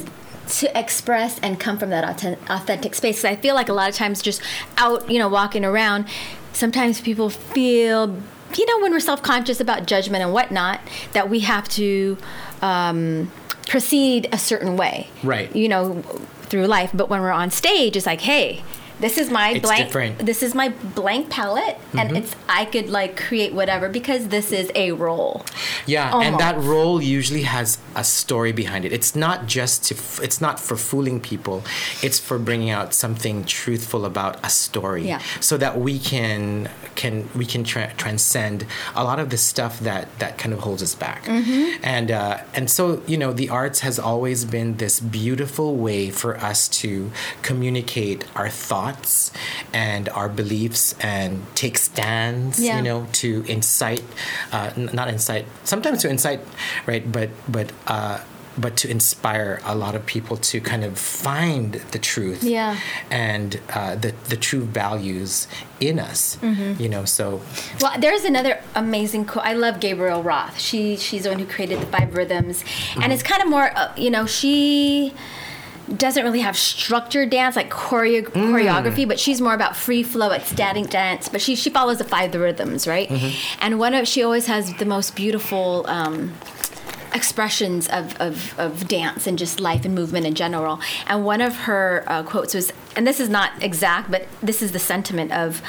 to 0.59 0.77
express 0.77 1.39
and 1.39 1.57
come 1.59 1.77
from 1.77 1.91
that 1.91 2.03
authen- 2.03 2.37
authentic 2.49 2.93
space. 2.93 3.23
I 3.23 3.37
feel 3.37 3.55
like 3.55 3.69
a 3.69 3.73
lot 3.73 3.87
of 3.89 3.95
times 3.95 4.21
just 4.21 4.41
out, 4.77 5.09
you 5.09 5.17
know, 5.17 5.29
walking 5.29 5.63
around, 5.63 6.05
sometimes 6.53 7.01
people 7.01 7.29
feel, 7.29 8.15
you 8.57 8.65
know, 8.65 8.81
when 8.81 8.91
we're 8.91 8.99
self 8.99 9.21
conscious 9.21 9.59
about 9.59 9.85
judgment 9.85 10.23
and 10.23 10.33
whatnot, 10.33 10.81
that 11.13 11.29
we 11.29 11.41
have 11.41 11.67
to 11.69 12.17
um, 12.61 13.31
proceed 13.67 14.27
a 14.31 14.37
certain 14.37 14.77
way. 14.77 15.09
Right. 15.23 15.53
You 15.55 15.69
know, 15.69 16.01
through 16.43 16.67
life. 16.67 16.91
But 16.93 17.09
when 17.09 17.21
we're 17.21 17.31
on 17.31 17.51
stage, 17.51 17.95
it's 17.95 18.05
like, 18.05 18.21
hey, 18.21 18.63
this 19.05 19.17
is 19.23 19.27
my 19.29 19.47
It's 19.51 19.65
blank. 19.67 19.83
different. 19.85 20.13
Mm-hmm. 20.15 20.25
This 20.31 20.41
is 20.47 20.51
my 20.61 20.69
blank 21.01 21.23
palette, 21.37 21.77
and 21.99 22.07
it's 22.19 22.31
I 22.59 22.63
could 22.73 22.89
like 22.99 23.11
create 23.27 23.51
whatever 23.59 23.85
because 23.99 24.21
this 24.35 24.47
is 24.61 24.67
a 24.85 24.87
role. 25.05 25.35
Yeah, 25.95 26.07
and 26.25 26.33
that 26.45 26.55
role 26.73 26.97
usually 27.19 27.43
has 27.57 27.67
a 27.95 28.03
story 28.03 28.51
behind 28.63 28.81
it. 28.87 28.91
It's 28.99 29.13
not 29.25 29.37
just 29.57 29.75
to, 29.87 29.93
f- 29.95 30.19
it's 30.27 30.39
not 30.45 30.55
for 30.67 30.75
fooling 30.89 31.19
people. 31.31 31.57
It's 32.05 32.19
for 32.27 32.37
bringing 32.49 32.71
out 32.77 32.89
something 33.03 33.35
truthful 33.61 34.01
about 34.11 34.33
a 34.43 34.49
story, 34.49 35.03
Yeah. 35.11 35.21
so 35.39 35.53
that 35.63 35.73
we 35.85 35.95
can 36.11 36.43
can 37.01 37.13
we 37.39 37.45
can 37.53 37.63
tra- 37.71 37.93
transcend 38.03 38.57
a 38.95 39.03
lot 39.09 39.19
of 39.23 39.27
the 39.33 39.37
stuff 39.51 39.73
that 39.89 40.03
that 40.21 40.33
kind 40.41 40.53
of 40.55 40.59
holds 40.67 40.81
us 40.87 40.95
back. 40.95 41.21
Mm-hmm. 41.25 41.83
And 41.95 42.07
uh, 42.21 42.37
and 42.57 42.65
so 42.77 42.83
you 43.11 43.17
know, 43.21 43.31
the 43.41 43.49
arts 43.61 43.79
has 43.87 43.95
always 44.11 44.39
been 44.55 44.69
this 44.83 44.95
beautiful 44.99 45.69
way 45.87 46.09
for 46.21 46.31
us 46.51 46.59
to 46.81 46.89
communicate 47.49 48.19
our 48.35 48.49
thoughts 48.49 48.94
and 49.73 50.09
our 50.09 50.29
beliefs 50.29 50.95
and 50.99 51.41
take 51.55 51.77
stands. 51.77 52.59
Yeah. 52.59 52.77
You 52.77 52.83
know, 52.83 53.07
to 53.23 53.43
incite, 53.47 54.03
uh, 54.51 54.71
n- 54.77 54.89
not 54.93 55.07
incite, 55.07 55.45
sometimes 55.63 56.01
to 56.03 56.09
incite, 56.09 56.41
right? 56.85 57.03
But 57.11 57.29
but 57.47 57.71
uh, 57.87 58.19
but 58.57 58.77
to 58.77 58.89
inspire 58.89 59.59
a 59.65 59.75
lot 59.75 59.95
of 59.95 60.05
people 60.05 60.37
to 60.37 60.61
kind 60.61 60.85
of 60.85 60.97
find 60.97 61.73
the 61.91 61.99
truth, 61.99 62.41
Yeah. 62.41 62.79
and 63.11 63.59
uh, 63.73 63.95
the 63.95 64.13
the 64.29 64.37
true 64.37 64.63
values 64.63 65.47
in 65.81 65.99
us. 65.99 66.37
Mm-hmm. 66.41 66.81
You 66.81 66.87
know, 66.87 67.03
so 67.03 67.41
Well, 67.81 67.99
there's 67.99 68.23
another 68.23 68.61
amazing 68.73 69.25
quote. 69.25 69.43
I 69.45 69.53
love 69.53 69.81
Gabrielle 69.81 70.23
Roth. 70.23 70.57
She 70.57 70.95
she's 70.95 71.23
the 71.23 71.29
one 71.31 71.39
who 71.39 71.45
created 71.45 71.81
the 71.81 71.85
five 71.87 72.15
rhythms, 72.15 72.63
and 73.01 73.11
it's 73.11 73.23
kind 73.23 73.41
of 73.43 73.49
more, 73.49 73.71
uh, 73.75 73.91
you 73.97 74.09
know, 74.09 74.25
she 74.25 75.13
doesn't 75.97 76.23
really 76.23 76.39
have 76.41 76.57
structured 76.57 77.29
dance 77.29 77.55
like 77.55 77.69
choreo- 77.69 78.23
choreography, 78.25 79.07
but 79.07 79.19
she's 79.19 79.39
more 79.41 79.53
about 79.53 79.75
free 79.75 80.03
flow, 80.03 80.31
ecstatic 80.31 80.89
dance. 80.89 81.29
But 81.29 81.41
she 81.41 81.55
she 81.55 81.69
follows 81.69 81.97
the 81.99 82.03
five 82.03 82.33
rhythms, 82.33 82.87
right? 82.87 83.09
And 83.59 83.77
one 83.79 83.93
of 83.93 84.07
she 84.07 84.23
always 84.23 84.47
has 84.47 84.73
the 84.75 84.85
most 84.85 85.15
beautiful. 85.15 85.85
Um, 85.87 86.33
expressions 87.13 87.87
of, 87.87 88.13
of, 88.19 88.59
of 88.59 88.89
dance 88.89 89.25
and 89.25 89.39
just 89.39 89.61
life 89.61 89.85
and 89.85 89.95
movement 89.95 90.25
in 90.25 90.35
general. 90.35 90.81
And 91.07 91.23
one 91.23 91.39
of 91.39 91.55
her 91.59 92.03
uh, 92.07 92.23
quotes 92.23 92.53
was, 92.53 92.73
and 92.97 93.07
this 93.07 93.21
is 93.21 93.29
not 93.29 93.51
exact, 93.63 94.11
but 94.11 94.27
this 94.43 94.61
is 94.61 94.73
the 94.73 94.79
sentiment 94.79 95.31
of, 95.31 95.61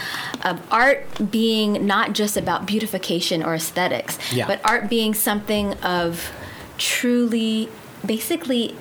of 0.42 0.60
art 0.72 1.06
being 1.30 1.86
not 1.86 2.14
just 2.14 2.36
about 2.36 2.66
beautification 2.66 3.44
or 3.44 3.54
aesthetics, 3.54 4.18
Yeah. 4.32 4.48
but 4.48 4.60
art 4.64 4.90
being 4.90 5.14
something 5.14 5.74
of 5.84 6.32
truly, 6.78 7.68
basically, 8.04 8.74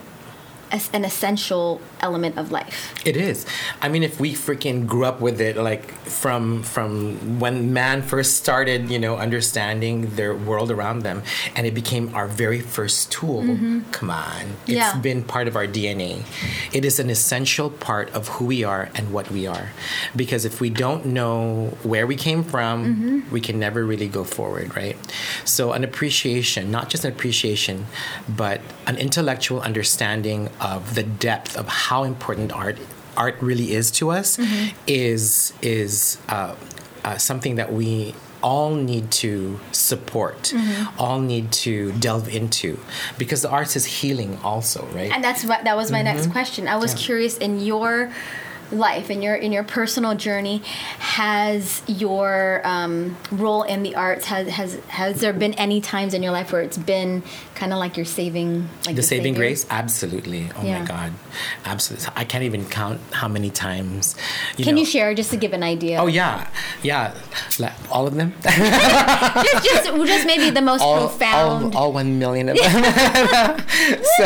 an 0.93 1.05
essential 1.05 1.79
element 2.01 2.37
of 2.37 2.51
life. 2.51 2.93
It 3.05 3.15
is. 3.17 3.45
I 3.81 3.89
mean, 3.89 4.03
if 4.03 4.19
we 4.19 4.33
freaking 4.33 4.85
grew 4.87 5.05
up 5.05 5.21
with 5.21 5.39
it, 5.41 5.57
like 5.57 5.91
from 6.05 6.63
from 6.63 7.39
when 7.39 7.73
man 7.73 8.01
first 8.01 8.37
started, 8.37 8.89
you 8.89 8.99
know, 8.99 9.17
understanding 9.17 10.15
their 10.15 10.33
world 10.35 10.71
around 10.71 10.99
them, 11.03 11.23
and 11.55 11.65
it 11.67 11.73
became 11.73 12.13
our 12.15 12.27
very 12.27 12.59
first 12.61 13.11
tool. 13.11 13.41
Come 13.91 14.09
on, 14.09 14.43
it's 14.67 14.71
Mm-hmm. 14.71 14.71
Yeah. 14.75 14.97
been 15.01 15.23
part 15.23 15.47
of 15.47 15.55
our 15.55 15.67
DNA. 15.67 16.23
It 16.73 16.83
is 16.85 16.99
an 16.99 17.09
essential 17.09 17.69
part 17.69 18.09
of 18.13 18.27
who 18.27 18.45
we 18.45 18.63
are 18.63 18.89
and 18.95 19.13
what 19.13 19.29
we 19.31 19.47
are, 19.47 19.69
because 20.15 20.45
if 20.45 20.59
we 20.61 20.69
don't 20.69 21.05
know 21.05 21.69
where 21.83 22.05
we 22.07 22.15
came 22.15 22.43
from, 22.43 22.75
Mm-hmm. 22.85 23.31
we 23.31 23.39
can 23.41 23.57
never 23.59 23.85
really 23.85 24.07
go 24.09 24.23
forward, 24.23 24.75
right? 24.75 24.97
So 25.45 25.71
an 25.73 25.83
appreciation, 25.83 26.71
not 26.71 26.89
just 26.89 27.05
an 27.05 27.11
appreciation, 27.11 27.85
but 28.27 28.59
an 28.85 28.97
intellectual 28.97 29.61
understanding 29.61 30.49
of 30.59 30.95
the 30.95 31.03
depth 31.03 31.55
of 31.57 31.67
how 31.67 31.84
important 32.03 32.51
art 32.51 32.77
art 33.17 33.35
really 33.41 33.73
is 33.73 33.91
to 33.91 34.09
us 34.11 34.37
is 34.87 35.53
is 35.61 36.17
uh, 36.29 36.55
uh, 37.03 37.17
something 37.17 37.55
that 37.55 37.71
we 37.71 38.13
all 38.43 38.75
need 38.75 39.09
to 39.09 39.59
support, 39.71 40.53
all 40.99 41.19
need 41.19 41.51
to 41.51 41.91
delve 41.93 42.27
into, 42.29 42.77
because 43.17 43.41
the 43.41 43.49
arts 43.49 43.75
is 43.75 43.85
healing 43.85 44.37
also, 44.43 44.85
right? 44.93 45.11
And 45.11 45.23
that's 45.23 45.43
what 45.45 45.63
that 45.63 45.75
was 45.75 45.91
my 45.91 46.03
next 46.03 46.27
question. 46.31 46.67
I 46.67 46.75
was 46.77 46.93
Yeah. 46.93 47.05
curious 47.07 47.37
in 47.37 47.59
your 47.59 48.11
life 48.71 49.11
in 49.11 49.21
your 49.21 49.35
in 49.35 49.51
your 49.51 49.63
personal 49.63 50.15
journey 50.15 50.57
has 50.97 51.83
your 51.87 52.61
um, 52.65 53.15
role 53.31 53.61
in 53.63 53.83
the 53.83 53.95
arts 53.95 54.25
has 54.25 54.47
has 54.49 54.75
has 54.87 55.19
there 55.21 55.33
been 55.33 55.53
any 55.53 55.79
times 55.79 56.13
in 56.15 56.23
your 56.23 56.31
life 56.31 56.51
where 56.51 56.63
it's 56.63 56.77
been 56.77 57.21
kind 57.55 57.71
of 57.73 57.79
like 57.79 57.95
your 57.97 58.05
saving 58.05 58.61
like 58.85 58.95
the 58.95 59.01
your 59.01 59.03
saving 59.03 59.33
savior? 59.33 59.39
grace 59.39 59.65
absolutely 59.69 60.49
oh 60.57 60.63
Yeah. 60.63 60.79
my 60.81 60.85
god 60.85 61.13
absolutely 61.65 62.07
i 62.15 62.23
can't 62.25 62.43
even 62.43 62.65
count 62.65 62.99
how 63.11 63.27
many 63.27 63.49
times 63.49 64.15
you 64.57 64.65
can 64.65 64.75
know, 64.75 64.81
you 64.81 64.85
share 64.85 65.13
just 65.15 65.31
to 65.31 65.37
give 65.37 65.53
an 65.53 65.63
idea 65.63 65.97
oh 65.99 66.07
yeah 66.07 66.47
yeah 66.83 67.13
like, 67.59 67.73
all 67.89 68.07
of 68.07 68.15
them 68.15 68.33
just, 68.43 69.63
just 69.65 69.85
just 70.05 70.25
maybe 70.27 70.49
the 70.49 70.61
most 70.61 70.81
all, 70.81 71.07
profound 71.07 71.75
all, 71.75 71.83
all 71.85 71.93
one 71.93 72.19
million 72.19 72.49
of 72.49 72.57
them 72.61 72.73
so 74.17 74.23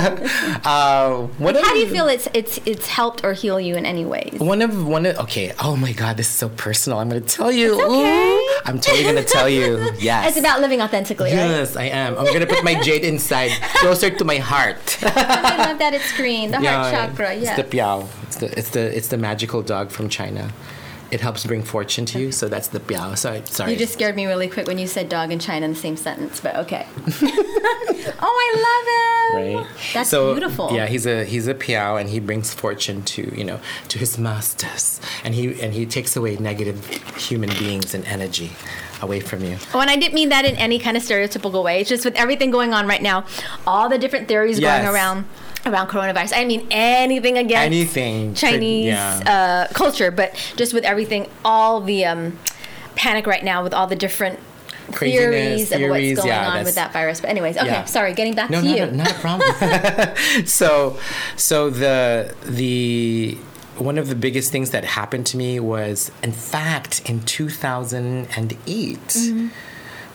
uh, 0.66 1.22
one 1.38 1.56
how 1.56 1.74
do 1.74 1.80
you 1.80 1.88
feel 1.90 2.08
it's 2.08 2.28
it's 2.34 2.60
it's 2.66 2.88
helped 2.88 3.24
or 3.24 3.34
heal 3.34 3.60
you 3.60 3.76
in 3.76 3.86
any 3.86 4.06
ways 4.06 4.40
One 4.40 4.62
of 4.62 4.88
one 4.88 5.06
of 5.06 5.18
okay. 5.20 5.54
Oh 5.62 5.76
my 5.76 5.92
God, 5.94 6.18
this 6.18 6.28
is 6.28 6.34
so 6.34 6.50
personal. 6.50 7.00
I'm 7.00 7.10
gonna 7.10 7.22
tell 7.22 7.52
you. 7.52 7.74
It's 7.74 7.84
okay. 7.84 8.36
Ooh, 8.36 8.60
I'm 8.66 8.80
totally 8.80 9.04
gonna 9.04 9.24
tell 9.24 9.50
you. 9.50 9.92
Yes. 10.00 10.30
it's 10.30 10.38
about 10.40 10.62
living 10.62 10.82
authentically 10.82 11.32
right 11.32 11.36
Yes, 11.38 11.76
I 11.76 11.86
am. 11.86 12.18
I'm 12.18 12.26
gonna 12.26 12.48
put 12.48 12.64
my 12.64 12.80
jade 12.82 13.04
inside, 13.20 13.52
closer 13.82 14.10
to 14.10 14.24
my 14.24 14.38
heart. 14.38 14.98
i 15.04 15.58
love 15.68 15.78
that 15.80 15.94
it's 15.94 16.12
green 16.16 16.52
the 16.52 16.58
heart 16.58 16.94
chakra 16.94 17.34
It's 17.34 17.46
yeah 17.46 17.56
the 17.56 17.64
piao. 17.64 18.08
It's 18.24 18.38
the 18.38 18.48
it's 18.60 18.70
the 18.70 18.98
it's 18.98 19.10
the 19.10 19.18
magical 19.18 19.62
dog 19.62 19.92
from 19.92 20.10
China. 20.10 20.52
It 21.12 21.22
helps 21.22 21.44
bring 21.44 21.64
fortune 21.64 22.06
to 22.12 22.20
you. 22.20 22.32
So 22.32 22.48
that's 22.48 22.68
the 22.68 22.80
piao. 22.80 23.18
Sorry, 23.18 23.42
sorry. 23.46 23.72
You 23.72 23.78
just 23.78 23.94
scared 23.94 24.16
me 24.16 24.28
really 24.28 24.48
quick 24.48 24.68
when 24.68 24.78
you 24.78 24.86
said 24.86 25.10
dog 25.10 25.32
and 25.32 25.42
China 25.42 25.66
in 25.66 25.74
the 25.74 25.80
same 25.88 25.98
sentence, 25.98 26.40
but 26.40 26.56
okay. 26.64 26.86
oh, 28.28 28.36
I 28.46 28.50
love 28.68 28.88
it. 29.02 29.58
right? 29.58 29.68
That's 29.94 30.10
so, 30.10 30.34
beautiful. 30.34 30.72
Yeah, 30.72 30.86
he's 30.86 31.08
a 31.08 31.26
he's 31.26 31.48
a 31.48 31.56
piao, 31.56 32.00
and 32.00 32.10
he 32.10 32.20
brings 32.20 32.54
fortune 32.54 33.02
to 33.14 33.22
you 33.36 33.44
know 33.44 33.60
to 33.92 33.98
his 33.98 34.18
masters, 34.18 35.02
and 35.24 35.34
he 35.34 35.60
and 35.62 35.74
he 35.74 35.86
takes 35.86 36.16
away 36.16 36.38
negative 36.38 36.80
human 37.18 37.50
beings 37.62 37.94
and 37.96 38.06
energy 38.06 38.52
away 39.02 39.20
from 39.20 39.44
you. 39.44 39.58
Oh, 39.74 39.80
and 39.80 39.90
I 39.90 39.96
didn't 39.96 40.14
mean 40.14 40.30
that 40.30 40.46
in 40.46 40.56
any 40.56 40.80
kind 40.80 40.96
of 40.98 41.04
stereotypical 41.04 41.64
way. 41.64 41.82
It's 41.82 41.90
just 41.90 42.06
with 42.06 42.16
everything 42.16 42.52
going 42.52 42.74
on 42.74 42.88
right 42.88 43.02
now, 43.02 43.26
all 43.68 43.90
the 43.90 43.98
different 43.98 44.28
theories 44.28 44.60
Yes. 44.60 44.84
going 44.84 44.94
around 44.94 45.26
around 45.66 45.88
coronavirus. 45.88 46.32
I 46.36 46.46
mean 46.46 46.66
anything 46.72 47.38
against 47.38 47.66
Anything. 47.66 48.34
Chinese 48.34 48.86
Yeah. 48.88 49.68
uh, 49.70 49.74
culture, 49.74 50.10
but 50.10 50.34
just 50.56 50.74
with 50.74 50.86
everything, 50.86 51.28
all 51.44 51.82
the 51.82 52.06
um, 52.06 52.40
panic 52.96 53.28
right 53.28 53.44
now 53.44 53.62
with 53.64 53.74
all 53.74 53.86
the 53.88 53.96
different 53.96 54.40
Craziness, 54.92 55.70
theories, 55.70 55.72
of 55.72 55.82
what's 55.82 56.16
going 56.16 56.28
yeah, 56.30 56.50
on 56.50 56.64
with 56.64 56.76
that 56.76 56.92
virus. 56.94 57.22
But 57.22 57.30
anyways, 57.30 57.58
okay, 57.58 57.68
Yeah. 57.68 57.86
sorry, 57.86 58.14
getting 58.14 58.34
back 58.34 58.50
no, 58.50 58.62
to 58.62 58.68
no, 58.68 58.74
you. 58.76 58.86
no, 58.88 58.92
not 59.04 59.12
a 59.12 59.14
problem. 59.16 59.50
so, 60.46 60.98
so 61.36 61.70
the 61.70 62.34
the 62.46 63.38
one 63.80 63.98
of 63.98 64.10
the 64.10 64.16
biggest 64.16 64.52
things 64.52 64.72
that 64.72 64.84
happened 64.84 65.26
to 65.28 65.38
me 65.38 65.60
was, 65.60 66.12
in 66.24 66.32
fact, 66.32 67.10
in 67.10 67.22
2008. 67.22 69.50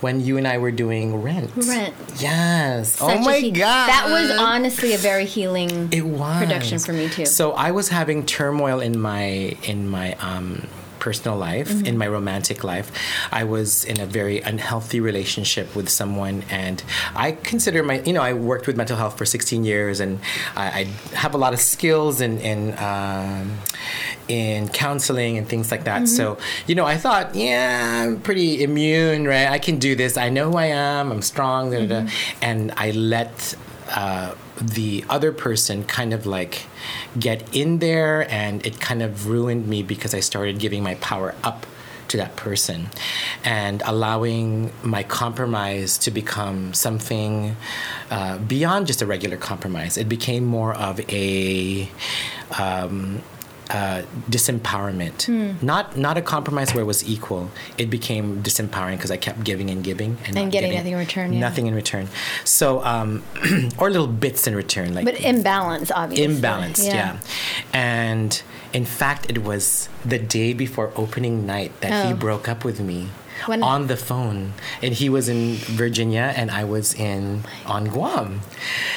When 0.00 0.20
you 0.20 0.37
and 0.37 0.46
I 0.46 0.59
were 0.59 0.70
doing 0.70 1.22
Rent. 1.22 1.50
Mm-hmm. 1.53 1.70
Rent. 1.70 1.94
Yes. 2.18 2.96
Such 2.96 3.18
oh 3.18 3.22
my 3.22 3.38
he- 3.38 3.50
God. 3.50 3.88
That 3.88 4.09
was 4.11 4.31
honestly 4.38 4.92
a 4.92 4.98
very 4.98 5.24
healing 5.24 5.88
It 5.92 6.05
was 6.05 6.38
production 6.38 6.79
for 6.79 6.92
me 6.92 7.09
too. 7.09 7.24
So 7.24 7.53
I 7.53 7.70
was 7.70 7.88
having 7.88 8.27
turmoil 8.27 8.81
in 8.81 9.00
my 9.00 9.57
in 9.62 9.88
my 9.88 10.12
um, 10.16 10.66
personal 10.98 11.37
life, 11.38 11.68
Mm-hmm. 11.68 11.87
in 11.87 11.98
my 11.98 12.09
romantic 12.09 12.62
life. 12.64 12.90
I 13.33 13.44
was 13.44 13.85
in 13.85 14.00
a 14.00 14.07
very 14.07 14.40
unhealthy 14.40 15.00
relationship 15.00 15.74
with 15.74 15.88
someone, 15.88 16.42
and 16.50 16.83
I 17.14 17.33
consider 17.33 17.83
my 17.83 18.00
you 18.00 18.12
know 18.12 18.22
I 18.22 18.33
worked 18.35 18.66
with 18.66 18.76
mental 18.76 18.96
health 18.96 19.16
for 19.18 19.24
16 19.24 19.64
years, 19.64 20.00
and 20.00 20.20
I, 20.57 20.66
I 20.80 20.85
have 21.16 21.35
a 21.35 21.38
lot 21.38 21.52
of 21.54 21.61
skills 21.61 22.20
in 22.20 22.38
in 22.38 22.76
um, 22.78 23.59
in 24.28 24.68
counseling 24.68 25.38
and 25.38 25.48
things 25.48 25.70
like 25.70 25.85
that. 25.85 26.02
Mm-hmm. 26.02 26.16
So 26.16 26.38
you 26.66 26.74
know 26.74 26.85
I 26.87 26.96
thought, 26.96 27.35
yeah, 27.35 28.02
I'm 28.04 28.20
pretty 28.20 28.62
immune, 28.62 29.26
right? 29.26 29.48
I 29.48 29.59
can 29.59 29.78
do 29.78 29.94
this. 29.94 30.16
I 30.16 30.28
know 30.28 30.50
who 30.50 30.57
I 30.59 30.66
am. 30.66 31.11
I'm 31.12 31.22
strong. 31.22 31.70
Da, 31.70 31.78
da, 31.80 31.87
da. 31.87 32.00
Mm-hmm. 32.02 32.44
And 32.44 32.72
I 32.76 32.90
let 32.92 33.54
uh, 33.90 34.35
the 34.60 35.04
other 35.08 35.32
person 35.32 35.84
kind 35.84 36.12
of 36.12 36.26
like 36.26 36.66
get 37.18 37.54
in 37.54 37.78
there 37.78 38.30
and 38.30 38.64
it 38.66 38.80
kind 38.80 39.02
of 39.02 39.28
ruined 39.28 39.66
me 39.66 39.82
because 39.82 40.14
I 40.14 40.20
started 40.20 40.58
giving 40.58 40.82
my 40.82 40.94
power 40.96 41.34
up 41.42 41.66
to 42.08 42.16
that 42.18 42.36
person 42.36 42.88
and 43.42 43.82
allowing 43.84 44.70
my 44.82 45.02
compromise 45.02 45.98
to 45.98 46.10
become 46.10 46.74
something 46.74 47.56
uh, 48.10 48.38
beyond 48.38 48.86
just 48.86 49.02
a 49.02 49.06
regular 49.06 49.36
compromise. 49.36 49.96
It 49.96 50.08
became 50.08 50.44
more 50.44 50.74
of 50.74 51.00
a 51.10 51.88
um, 52.58 53.22
uh, 53.70 54.03
disempowerment. 54.31 55.62
Not 55.62 55.96
not 55.96 56.16
a 56.18 56.22
compromise 56.22 56.74
where 56.74 56.83
it 56.83 56.87
was 56.87 57.09
equal. 57.09 57.50
It 57.79 57.90
became 57.90 58.42
disempowering 58.42 58.96
because 58.96 59.11
I 59.11 59.16
kept 59.16 59.42
giving 59.44 59.70
and 59.70 59.83
giving 59.83 60.18
and, 60.27 60.37
And 60.37 60.46
not 60.46 60.53
getting 60.53 60.74
nothing 60.74 60.92
in 60.92 60.98
return, 60.98 61.33
yeah. 61.33 61.40
Nothing 61.40 61.66
in 61.66 61.74
return. 61.74 62.09
So 62.44 62.85
um, 62.85 63.22
or 63.79 63.90
little 63.90 64.07
bits 64.07 64.46
in 64.46 64.55
return, 64.55 64.94
like 64.94 65.05
but 65.05 65.20
imbalance, 65.20 65.90
obviously. 65.90 66.37
imbalanced. 66.37 66.87
Yeah. 66.87 67.18
and 67.72 68.42
in 68.72 68.85
fact, 68.85 69.31
it 69.31 69.44
was 69.44 69.88
the 70.05 70.18
day 70.18 70.53
before 70.53 70.92
opening 70.96 71.46
night 71.46 71.72
that 71.81 72.07
he 72.07 72.12
Oh. 72.12 72.16
broke 72.16 72.48
up 72.48 72.64
with 72.64 72.81
me. 72.81 73.09
When- 73.46 73.62
on 73.64 73.88
the 73.88 73.96
phone, 73.96 74.53
and 74.81 74.94
he 74.94 75.09
was 75.09 75.29
in 75.29 75.57
Virginia, 75.57 76.33
and 76.37 76.50
I 76.50 76.64
was 76.64 76.94
in 76.94 77.42
on 77.66 77.87
Guam. 77.87 78.40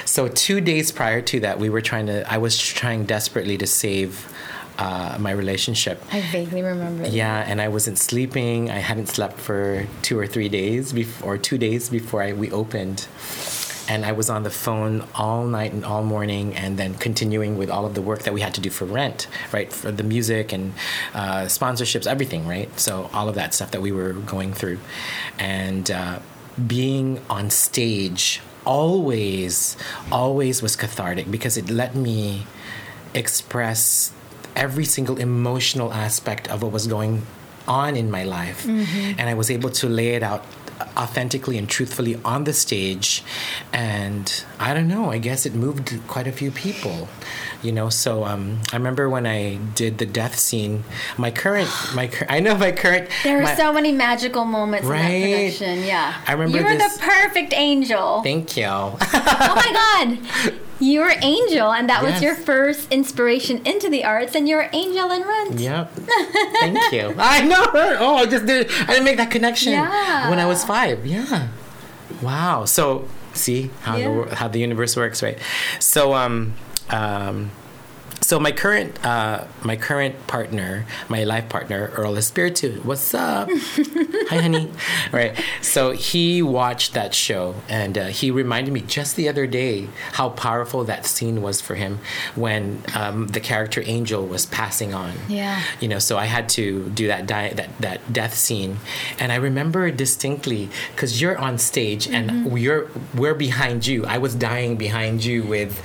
So 0.05 0.27
two 0.27 0.61
days 0.61 0.91
prior 0.91 1.21
to 1.23 1.39
that, 1.41 1.59
we 1.59 1.69
were 1.69 1.81
trying 1.81 2.05
to. 2.05 2.31
I 2.31 2.37
was 2.37 2.57
trying 2.57 3.05
desperately 3.05 3.57
to 3.57 3.65
save 3.67 4.31
uh, 4.77 5.17
my 5.19 5.31
relationship. 5.31 6.03
I 6.11 6.21
vaguely 6.21 6.61
remember. 6.61 7.03
that. 7.03 7.11
Yeah, 7.11 7.43
and 7.47 7.61
I 7.61 7.67
wasn't 7.67 7.97
sleeping. 7.97 8.69
I 8.69 8.79
hadn't 8.79 9.07
slept 9.07 9.39
for 9.39 9.87
two 10.01 10.17
or 10.19 10.27
three 10.27 10.49
days 10.49 10.93
before, 10.93 11.33
or 11.33 11.37
two 11.37 11.57
days 11.57 11.89
before 11.89 12.21
I, 12.21 12.33
we 12.33 12.51
opened. 12.51 13.07
And 13.89 14.05
I 14.05 14.11
was 14.11 14.29
on 14.29 14.43
the 14.43 14.49
phone 14.49 15.07
all 15.15 15.45
night 15.47 15.71
and 15.71 15.85
all 15.85 16.03
morning, 16.03 16.53
and 16.55 16.77
then 16.77 16.95
continuing 16.95 17.57
with 17.57 17.69
all 17.69 17.85
of 17.85 17.93
the 17.93 18.01
work 18.01 18.23
that 18.23 18.33
we 18.33 18.41
had 18.41 18.53
to 18.55 18.61
do 18.61 18.69
for 18.69 18.83
rent, 18.83 19.27
right? 19.53 19.71
For 19.71 19.93
the 19.93 20.03
music 20.03 20.51
and 20.51 20.73
uh, 21.13 21.43
sponsorships, 21.45 22.05
everything, 22.05 22.45
right? 22.45 22.69
So 22.77 23.09
all 23.13 23.29
of 23.29 23.35
that 23.35 23.53
stuff 23.53 23.71
that 23.71 23.81
we 23.81 23.93
were 23.93 24.11
going 24.11 24.51
through, 24.51 24.79
and 25.39 25.89
uh, 25.89 26.19
being 26.67 27.21
on 27.29 27.49
stage 27.49 28.41
always, 28.65 29.77
always 30.11 30.61
was 30.61 30.75
cathartic 30.75 31.31
because 31.31 31.55
it 31.55 31.69
let 31.69 31.95
me 31.95 32.45
express 33.13 34.11
every 34.57 34.85
single 34.85 35.17
emotional 35.17 35.93
aspect 35.93 36.49
of 36.49 36.61
what 36.63 36.71
was 36.73 36.87
going 36.87 37.21
on 37.67 37.95
in 37.95 38.09
my 38.11 38.23
life. 38.23 38.65
And 38.65 39.21
I 39.29 39.33
was 39.33 39.49
able 39.51 39.69
to 39.81 39.87
lay 39.87 40.15
it 40.15 40.23
out 40.23 40.43
authentically 40.95 41.57
and 41.57 41.67
truthfully 41.67 42.19
on 42.23 42.43
the 42.45 42.53
stage. 42.53 43.23
And 43.73 44.25
I 44.59 44.73
don't 44.73 44.87
know, 44.87 45.11
I 45.11 45.17
guess 45.19 45.45
it 45.45 45.53
moved 45.53 45.87
quite 46.07 46.27
a 46.27 46.31
few 46.31 46.49
people, 46.51 47.07
you 47.61 47.71
know. 47.71 47.89
So 47.89 48.23
um, 48.25 48.59
I 48.71 48.77
remember 48.77 49.09
when 49.09 49.25
I 49.27 49.57
did 49.75 49.97
the 49.97 50.05
death 50.05 50.37
scene, 50.39 50.83
my 51.17 51.29
current, 51.31 51.69
my 51.93 52.07
cur- 52.07 52.25
I 52.29 52.39
know 52.39 52.55
my 52.57 52.71
current. 52.71 53.09
There 53.23 53.41
my- 53.41 53.51
were 53.51 53.55
so 53.57 53.73
many 53.73 53.91
magical 53.91 54.45
moments 54.45 54.85
in 54.85 54.91
Right. 54.91 55.01
that 55.21 55.37
production. 55.57 55.83
Yeah. 55.83 56.13
I 56.27 56.31
remember 56.33 56.57
You 56.57 56.63
were 56.63 56.77
this- 56.77 56.97
the 56.97 57.03
perfect 57.03 57.53
angel. 57.53 58.21
Thank 58.23 58.55
you. 58.57 58.65
oh 58.65 58.97
my 59.01 59.71
God. 59.73 60.53
You 60.79 60.99
were 61.01 61.13
angel, 61.21 61.71
and 61.71 61.89
that 61.89 62.03
was 62.03 62.21
your 62.21 62.35
first 62.35 62.91
inspiration 62.91 63.65
into 63.65 63.89
the 63.89 64.03
arts, 64.05 64.35
and 64.35 64.47
you're 64.47 64.69
angel 64.73 65.09
in 65.11 65.23
Rent. 65.23 65.59
Yep. 65.59 65.91
Thank 66.59 66.91
you. 66.93 67.15
I 67.17 67.41
know 67.45 67.63
her. 67.65 67.97
Oh, 67.99 68.15
I 68.17 68.25
just 68.27 68.45
did. 68.45 68.69
I 68.81 68.85
didn't 68.87 69.05
make 69.05 69.17
that 69.17 69.31
connection 69.31 69.73
Yeah. 69.73 70.29
when 70.29 70.37
I 70.39 70.45
was 70.45 70.63
five. 70.63 71.05
Yeah. 71.05 71.47
Wow. 72.21 72.65
So 72.65 73.07
see 73.33 73.71
how 73.81 73.93
the 73.95 74.01
Yeah. 74.01 74.09
wor- 74.09 74.27
how 74.29 74.47
the 74.47 74.59
universe 74.59 74.95
works, 74.95 75.21
right? 75.23 75.37
So 75.79 76.13
um 76.13 76.53
um. 76.89 77.51
So 78.21 78.39
my 78.39 78.51
current 78.51 79.03
uh, 79.05 79.45
my 79.63 79.75
current 79.77 80.27
partner, 80.27 80.85
my 81.07 81.23
life 81.23 81.47
partner, 81.49 81.91
Earl 81.95 82.17
Espiritu. 82.17 82.81
What's 82.83 83.13
up? 83.13 83.49
Hi, 84.29 84.41
honey. 84.41 84.71
Right. 85.13 85.33
So 85.61 85.91
he 85.91 86.41
watched 86.41 86.93
that 86.93 87.13
show, 87.13 87.55
and 87.69 87.97
uh, 87.97 88.05
he 88.07 88.31
reminded 88.31 88.73
me 88.73 88.81
just 88.81 89.15
the 89.15 89.29
other 89.29 89.47
day 89.47 89.87
how 90.13 90.29
powerful 90.29 90.83
that 90.85 91.05
scene 91.05 91.41
was 91.41 91.61
for 91.61 91.75
him 91.75 91.99
when 92.35 92.83
um, 92.95 93.27
the 93.27 93.39
character 93.39 93.81
Angel 93.85 94.25
was 94.25 94.45
passing 94.45 94.93
on 94.93 95.13
Yeah. 95.29 95.61
you 95.79 95.87
know 95.87 95.99
so 95.99 96.17
i 96.17 96.25
had 96.25 96.49
to 96.49 96.89
do 96.89 97.07
that 97.07 97.25
di- 97.27 97.53
that 97.53 97.69
that 97.79 98.11
death 98.11 98.33
scene 98.33 98.77
and 99.19 99.31
i 99.31 99.35
remember 99.35 99.89
distinctly 99.91 100.69
because 100.93 101.21
you're 101.21 101.37
on 101.37 101.57
stage 101.57 102.07
and 102.07 102.51
we're 102.51 102.89
we're 103.15 103.33
behind 103.35 103.85
you 103.85 104.05
i 104.05 104.17
was 104.17 104.33
dying 104.35 104.75
behind 104.77 105.23
you 105.23 105.43
with 105.43 105.81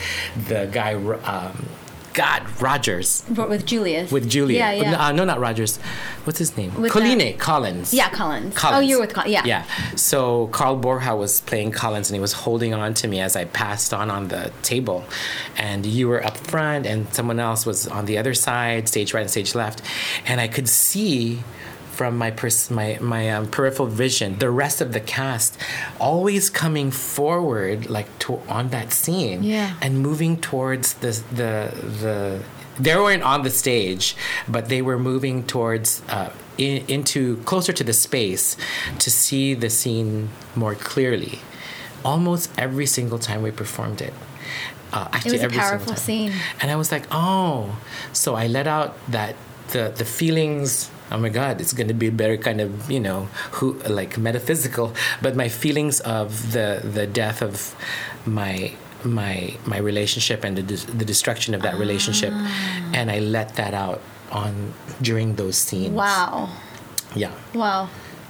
the 0.49 0.69
guy 0.73 0.95
um, 0.95 1.67
god 2.15 2.43
rogers 2.61 3.25
With 3.29 3.65
Julius. 3.67 4.11
with 4.13 4.29
julia 4.29 4.59
Yeah, 4.59 4.73
yeah. 4.73 4.91
no, 4.93 4.99
uh, 5.01 5.13
no 5.13 5.25
not 5.25 5.41
rogers 5.41 5.79
what's 6.25 6.39
his 6.39 6.57
name 6.57 6.75
With 6.81 6.93
colline 6.93 7.19
the- 7.19 7.33
collins 7.35 7.93
yeah, 7.95 8.09
Collins. 8.11 8.55
Collins. 8.55 8.79
Oh, 8.79 8.81
you 8.81 8.97
were 8.97 9.03
with 9.03 9.15
Collins. 9.15 9.33
Yeah. 9.33 9.45
Yeah. 9.47 9.65
So 9.97 10.47
Carl 10.49 10.77
Borja 10.77 11.15
was 11.17 11.41
playing 11.43 11.73
Collins 11.73 12.09
and 12.11 12.15
he 12.15 12.21
was 12.21 12.33
holding 12.33 12.75
on 12.75 12.95
to 12.95 13.09
me 13.09 13.21
as 13.21 13.35
I 13.37 13.45
passed 13.47 13.93
on 13.95 14.11
on 14.11 14.29
the 14.29 14.53
table. 14.63 15.05
And 15.57 15.85
you 15.85 16.09
were 16.09 16.25
up 16.25 16.37
front 16.37 16.87
and 16.87 17.13
someone 17.15 17.39
else 17.41 17.65
was 17.67 17.87
on 17.89 18.07
the 18.07 18.19
other 18.19 18.35
side, 18.35 18.89
stage 18.89 19.13
right 19.15 19.21
and 19.23 19.31
stage 19.31 19.55
left. 19.55 19.83
And 20.27 20.41
I 20.41 20.49
could 20.49 20.69
see 20.69 21.43
from 22.03 22.19
my 22.19 22.31
pers- 22.41 22.71
my 22.81 22.89
my 23.15 23.25
um, 23.35 23.45
peripheral 23.57 23.89
vision 24.05 24.29
the 24.47 24.51
rest 24.65 24.79
of 24.85 24.89
the 24.97 25.03
cast 25.17 25.51
always 26.11 26.45
coming 26.51 26.91
forward 26.91 27.79
like 27.97 28.09
to- 28.25 28.43
on 28.59 28.65
that 28.77 28.89
scene 29.01 29.39
Yeah. 29.57 29.69
and 29.85 29.91
moving 30.09 30.35
towards 30.51 30.87
the 31.05 31.13
the 31.41 31.53
the 32.03 32.17
they 32.85 32.95
weren't 32.97 33.23
on 33.33 33.41
the 33.49 33.51
stage, 33.65 34.05
but 34.55 34.63
they 34.73 34.81
were 34.89 34.99
moving 35.11 35.37
towards 35.55 35.89
uh, 36.17 36.31
in, 36.67 36.77
into 36.97 37.21
closer 37.51 37.73
to 37.81 37.85
the 37.91 37.93
space 37.93 38.57
to 39.05 39.09
see 39.11 39.47
the 39.65 39.69
scene 39.79 40.13
more 40.63 40.75
clearly. 40.91 41.37
Almost 42.13 42.45
every 42.67 42.87
single 42.97 43.19
time 43.29 43.41
we 43.47 43.51
performed 43.63 44.01
it. 44.09 44.15
Uh, 44.93 45.07
actually, 45.13 45.33
was 45.33 45.41
a 45.43 45.45
every 45.45 45.59
single 45.59 45.71
powerful 45.79 45.97
scene. 46.07 46.33
And 46.61 46.67
I 46.75 46.77
was 46.83 46.89
like, 46.95 47.05
oh, 47.13 47.77
so 48.13 48.29
I 48.43 48.47
let 48.59 48.67
out 48.67 48.91
that 49.17 49.35
the 49.73 49.93
the 50.01 50.05
feelings. 50.19 50.91
Oh 51.13 51.19
my 51.19 51.29
God, 51.29 51.61
it's 51.61 51.75
going 51.75 51.89
to 51.89 51.95
be 51.95 52.09
very 52.09 52.39
kind 52.39 52.61
of 52.61 52.91
you 52.91 53.01
know 53.01 53.29
who 53.57 53.75
like 53.99 54.17
metaphysical, 54.19 54.93
but 55.21 55.37
my 55.37 55.49
feelings 55.49 56.01
of 56.01 56.53
the 56.53 56.81
the 56.83 57.07
death 57.07 57.43
of 57.43 57.75
my 58.27 58.73
my 59.05 59.55
my 59.67 59.79
relationship 59.79 60.45
and 60.45 60.57
the 60.57 60.63
the 61.01 61.05
destruction 61.05 61.55
of 61.55 61.63
that 61.63 61.75
relationship, 61.85 62.33
Ah. 62.35 62.91
and 62.95 63.11
I 63.11 63.19
let 63.19 63.57
that 63.57 63.75
out 63.75 64.01
on 64.31 64.73
during 65.03 65.37
those 65.37 65.57
scenes. 65.59 65.93
Wow. 65.95 66.49
Yeah. 67.15 67.33
Wow. 67.55 67.89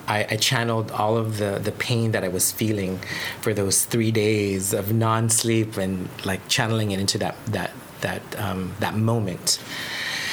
I, 0.09 0.27
I 0.35 0.37
channeled 0.37 0.91
all 0.91 1.17
of 1.17 1.39
the, 1.39 1.61
the 1.63 1.71
pain 1.71 2.11
that 2.11 2.25
I 2.25 2.29
was 2.29 2.51
feeling 2.51 2.99
for 3.41 3.55
those 3.55 3.85
three 3.85 4.11
days 4.11 4.75
of 4.75 4.93
non 4.93 5.31
sleep 5.31 5.77
and 5.77 6.09
like 6.25 6.41
channeling 6.49 6.91
it 6.91 6.99
into 6.99 7.19
that 7.19 7.37
that 7.47 7.71
that 8.01 8.23
um, 8.37 8.73
that 8.81 8.95
moment. 8.97 9.61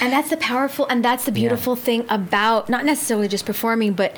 And 0.02 0.14
that's 0.14 0.30
the 0.30 0.38
powerful 0.38 0.88
and 0.88 1.04
that's 1.04 1.26
the 1.26 1.32
beautiful 1.32 1.76
thing 1.76 2.06
about 2.10 2.70
not 2.70 2.86
necessarily 2.86 3.28
just 3.28 3.46
performing, 3.46 3.94
but 3.94 4.16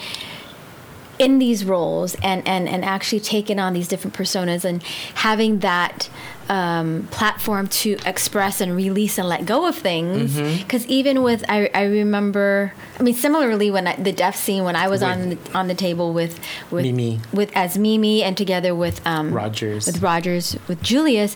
in 1.19 1.37
these 1.37 1.63
roles 1.63 2.15
and, 2.23 2.47
and, 2.47 2.67
and 2.67 2.83
actually 2.83 3.19
taking 3.19 3.59
on 3.59 3.73
these 3.73 3.87
different 3.87 4.15
personas 4.15 4.65
and 4.65 4.81
having 5.13 5.59
that 5.59 6.09
um, 6.49 7.07
platform 7.11 7.67
to 7.67 7.95
express 8.07 8.59
and 8.59 8.75
release 8.75 9.19
and 9.19 9.29
let 9.29 9.45
go 9.45 9.67
of 9.67 9.75
things. 9.75 10.35
Because 10.35 10.85
even 10.87 11.21
with, 11.21 11.45
I, 11.47 11.69
I 11.75 11.83
remember, 11.83 12.73
I 12.99 13.03
mean, 13.03 13.13
similarly 13.13 13.69
when 13.69 13.85
I, 13.85 13.95
the 13.97 14.11
deaf 14.11 14.35
scene 14.35 14.63
when 14.63 14.75
I 14.75 14.87
was 14.87 15.03
on 15.03 15.29
the, 15.29 15.37
on 15.53 15.67
the 15.67 15.75
table 15.75 16.11
with 16.11 16.39
with 16.71 16.85
Mimi. 16.85 17.19
with 17.31 17.55
as 17.55 17.77
Mimi 17.77 18.23
and 18.23 18.35
together 18.35 18.73
with 18.73 19.05
um, 19.05 19.31
Rogers. 19.31 19.85
with 19.85 20.01
Rogers 20.01 20.57
with 20.67 20.81
Julius. 20.81 21.35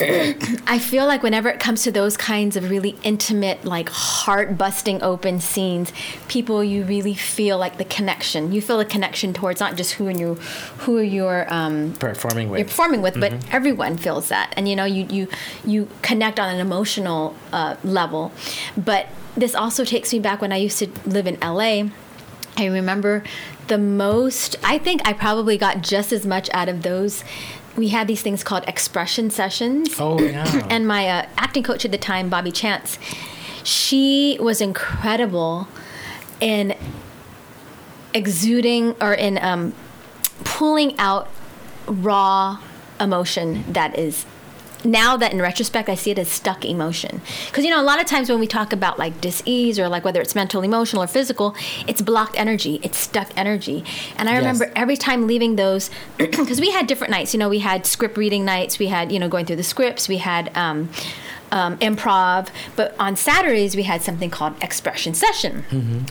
I 0.00 0.78
feel 0.78 1.06
like 1.06 1.22
whenever 1.22 1.48
it 1.48 1.58
comes 1.60 1.82
to 1.82 1.90
those 1.92 2.16
kinds 2.16 2.56
of 2.56 2.70
really 2.70 2.96
intimate, 3.02 3.64
like 3.64 3.88
heart 3.88 4.56
busting 4.56 5.02
open 5.02 5.40
scenes, 5.40 5.92
people 6.28 6.62
you 6.62 6.84
really 6.84 7.14
feel 7.14 7.58
like 7.58 7.78
the 7.78 7.84
connection. 7.84 8.52
You 8.52 8.60
feel 8.62 8.78
a 8.80 8.84
connection 8.84 9.32
towards 9.32 9.60
not 9.60 9.76
just 9.76 9.92
who 9.94 10.06
and 10.08 10.18
you 10.20 10.34
who 10.78 11.00
you're 11.00 11.52
um, 11.52 11.94
Performing 11.94 12.48
with. 12.50 12.58
you're 12.60 12.68
performing 12.68 13.02
with, 13.02 13.14
Mm-hmm. 13.14 13.38
but 13.38 13.52
everyone 13.54 13.96
feels 13.96 14.28
that, 14.28 14.52
and 14.56 14.68
you 14.68 14.76
know 14.76 14.84
you 14.84 15.06
you 15.10 15.28
you 15.64 15.88
connect 16.02 16.38
on 16.38 16.52
an 16.54 16.60
emotional 16.60 17.34
uh, 17.52 17.76
level. 17.82 18.32
But 18.76 19.06
this 19.36 19.54
also 19.54 19.84
takes 19.84 20.12
me 20.12 20.18
back 20.20 20.40
when 20.40 20.52
I 20.52 20.56
used 20.56 20.78
to 20.78 20.88
live 21.06 21.26
in 21.26 21.38
LA. 21.40 21.88
I 22.56 22.66
remember 22.66 23.22
the 23.68 23.78
most. 23.78 24.56
I 24.64 24.78
think 24.78 25.06
I 25.06 25.12
probably 25.12 25.56
got 25.58 25.80
just 25.82 26.12
as 26.12 26.26
much 26.26 26.48
out 26.52 26.68
of 26.68 26.82
those. 26.82 27.22
We 27.78 27.88
had 27.88 28.08
these 28.08 28.22
things 28.22 28.42
called 28.42 28.64
expression 28.66 29.30
sessions 29.30 30.00
oh 30.00 30.20
yeah. 30.20 30.66
and 30.68 30.86
my 30.86 31.08
uh, 31.08 31.26
acting 31.36 31.62
coach 31.62 31.84
at 31.84 31.92
the 31.92 31.98
time, 31.98 32.28
Bobby 32.28 32.50
Chance, 32.50 32.98
she 33.62 34.36
was 34.40 34.60
incredible 34.60 35.68
in 36.40 36.74
exuding 38.12 38.96
or 39.00 39.14
in 39.14 39.38
um, 39.38 39.74
pulling 40.44 40.98
out 40.98 41.28
raw 41.86 42.58
emotion 42.98 43.64
that 43.72 43.96
is 43.96 44.26
now 44.84 45.16
that 45.16 45.32
in 45.32 45.40
retrospect 45.42 45.88
I 45.88 45.94
see 45.94 46.10
it 46.10 46.18
as 46.18 46.28
stuck 46.28 46.64
emotion. 46.64 47.20
Because 47.46 47.64
you 47.64 47.70
know, 47.70 47.80
a 47.80 47.84
lot 47.84 48.00
of 48.00 48.06
times 48.06 48.28
when 48.30 48.38
we 48.40 48.46
talk 48.46 48.72
about 48.72 48.98
like 48.98 49.20
dis-ease 49.20 49.78
or 49.78 49.88
like 49.88 50.04
whether 50.04 50.20
it's 50.20 50.34
mental, 50.34 50.62
emotional, 50.62 51.02
or 51.02 51.06
physical, 51.06 51.54
it's 51.86 52.00
blocked 52.02 52.38
energy, 52.38 52.78
it's 52.82 52.98
stuck 52.98 53.30
energy. 53.36 53.84
And 54.16 54.28
I 54.28 54.32
Yes. 54.32 54.38
remember 54.40 54.72
every 54.76 54.96
time 54.96 55.26
leaving 55.26 55.56
those, 55.56 55.90
because 56.18 56.60
we 56.60 56.70
had 56.70 56.86
different 56.86 57.10
nights. 57.10 57.34
You 57.34 57.38
know, 57.40 57.48
we 57.48 57.58
had 57.60 57.86
script 57.86 58.16
reading 58.16 58.44
nights, 58.44 58.78
we 58.78 58.86
had 58.88 59.10
you 59.12 59.18
know 59.18 59.28
going 59.28 59.46
through 59.46 59.56
the 59.56 59.62
scripts, 59.64 60.08
we 60.08 60.18
had. 60.18 60.56
Um, 60.56 60.90
um, 61.50 61.78
improv, 61.78 62.48
but 62.76 62.94
on 62.98 63.16
Saturdays 63.16 63.74
we 63.74 63.84
had 63.84 64.02
something 64.02 64.28
called 64.28 64.62
expression 64.62 65.14
session. 65.14 65.64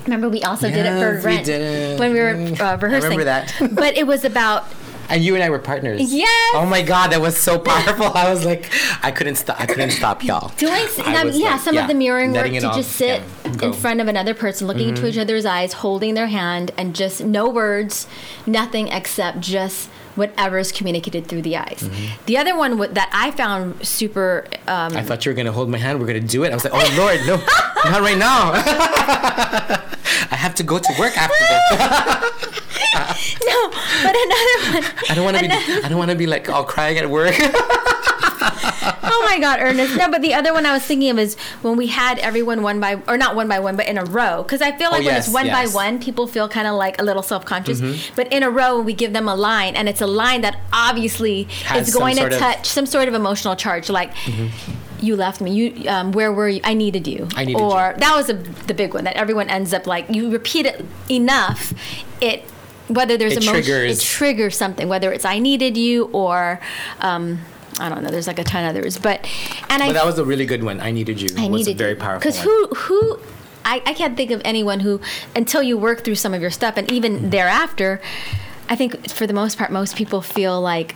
Remember, 0.06 0.30
we 0.30 0.41
also 0.41 0.67
did 0.67 0.84
it 0.88 0.99
for 0.99 1.13
Yes, 1.13 1.23
we 1.23 1.32
Rent 1.32 1.47
it. 1.47 1.99
when 1.99 2.12
we 2.12 2.19
were 2.19 2.34
Mm. 2.34 2.60
uh, 2.60 2.77
rehearsing. 2.82 3.12
remember 3.12 3.23
that. 3.25 3.53
but 3.73 3.95
it 3.95 4.08
was 4.08 4.25
about 4.25 4.65
And 5.10 5.24
you 5.24 5.36
and 5.36 5.43
I 5.43 5.50
were 5.50 5.60
partners. 5.60 6.13
Yes. 6.13 6.52
Oh 6.56 6.65
my 6.65 6.82
god, 6.82 7.12
that 7.12 7.22
was 7.22 7.38
so 7.38 7.58
powerful. 7.60 8.06
I 8.08 8.30
was 8.30 8.46
like, 8.46 8.72
I 9.04 9.12
couldn't 9.12 9.36
stop. 9.36 9.60
I 9.60 9.65
couldn't 9.65 9.91
stop 9.91 10.24
y'all. 10.24 10.52
doing 10.58 10.74
s- 10.74 11.00
I 11.00 11.22
um, 11.22 11.32
yeah 11.34 11.52
like, 11.52 11.62
some 11.62 11.78
of 11.78 11.88
the 11.88 11.93
mirroring 11.93 12.34
work 12.34 12.52
to 12.52 12.60
just 12.60 12.91
sit 12.93 13.22
yeah, 13.46 13.65
in 13.67 13.74
front 13.74 14.02
of 14.02 14.08
another 14.08 14.34
person 14.34 14.67
looking 14.67 14.89
into 14.89 15.08
each 15.08 15.17
other's 15.17 15.46
eyes 15.46 15.74
holding 15.74 16.13
their 16.13 16.28
hand 16.28 16.72
and 16.78 16.96
just 16.96 17.24
no 17.24 17.50
words 17.50 18.08
nothing 18.46 18.88
except 18.89 19.39
just 19.39 19.89
whatever 20.17 20.58
is 20.58 20.71
communicated 20.71 21.27
through 21.27 21.41
the 21.41 21.56
eyes 21.56 21.88
the 22.25 22.38
other 22.38 22.58
one 22.58 22.77
wa- 22.77 22.88
that 22.88 23.10
i 23.13 23.32
found 23.32 23.86
super 23.86 24.45
um, 24.67 24.97
I 24.97 25.01
thought 25.03 25.25
you 25.25 25.32
were 25.32 25.36
gonna 25.36 25.51
hold 25.53 25.69
my 25.69 25.77
hand. 25.77 25.99
We're 25.99 26.08
gonna 26.08 26.19
do 26.19 26.43
it. 26.43 26.51
I 26.51 26.56
was 26.56 26.65
like, 26.65 26.73
oh 26.75 26.95
lord, 26.97 27.19
no, 27.25 27.38
not 27.89 28.01
right 28.01 28.17
now. 28.17 28.51
I 30.30 30.36
have 30.36 30.56
to 30.56 30.63
go 30.63 30.77
to 30.77 30.93
work 30.99 31.15
after 31.17 31.39
this. 31.39 31.62
no 33.47 33.69
but 34.03 34.15
another 34.25 34.71
one 34.73 34.84
I 35.10 35.13
don't 35.15 35.23
want 35.23 35.38
to 35.38 35.43
be. 35.43 35.49
I 35.84 35.88
don't 35.89 35.97
want 35.97 36.12
to 36.12 36.17
be 36.17 36.27
like 36.27 36.49
all 36.49 36.63
crying 36.65 36.97
at 36.97 37.10
work. 37.10 37.36
oh 39.04 39.28
my 39.30 39.39
god 39.39 39.60
ernest. 39.60 39.95
No 39.97 40.10
but 40.10 40.21
the 40.21 40.34
other 40.34 40.54
one 40.54 40.65
i 40.65 40.73
was 40.73 40.84
thinking 40.84 41.10
of 41.10 41.19
is 41.19 41.36
when 41.62 41.78
we 41.78 41.88
had 41.88 42.19
everyone 42.19 42.62
one 42.62 42.80
by 42.80 43.02
or 43.08 43.17
not 43.17 43.36
one 43.36 43.47
by 43.47 43.60
one 43.60 43.76
but 43.76 43.88
in 43.88 43.97
a 43.97 44.06
row. 44.06 44.43
Because 44.43 44.62
i 44.62 44.71
feel 44.78 44.91
like 44.91 45.04
when 45.06 45.15
it's 45.15 45.30
one 45.30 45.45
yes. 45.47 45.71
by 45.71 45.76
one 45.76 46.00
people 46.00 46.28
feel 46.28 46.47
kind 46.50 46.67
of 46.67 46.76
like 46.76 47.00
a 47.02 47.04
little 47.04 47.23
self-conscious. 47.23 47.82
But 48.15 48.32
in 48.32 48.43
a 48.43 48.50
row 48.50 48.80
we 48.80 48.93
give 48.93 49.13
them 49.13 49.28
a 49.28 49.36
line 49.36 49.76
and 49.76 49.88
it's 49.89 50.02
a 50.02 50.08
line 50.08 50.41
that 50.41 50.60
obviously 50.73 51.43
Has 51.65 51.89
is 51.89 51.93
going 51.95 52.15
to 52.15 52.21
sort 52.21 52.34
of- 52.34 52.39
touch 52.39 52.65
some 52.67 52.86
sort 52.86 53.08
of 53.08 53.13
emotional 53.13 53.56
charge 53.56 53.89
like 53.89 54.12
you 55.00 55.15
left 55.15 55.41
me. 55.41 55.52
You 55.52 55.89
um, 55.89 56.12
where 56.12 56.34
were 56.34 56.50
you? 56.50 56.60
I 56.63 56.73
needed 56.73 57.08
you. 57.08 57.28
I 57.36 57.45
needed 57.45 57.62
or 57.62 57.93
that 57.97 58.15
was 58.15 58.30
a, 58.30 58.34
the 58.34 58.73
big 58.73 58.93
one 58.95 59.04
that 59.04 59.15
everyone 59.15 59.47
ends 59.50 59.71
up 59.73 59.86
like 59.86 60.10
you 60.10 60.32
repeat 60.32 60.65
it 60.65 60.84
enough 61.10 61.73
it 62.21 62.41
whether 62.88 63.17
there's 63.17 63.34
It 63.34 63.43
emotion 63.43 63.63
triggers- 63.63 64.00
it 64.00 64.02
triggers 64.04 64.58
something 64.58 64.88
whether 64.88 65.12
it's 65.12 65.26
i 65.26 65.39
needed 65.39 65.76
you 65.78 66.06
or 66.13 66.60
um, 67.02 67.39
I 67.80 67.90
don't 67.90 68.04
know. 68.04 68.10
There's 68.10 68.28
like 68.28 68.40
a 68.40 68.44
ton 68.44 68.63
of 68.66 68.76
others, 68.76 68.98
but 68.98 69.28
and 69.70 69.84
I 69.84 69.88
But 69.88 69.94
that 69.94 70.06
was 70.06 70.18
a 70.20 70.26
really 70.26 70.46
good 70.46 70.63
one. 70.63 70.80
I 70.80 70.92
needed 70.92 71.22
you. 71.22 71.30
I 71.38 71.48
was 71.48 71.60
needed 71.68 71.76
a 71.76 71.84
very 71.84 71.96
powerful. 71.96 72.20
because 72.20 72.40
who 72.42 72.68
who 72.76 73.20
I, 73.66 73.82
I 73.86 73.94
can't 73.94 74.16
think 74.16 74.32
of 74.32 74.42
anyone 74.46 74.80
who 74.80 75.02
until 75.36 75.62
you 75.62 75.78
work 75.78 76.04
through 76.04 76.16
some 76.16 76.34
of 76.34 76.42
your 76.42 76.52
stuff 76.52 76.76
and 76.78 76.90
even 76.92 77.13
Mm-hmm. 77.18 77.30
thereafter, 77.32 78.02
I 78.70 78.76
think 78.76 79.10
for 79.12 79.28
the 79.28 79.34
most 79.34 79.58
part 79.58 79.72
most 79.72 79.96
people 79.96 80.22
feel 80.22 80.60
like 80.62 80.96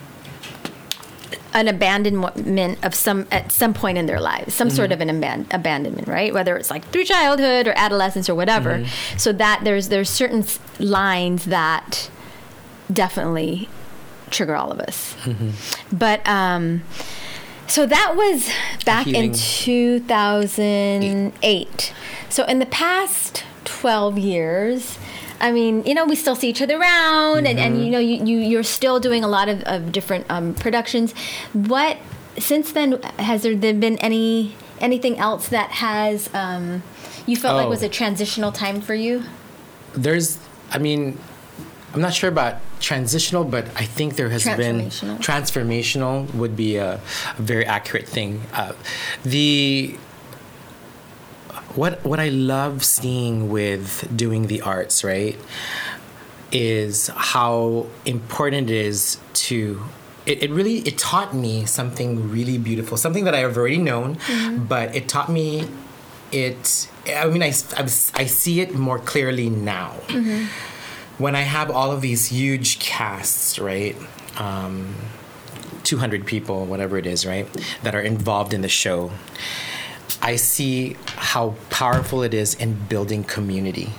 an 1.54 1.67
abandonment 1.67 2.80
of 2.82 2.96
some 2.96 3.28
at 3.30 3.52
some 3.52 3.74
point 3.74 3.98
in 3.98 4.06
their 4.06 4.22
lives, 4.22 4.54
some 4.54 4.70
sort 4.70 4.94
of 4.94 5.02
an 5.02 5.10
aban- 5.10 5.54
abandonment, 5.54 6.08
right? 6.08 6.34
Whether 6.34 6.56
it's 6.56 6.72
like 6.72 6.86
through 6.91 7.04
childhood 7.04 7.67
or 7.67 7.74
adolescence 7.76 8.30
or 8.30 8.36
whatever. 8.36 8.78
Mm-hmm. 8.78 9.17
So 9.17 9.34
that 9.34 9.62
there's 9.65 9.89
there's 9.89 10.10
certain 10.10 10.46
lines 10.80 11.46
that 11.46 12.10
definitely 12.91 13.67
trigger 14.32 14.56
all 14.56 14.72
of 14.72 14.80
us. 14.80 15.15
Mm-hmm. 15.24 15.98
But 15.98 16.28
um, 16.28 16.84
so 17.67 17.86
that 17.86 18.15
was 18.15 18.50
back 18.86 19.08
in 19.08 19.13
Healing. 19.13 19.34
2008. 19.34 21.94
So 22.30 22.44
in 22.46 22.60
the 22.60 22.65
past 22.65 23.44
12 23.65 24.17
years, 24.17 24.98
I 25.39 25.52
mean, 25.52 25.84
you 25.86 25.94
know, 25.94 26.06
we 26.06 26.15
still 26.15 26.36
see 26.36 26.50
each 26.50 26.62
other 26.62 26.80
around, 26.80 27.48
and, 27.48 27.60
and 27.60 27.84
you 27.84 27.91
know, 27.91 28.00
you, 28.00 28.24
you 28.24 28.38
you're 28.39 28.63
still 28.63 29.00
doing 29.00 29.24
a 29.24 29.28
lot 29.28 29.50
of, 29.50 29.62
of 29.63 29.91
different 29.91 30.26
um, 30.30 30.54
productions. 30.54 31.13
What 31.54 31.98
since 32.38 32.72
then 32.72 33.02
has 33.17 33.44
there 33.44 33.56
been 33.56 33.98
any 33.98 34.56
anything 34.80 35.17
else 35.17 35.50
that 35.50 35.70
has 35.72 36.30
um, 36.34 36.84
you 37.26 37.36
felt 37.36 37.56
like 37.58 37.67
Oh. 37.67 37.70
was 37.70 37.84
a 37.84 37.89
transitional 37.89 38.52
time 38.52 38.82
for 38.82 38.94
you? 38.96 39.24
there's 39.94 40.38
i 40.72 40.78
mean 40.78 41.20
i'm 41.93 42.01
not 42.01 42.13
sure 42.13 42.30
about 42.30 42.56
transitional 42.80 43.43
but 43.43 43.65
i 43.75 43.84
think 43.86 44.15
there 44.15 44.30
has 44.30 44.43
been 44.45 44.88
Transformational. 44.89 45.17
transformational 45.19 46.34
would 46.34 46.56
be 46.56 46.77
a, 46.77 46.95
a 46.95 47.41
very 47.41 47.65
accurate 47.65 48.08
thing. 48.08 48.41
Uh, 48.54 48.73
the 49.23 49.97
what 51.75 52.04
what 52.06 52.19
i 52.19 52.30
love 52.30 52.84
seeing 52.84 53.49
with 53.49 54.08
doing 54.15 54.47
the 54.47 54.62
arts 54.62 55.04
right 55.04 55.38
is 56.51 57.08
how 57.15 57.88
important 58.06 58.69
it 58.69 58.75
is 58.75 59.17
to 59.34 59.82
it, 60.25 60.43
it 60.43 60.51
really 60.51 60.80
it 60.80 60.97
taught 60.97 61.34
me 61.34 61.65
something 61.65 62.30
really 62.30 62.58
beautiful 62.58 62.97
something 62.97 63.23
that 63.23 63.34
i 63.34 63.39
have 63.39 63.56
already 63.58 63.77
known 63.77 64.17
but 64.67 64.93
it 64.93 65.08
taught 65.08 65.30
me 65.30 65.65
it 66.34 66.89
i 67.15 67.25
mean 67.25 67.41
I, 67.41 67.54
I, 67.77 67.84
I 67.84 68.25
see 68.25 68.60
it 68.60 68.75
more 68.75 68.99
clearly 68.99 69.49
now 69.49 69.93
when 71.21 71.36
i 71.36 71.41
have 71.41 71.69
all 71.69 71.91
of 71.91 72.01
these 72.01 72.27
huge 72.27 72.79
casts 72.79 73.60
right 73.60 73.95
um, 74.38 74.95
200 75.84 76.25
people 76.25 76.65
whatever 76.65 76.97
it 76.97 77.05
is 77.05 77.25
right 77.25 77.47
that 77.84 77.93
are 77.93 78.01
involved 78.01 78.53
in 78.53 78.62
the 78.62 78.69
show 78.69 79.12
I 80.21 80.36
see 80.36 80.97
how 81.15 81.55
powerful 81.69 82.21
it 82.21 82.34
is 82.34 82.53
in 82.55 82.75
building 82.88 83.23
community, 83.23 83.89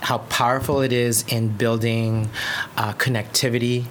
how 0.00 0.18
powerful 0.18 0.80
it 0.80 0.92
is 0.92 1.24
in 1.28 1.50
building 1.50 2.30
uh, 2.76 2.94
connectivity. 2.94 3.86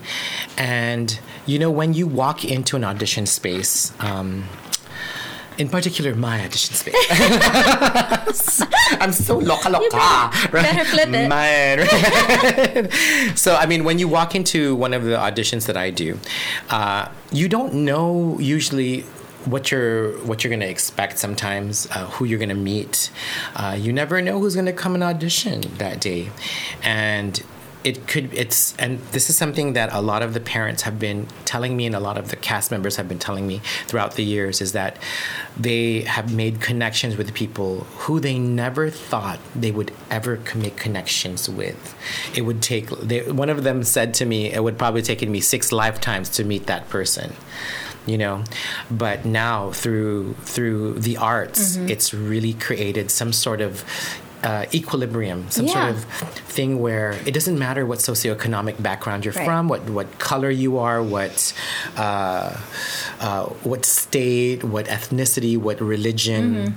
And, 0.58 1.18
you 1.46 1.60
know, 1.60 1.72
when 1.72 1.94
you 1.94 2.06
walk 2.06 2.44
into 2.44 2.76
an 2.76 2.84
audition 2.84 3.26
space, 3.26 3.94
um, 4.02 4.46
in 5.58 5.70
particular, 5.70 6.14
my 6.16 6.44
audition 6.46 6.76
space. 6.76 6.96
I'm 9.00 9.12
so 9.12 9.38
loca 9.38 9.70
loca. 9.70 9.90
better- 9.92 10.52
better 10.52 10.86
flip 10.86 11.10
it. 11.10 11.28
Man. 11.28 11.88
so, 13.36 13.56
I 13.56 13.66
mean, 13.66 13.84
when 13.84 14.00
you 14.00 14.08
walk 14.08 14.36
into 14.36 14.76
one 14.76 14.94
of 14.94 15.04
the 15.04 15.16
auditions 15.16 15.66
that 15.68 15.78
I 15.78 15.90
do, 15.90 16.20
uh, 16.70 17.10
you 17.32 17.48
don't 17.50 17.74
know 17.74 18.38
usually 18.40 19.02
what 19.46 19.72
you're 19.72 20.12
what 20.26 20.44
you're 20.44 20.52
gonna 20.52 20.66
expect 20.66 21.18
sometimes 21.18 21.88
uh, 21.92 22.06
who 22.08 22.26
you're 22.26 22.40
gonna 22.40 22.54
meet 22.54 23.10
uh, 23.56 23.78
you 23.80 23.94
never 23.94 24.22
know 24.22 24.40
who's 24.40 24.56
gonna 24.56 24.74
come 24.74 24.94
and 24.94 25.02
audition 25.04 25.62
that 25.78 26.02
day 26.02 26.30
and 26.84 27.42
it 27.84 28.08
could 28.08 28.34
it's 28.34 28.76
and 28.78 29.00
this 29.12 29.30
is 29.30 29.38
something 29.38 29.74
that 29.74 29.90
a 29.94 30.02
lot 30.02 30.22
of 30.22 30.34
the 30.34 30.40
parents 30.40 30.82
have 30.82 31.00
been 31.00 31.28
telling 31.46 31.78
me 31.78 31.86
and 31.86 31.96
a 31.96 32.00
lot 32.00 32.18
of 32.18 32.30
the 32.30 32.36
cast 32.36 32.72
members 32.72 32.96
have 32.96 33.08
been 33.08 33.20
telling 33.20 33.46
me 33.48 33.62
throughout 33.88 34.16
the 34.16 34.24
years 34.24 34.62
is 34.62 34.72
that 34.74 34.98
they 35.56 36.02
have 36.02 36.34
made 36.34 36.60
connections 36.60 37.16
with 37.18 37.34
people 37.34 37.82
who 38.00 38.20
they 38.20 38.38
never 38.40 38.90
thought 38.90 39.40
they 39.56 39.72
would 39.72 39.92
ever 40.10 40.40
make 40.56 40.76
connections 40.76 41.48
with 41.48 41.96
it 42.36 42.42
would 42.42 42.62
take 42.62 42.90
they, 43.02 43.32
one 43.32 43.50
of 43.50 43.64
them 43.64 43.84
said 43.84 44.14
to 44.14 44.26
me 44.26 44.52
it 44.52 44.64
would 44.64 44.78
probably 44.78 45.02
taken 45.02 45.32
me 45.32 45.40
six 45.40 45.72
lifetimes 45.72 46.30
to 46.30 46.44
meet 46.44 46.66
that 46.66 46.90
person 46.90 47.34
you 48.06 48.18
know 48.18 48.44
but 48.90 49.26
now 49.26 49.72
through 49.72 50.34
through 50.42 50.94
the 50.94 51.16
arts 51.18 51.78
Mm-hmm. 51.78 51.90
it's 51.90 52.14
really 52.14 52.54
created 52.54 53.12
some 53.12 53.32
sort 53.34 53.62
of 53.62 53.84
uh, 54.44 54.66
equilibrium, 54.74 55.50
some 55.50 55.68
sort 55.68 55.90
of 55.90 56.04
thing 56.56 56.80
where 56.80 57.12
it 57.26 57.34
doesn't 57.34 57.58
matter 57.58 57.86
what 57.86 58.00
socioeconomic 58.00 58.82
background 58.82 59.26
you're 59.26 59.34
Right. 59.34 59.46
from, 59.46 59.68
what 59.68 59.90
what 59.90 60.20
color 60.20 60.50
you 60.50 60.78
are, 60.78 61.02
what 61.02 61.54
uh, 61.98 62.56
uh, 63.20 63.46
what 63.64 63.86
state, 63.86 64.64
what 64.64 64.86
ethnicity, 64.88 65.58
what 65.58 65.80
religion. 65.82 66.76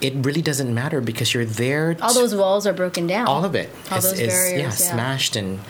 It 0.00 0.14
really 0.24 0.40
doesn't 0.40 0.72
matter 0.72 1.00
because 1.02 1.34
you're 1.34 1.44
there. 1.44 1.92
Mm-hmm. 1.94 2.02
All 2.02 2.14
those 2.14 2.34
walls 2.34 2.66
are 2.66 2.72
broken 2.72 3.06
down. 3.06 3.26
all 3.26 3.44
of 3.44 3.54
it 3.54 3.68
All 3.90 3.98
is, 3.98 4.04
those 4.04 4.18
is, 4.20 4.28
barriers, 4.32 4.56
yeah, 4.58 4.62
yeah. 4.62 4.70
smashed 4.70 5.36
and 5.36 5.60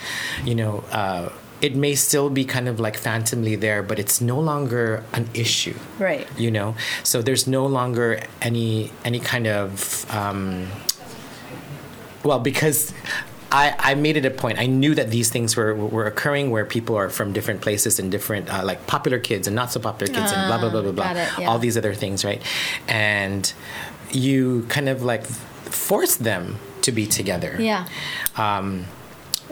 you 0.45 0.55
know 0.55 0.83
uh, 0.91 1.29
it 1.61 1.75
may 1.75 1.95
still 1.95 2.29
be 2.29 2.43
kind 2.45 2.67
of 2.69 2.79
like 2.79 2.95
phantomly 2.97 3.55
there 3.57 3.83
but 3.83 3.99
it's 3.99 4.21
no 4.21 4.39
longer 4.39 5.03
an 5.13 5.27
issue 5.33 5.75
Right. 5.99 6.25
you 6.37 6.49
know 6.49 6.75
so 7.03 7.21
there's 7.21 7.45
no 7.45 7.65
longer 7.67 8.23
any 8.41 8.89
any 9.03 9.19
kind 9.19 9.47
of 9.47 10.05
um, 10.15 10.67
well 12.23 12.39
because 12.39 12.93
I, 13.51 13.75
I 13.79 13.95
made 13.95 14.15
it 14.15 14.25
a 14.25 14.31
point. 14.31 14.59
I 14.59 14.65
knew 14.65 14.95
that 14.95 15.11
these 15.11 15.29
things 15.29 15.57
were, 15.57 15.75
were 15.75 16.05
occurring 16.05 16.51
where 16.51 16.63
people 16.65 16.95
are 16.95 17.09
from 17.09 17.33
different 17.33 17.59
places 17.59 17.99
and 17.99 18.09
different, 18.09 18.49
uh, 18.49 18.63
like 18.63 18.87
popular 18.87 19.19
kids 19.19 19.45
and 19.45 19.53
not 19.55 19.73
so 19.73 19.79
popular 19.81 20.13
kids 20.13 20.31
and 20.31 20.47
blah, 20.47 20.57
blah, 20.57 20.69
blah, 20.69 20.81
blah, 20.81 20.91
blah. 20.93 21.11
it, 21.11 21.29
yeah. 21.37 21.49
All 21.49 21.59
these 21.59 21.75
other 21.75 21.93
things, 21.93 22.23
right? 22.23 22.41
And 22.87 23.51
you 24.09 24.65
kind 24.69 24.87
of 24.87 25.03
like 25.03 25.25
force 25.25 26.15
them 26.15 26.59
to 26.83 26.91
be 26.93 27.05
together 27.05 27.57
Yeah. 27.59 27.87
um, 28.37 28.85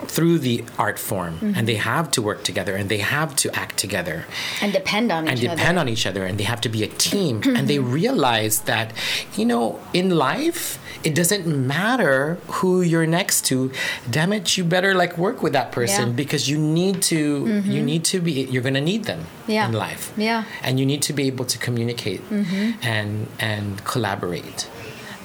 through 0.08 0.40
the 0.40 0.64
art 0.78 0.98
form, 1.00 1.34
Mm-hmm. 1.36 1.54
and 1.58 1.68
they 1.68 1.76
have 1.76 2.10
to 2.12 2.22
work 2.22 2.44
together, 2.44 2.76
and 2.76 2.90
they 2.90 3.00
have 3.00 3.36
to 3.38 3.48
act 3.56 3.78
together, 3.78 4.26
And 4.62 4.72
depend 4.74 5.12
on 5.12 5.28
and 5.28 5.38
each 5.38 5.42
depend 5.50 5.78
other. 5.78 5.80
on 5.80 5.90
each 5.90 6.06
other, 6.06 6.26
and 6.26 6.38
they 6.40 6.44
have 6.46 6.62
to 6.62 6.70
be 6.70 6.84
a 6.84 6.88
team. 7.10 7.42
and 7.58 7.68
they 7.68 7.80
realize 7.80 8.62
that, 8.62 8.94
you 9.36 9.46
know, 9.46 9.80
in 9.94 10.10
life, 10.12 10.78
it 11.04 11.16
doesn't 11.16 11.46
matter 11.48 12.38
who 12.60 12.82
you're 12.82 13.08
next 13.08 13.46
to. 13.46 13.72
Damn 14.10 14.34
it, 14.34 14.58
you 14.58 14.64
better 14.66 14.94
like 14.94 15.18
work 15.18 15.42
with 15.42 15.54
that 15.54 15.72
person 15.72 15.88
Yeah. 16.02 16.06
Mm-hmm. 16.08 16.16
because 16.24 16.50
you 16.50 16.58
need 16.58 17.02
to. 17.04 17.20
You 17.76 17.82
need 17.82 18.04
to 18.12 18.20
be. 18.20 18.32
You're 18.52 18.64
gonna 18.70 18.82
need 18.82 19.06
them 19.06 19.22
Yeah. 19.48 19.68
in 19.68 19.74
life. 19.74 20.12
Yeah. 20.18 20.44
and 20.66 20.78
you 20.80 20.86
need 20.86 21.02
to 21.04 21.14
be 21.14 21.24
able 21.28 21.46
to 21.46 21.58
communicate 21.58 22.22
and 22.94 23.28
and 23.40 23.84
collaborate. 23.86 24.68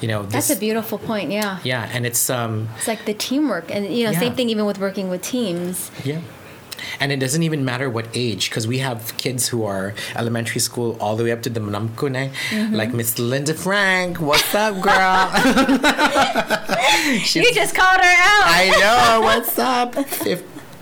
You 0.00 0.09
know, 0.09 0.22
That's 0.24 0.50
a 0.50 0.57
beautiful 0.57 0.98
point. 0.98 1.30
Yeah. 1.30 1.59
yeah, 1.64 1.88
and 1.92 2.04
it's 2.04 2.28
um 2.28 2.68
It's 2.76 2.88
like 2.88 3.04
the 3.07 3.14
teamwork, 3.14 3.70
and 3.74 3.87
you 3.87 4.04
know, 4.04 4.11
Yeah. 4.12 4.20
same 4.20 4.35
thing 4.35 4.50
even 4.50 4.64
with 4.66 4.78
working 4.78 5.09
with 5.09 5.22
teams. 5.22 5.90
Yeah. 6.04 6.20
And 7.00 7.11
it 7.12 7.18
doesn't 7.18 7.42
even 7.42 7.64
matter 7.64 7.88
what 7.88 8.07
age, 8.14 8.50
because 8.50 8.66
we 8.66 8.78
have 8.78 9.16
kids 9.16 9.48
who 9.48 9.64
are 9.64 9.94
elementary 10.14 10.61
school 10.61 10.98
all 11.00 11.16
the 11.16 11.24
way 11.24 11.33
up 11.33 11.40
to 11.42 11.50
the 11.50 11.61
Manamkune, 11.61 12.30
Mm-hmm. 12.50 12.74
like 12.74 12.92
Miss 12.92 13.18
Linda 13.18 13.54
Frank. 13.54 14.20
What's 14.20 14.54
up, 14.54 14.74
girl? 14.83 15.30
You 17.35 17.52
just 17.54 17.74
called 17.74 18.00
her 18.00 18.16
out. 18.33 18.44
I 18.62 18.64
know. 18.80 19.20
What's 19.22 19.59
up? 19.59 19.94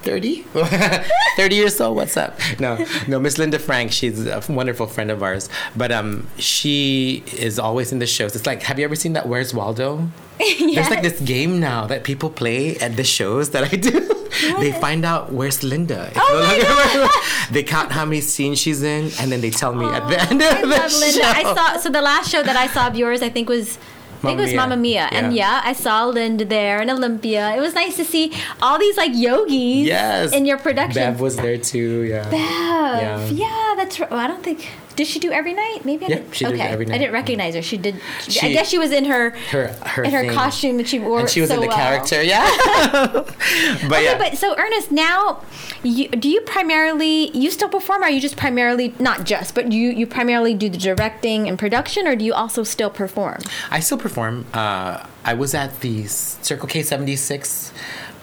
30? 0.03 0.43
30 1.37 1.55
years 1.55 1.81
old. 1.81 1.97
What's 1.97 2.17
up? 2.17 2.39
No, 2.61 2.85
no, 3.09 3.19
Miss 3.21 3.39
Linda 3.39 3.59
Frank, 3.59 3.93
she's 3.93 4.27
a 4.27 4.43
wonderful 4.49 4.87
friend 4.87 5.11
of 5.11 5.23
ours. 5.23 5.49
But 5.77 5.93
um, 5.93 6.27
she 6.39 7.23
is 7.37 7.59
always 7.59 7.93
in 7.93 7.99
the 7.99 8.07
shows. 8.07 8.35
It's 8.37 8.47
like, 8.47 8.63
have 8.65 8.79
you 8.79 8.85
ever 8.85 8.95
seen 8.97 9.13
that 9.15 9.29
Where's 9.29 9.55
Waldo? 9.55 10.09
There's 10.39 10.91
like 10.91 11.03
this 11.03 11.21
game 11.21 11.61
now 11.61 11.87
that 11.87 12.05
people 12.05 12.29
play 12.31 12.77
at 12.79 12.97
the 12.97 13.05
shows 13.05 13.51
that 13.51 13.65
I 13.73 13.77
do. 13.77 14.09
They 14.59 14.73
find 14.73 15.05
out 15.05 15.31
where's 15.33 15.63
Linda. 15.63 16.09
It's 16.09 16.17
Oh 16.19 16.33
no 16.33 16.41
my 16.41 16.97
longer- 16.99 17.13
they 17.53 17.63
count 17.63 17.93
how 17.93 18.05
many 18.05 18.21
scenes 18.23 18.59
she's 18.59 18.83
in, 18.83 19.11
and 19.21 19.31
then 19.31 19.41
they 19.41 19.51
tell 19.51 19.73
me 19.75 19.85
at 19.87 20.09
the 20.09 20.21
end 20.21 20.43
of 20.43 20.49
I 20.51 20.61
the 20.63 20.67
love 20.67 20.91
show. 20.91 20.99
Linda. 20.99 21.23
I 21.27 21.43
saw 21.55 21.77
so 21.77 21.91
the 21.91 22.01
last 22.03 22.31
show 22.31 22.43
that 22.43 22.57
I 22.57 22.67
saw 22.67 22.89
of 22.89 22.97
yours, 22.97 23.23
I 23.23 23.29
think 23.29 23.49
was. 23.49 23.79
I 24.23 24.27
think 24.27 24.39
it 24.39 24.43
was 24.43 24.55
Mamma 24.55 24.71
Mamma 24.71 24.83
Mia. 24.83 25.09
And 25.11 25.35
Yeah. 25.35 25.61
I 25.65 25.73
saw 25.73 26.05
Linda 26.07 26.45
there 26.45 26.81
and 26.81 26.91
Olympia. 26.91 27.55
It 27.57 27.61
was 27.61 27.75
nice 27.75 27.97
to 27.97 28.05
see 28.05 28.33
all 28.61 28.79
these 28.79 28.97
like 28.97 29.13
yogis 29.15 29.87
yes, 29.87 30.33
in 30.33 30.47
your 30.47 30.59
production. 30.59 31.03
Bev 31.03 31.21
was 31.21 31.37
there 31.37 31.59
too. 31.59 32.03
Yeah. 32.03 32.29
Bev. 32.31 32.39
Yeah. 33.03 33.27
Yeah. 33.29 33.75
that's 33.77 33.99
right. 33.99 34.11
Well, 34.11 34.21
I 34.21 34.27
don't 34.27 34.43
think. 34.43 34.69
Did 34.97 35.07
she 35.07 35.19
do 35.19 35.31
every 35.33 35.55
night? 35.55 35.81
Maybe 35.85 36.05
I 36.07 36.23
she 36.33 36.45
did 36.45 36.55
okay. 36.55 36.63
every 36.69 36.87
I 36.91 36.99
didn't 36.99 37.13
recognize 37.13 37.55
her. 37.55 37.63
She 37.63 37.77
did. 37.79 37.97
I 38.43 38.53
guess 38.53 38.69
she 38.69 38.79
was 38.79 38.93
in 38.93 39.07
her 39.07 39.31
Her 39.51 39.69
her 39.69 40.05
in 40.05 40.11
her 40.13 40.21
thing. 40.23 40.31
costume 40.33 40.77
that 40.77 40.89
she 40.89 40.99
wore. 40.99 41.21
and 41.21 41.29
she 41.31 41.41
was 41.41 41.49
so 41.51 41.57
in 41.57 41.61
the 41.63 41.69
well. 41.69 41.77
character. 41.77 42.23
Yeah. 42.23 42.45
but 43.13 43.33
Okay, 43.93 44.05
yeah. 44.05 44.19
but 44.19 44.37
so 44.37 44.55
Ernest, 44.57 44.91
now, 44.91 45.43
you, 45.83 46.09
do 46.09 46.29
you 46.29 46.41
primarily 46.43 47.31
you 47.37 47.51
still 47.51 47.69
perform? 47.69 48.03
Or 48.03 48.07
are 48.07 48.11
you 48.11 48.21
just 48.21 48.37
primarily 48.37 48.95
not 48.99 49.25
just, 49.25 49.55
but 49.55 49.73
you 49.73 49.91
you 49.91 50.07
primarily 50.07 50.55
do 50.55 50.69
the 50.69 50.79
directing 50.79 51.49
and 51.49 51.59
production, 51.59 52.07
or 52.07 52.15
do 52.17 52.25
you 52.25 52.35
also 52.35 52.63
still 52.63 52.91
perform? 52.91 53.39
I 53.71 53.81
still 53.81 53.99
perform. 53.99 54.47
Uh, 54.53 55.07
I 55.25 55.35
was 55.35 55.55
at 55.55 55.81
the 55.81 56.07
Circle 56.07 56.69
K 56.69 56.83
seventy 56.83 57.17
six. 57.17 57.73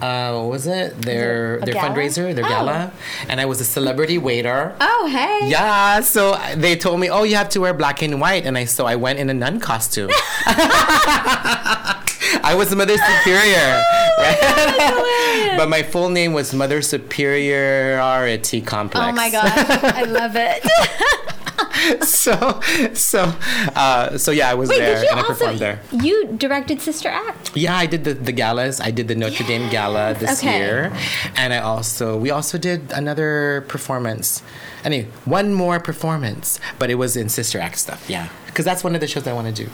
Uh, 0.00 0.32
what 0.32 0.48
was 0.48 0.66
it? 0.66 1.00
Their 1.02 1.56
a 1.56 1.64
their 1.66 1.74
gala? 1.74 1.88
fundraiser, 1.90 2.34
their 2.34 2.44
Oh. 2.44 2.48
gala, 2.48 2.90
and 3.28 3.40
I 3.40 3.44
was 3.44 3.60
a 3.60 3.64
celebrity 3.64 4.16
waiter. 4.18 4.74
Oh, 4.80 5.06
hey. 5.12 5.48
Yeah, 5.50 6.00
so 6.00 6.38
they 6.56 6.74
told 6.76 7.00
me, 7.00 7.10
"Oh, 7.10 7.22
you 7.24 7.36
have 7.36 7.48
to 7.50 7.60
wear 7.60 7.74
black 7.74 8.00
and 8.02 8.20
white," 8.20 8.46
and 8.46 8.56
I 8.56 8.64
so 8.64 8.86
I 8.86 8.96
went 8.96 9.18
in 9.18 9.28
a 9.30 9.34
nun 9.34 9.60
costume. 9.60 10.10
I 12.42 12.54
was 12.56 12.74
Mother 12.74 12.96
Superior, 12.96 13.82
right? 14.18 15.54
but 15.56 15.68
my 15.68 15.82
full 15.82 16.08
name 16.08 16.32
was 16.32 16.54
Mother 16.54 16.80
Superiority 16.82 18.60
Complex. 18.62 19.06
Oh 19.06 19.12
my 19.12 19.30
gosh, 19.30 19.52
I 19.84 20.02
love 20.04 20.32
it. 20.36 20.64
so, 22.02 22.60
so, 22.94 23.32
uh, 23.74 24.18
so 24.18 24.30
yeah, 24.30 24.50
I 24.50 24.54
was 24.54 24.68
Wait, 24.68 24.78
there 24.78 24.96
and 24.98 25.18
I 25.18 25.22
also 25.22 25.34
performed 25.34 25.58
there. 25.58 25.80
you 25.92 26.26
directed 26.36 26.80
Sister 26.80 27.08
Act? 27.08 27.56
Yeah, 27.56 27.76
I 27.76 27.86
did 27.86 28.04
the, 28.04 28.14
the 28.14 28.32
galas. 28.32 28.80
I 28.80 28.90
did 28.90 29.08
the 29.08 29.14
Notre 29.14 29.44
Dame 29.44 29.70
gala 29.70 30.14
this 30.14 30.40
okay. 30.40 30.58
year, 30.58 30.92
and 31.36 31.52
I 31.52 31.58
also 31.58 32.16
we 32.16 32.30
also 32.30 32.58
did 32.58 32.92
another 32.92 33.64
performance. 33.68 34.42
Anyway, 34.84 35.08
one 35.24 35.52
more 35.52 35.78
performance, 35.80 36.58
but 36.78 36.90
it 36.90 36.96
was 36.96 37.16
in 37.16 37.28
Sister 37.28 37.58
Act 37.58 37.78
stuff. 37.78 38.08
Yeah, 38.08 38.28
because 38.46 38.64
that's 38.64 38.82
one 38.84 38.94
of 38.94 39.00
the 39.00 39.06
shows 39.06 39.26
I 39.26 39.32
want 39.32 39.54
to 39.54 39.64
do. 39.64 39.70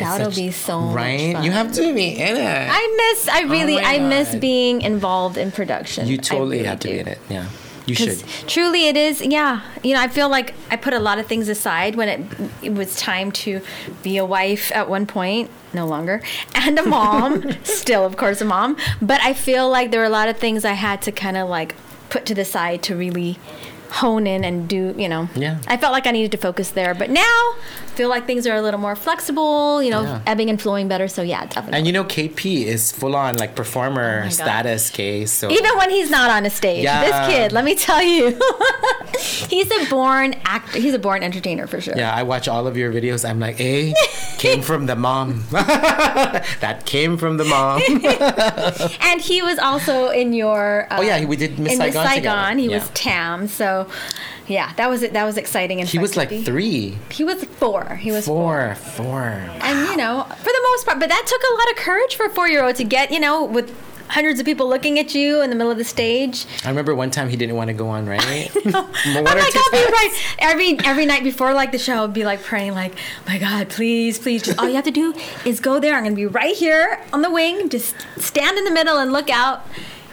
That'll 0.00 0.26
such- 0.26 0.36
be 0.36 0.50
so 0.50 0.80
right. 0.80 1.34
fun. 1.34 1.44
You 1.44 1.50
have 1.50 1.72
to 1.72 1.94
be 1.94 2.08
in 2.08 2.36
it. 2.36 2.68
I 2.70 3.12
miss. 3.12 3.28
I 3.28 3.42
really. 3.42 3.76
Oh 3.76 3.84
I 3.84 3.98
miss 3.98 4.34
being 4.34 4.82
involved 4.82 5.36
in 5.36 5.52
production. 5.52 6.06
you 6.06 6.16
totally 6.16 6.58
really 6.58 6.68
have 6.68 6.80
to 6.80 6.88
do. 6.88 6.94
be 6.94 7.00
in 7.00 7.08
it. 7.08 7.18
Yeah, 7.28 7.46
you 7.86 7.94
should. 7.94 8.18
Truly, 8.46 8.88
it 8.88 8.96
is. 8.96 9.20
Yeah, 9.20 9.62
you 9.82 9.94
know, 9.94 10.00
I 10.00 10.08
feel 10.08 10.28
like 10.28 10.54
I 10.70 10.76
put 10.76 10.94
a 10.94 10.98
lot 10.98 11.18
of 11.18 11.26
things 11.26 11.48
aside 11.48 11.94
when 11.96 12.08
it, 12.08 12.50
it 12.62 12.74
was 12.74 12.96
time 12.96 13.32
to 13.32 13.60
be 14.02 14.16
a 14.16 14.24
wife 14.24 14.70
at 14.72 14.88
one 14.88 15.06
point. 15.06 15.50
No 15.72 15.86
longer, 15.86 16.22
and 16.54 16.78
a 16.78 16.82
mom. 16.82 17.44
still, 17.64 18.04
of 18.04 18.16
course, 18.16 18.40
a 18.40 18.44
mom. 18.44 18.76
But 19.00 19.20
I 19.22 19.34
feel 19.34 19.68
like 19.68 19.90
there 19.90 20.00
were 20.00 20.06
a 20.06 20.10
lot 20.10 20.28
of 20.28 20.36
things 20.36 20.64
I 20.64 20.72
had 20.72 21.02
to 21.02 21.12
kind 21.12 21.36
of 21.36 21.48
like 21.48 21.74
put 22.10 22.26
to 22.26 22.34
the 22.34 22.44
side 22.44 22.82
to 22.84 22.96
really 22.96 23.38
hone 23.90 24.26
in 24.26 24.44
and 24.44 24.68
do. 24.68 24.94
You 24.96 25.08
know. 25.08 25.28
Yeah. 25.34 25.58
I 25.68 25.76
felt 25.76 25.92
like 25.92 26.06
I 26.06 26.10
needed 26.10 26.32
to 26.32 26.38
focus 26.38 26.70
there, 26.70 26.94
but 26.94 27.10
now 27.10 27.20
I 27.22 27.92
feel 27.94 28.08
like 28.08 28.26
things 28.26 28.46
are 28.46 28.54
a 28.54 28.62
little 28.62 28.80
more 28.80 28.96
flexible. 28.96 29.82
You 29.82 29.90
know, 29.90 30.02
Yeah. 30.02 30.20
ebbing 30.26 30.48
and 30.50 30.60
flowing 30.60 30.88
better. 30.88 31.08
So 31.08 31.22
yeah, 31.22 31.44
definitely. 31.46 31.78
And 31.78 31.86
you 31.86 31.92
know, 31.92 32.04
KP 32.04 32.64
is 32.64 32.92
full 32.92 33.14
on 33.16 33.36
like 33.36 33.54
performer 33.54 34.24
Oh 34.26 34.28
status 34.30 34.90
case. 34.90 35.32
So 35.32 35.50
Even 35.50 35.76
when 35.76 35.90
he's 35.90 36.10
not 36.10 36.30
on 36.30 36.46
a 36.46 36.50
stage, 36.50 36.84
Yeah. 36.84 37.04
this 37.04 37.34
kid, 37.34 37.52
let 37.52 37.64
me 37.64 37.74
tell 37.74 38.02
you, 38.02 38.38
he's 39.48 39.70
a 39.70 39.88
born 39.90 40.34
actor. 40.44 40.78
He's 40.78 40.94
a 40.94 40.98
born 40.98 41.22
entertainer 41.22 41.66
for 41.66 41.80
sure. 41.80 41.94
Yeah, 41.96 42.14
I 42.14 42.22
watch 42.22 42.48
all 42.48 42.66
of 42.66 42.76
your 42.76 42.92
videos. 42.92 43.28
I'm 43.28 43.40
like, 43.40 43.60
a 43.60 43.92
came 44.38 44.62
from 44.62 44.86
the 44.86 44.96
mom. 44.96 45.44
that 45.50 46.82
came 46.86 47.16
from 47.18 47.36
the 47.36 47.44
mom. 47.44 47.80
And 49.02 49.20
he 49.20 49.42
was 49.42 49.58
also 49.58 50.08
in 50.08 50.32
your. 50.32 50.86
Uh, 50.90 50.96
Oh, 51.00 51.02
yeah, 51.02 51.24
we 51.24 51.36
did 51.36 51.58
Miss 51.58 51.72
in 51.72 51.78
Miss 51.78 51.94
Saigon 51.94 52.02
together. 52.14 52.14
Saigon. 52.36 52.58
He 52.58 52.66
Yeah. 52.68 52.78
was 52.78 52.88
Tam. 52.90 53.48
So, 53.48 53.79
yeah, 54.46 54.72
that 54.74 54.88
was 54.88 55.02
it. 55.02 55.12
that 55.12 55.24
was 55.24 55.36
exciting. 55.36 55.80
And 55.80 55.88
he 55.88 55.98
was 55.98 56.16
like 56.16 56.30
three, 56.44 56.98
He 57.10 57.24
was 57.24 57.44
four. 57.44 57.96
He 57.96 58.10
was 58.12 58.26
four. 58.26 58.74
four, 58.74 59.04
four. 59.04 59.22
And 59.22 59.88
you 59.88 59.96
know, 59.96 60.24
for 60.28 60.44
the 60.44 60.60
most 60.72 60.86
part, 60.86 60.98
but 61.00 61.08
that 61.08 61.24
took 61.26 61.42
a 61.42 61.54
lot 61.54 61.70
of 61.70 61.76
courage 61.76 62.14
for 62.16 62.26
a 62.26 62.30
four-year-old 62.30 62.76
to 62.76 62.84
get. 62.84 63.10
You 63.10 63.20
know, 63.20 63.44
with 63.44 63.74
hundreds 64.10 64.40
of 64.40 64.46
people 64.46 64.68
looking 64.68 64.98
at 64.98 65.14
you 65.14 65.40
in 65.40 65.50
the 65.50 65.56
middle 65.56 65.70
of 65.70 65.78
the 65.78 65.84
stage. 65.84 66.44
I 66.64 66.68
remember 66.68 66.94
one 66.94 67.10
time 67.10 67.28
he 67.28 67.36
didn't 67.36 67.54
want 67.54 67.68
to 67.68 67.74
go 67.74 67.88
on, 67.88 68.06
right? 68.06 68.50
One 68.64 68.74
or 68.74 69.22
like, 69.22 69.52
be 69.72 69.84
right. 69.84 70.34
Every 70.40 70.78
every 70.80 71.06
night 71.06 71.22
before 71.22 71.54
like 71.54 71.72
the 71.72 71.78
show, 71.78 71.94
I'll 71.94 72.08
be 72.08 72.24
like 72.24 72.42
praying, 72.42 72.74
like, 72.74 72.94
my 73.26 73.38
God, 73.38 73.68
please, 73.68 74.18
please, 74.18 74.42
just 74.42 74.58
all 74.58 74.68
you 74.68 74.74
have 74.74 74.84
to 74.84 74.90
do 74.90 75.14
is 75.44 75.60
go 75.60 75.78
there. 75.80 75.94
I'm 75.94 76.02
gonna 76.04 76.16
be 76.16 76.26
right 76.26 76.56
here 76.56 77.00
on 77.12 77.22
the 77.22 77.30
wing. 77.30 77.68
Just 77.68 77.94
stand 78.18 78.58
in 78.58 78.64
the 78.64 78.70
middle 78.72 78.98
and 78.98 79.12
look 79.12 79.30
out, 79.30 79.64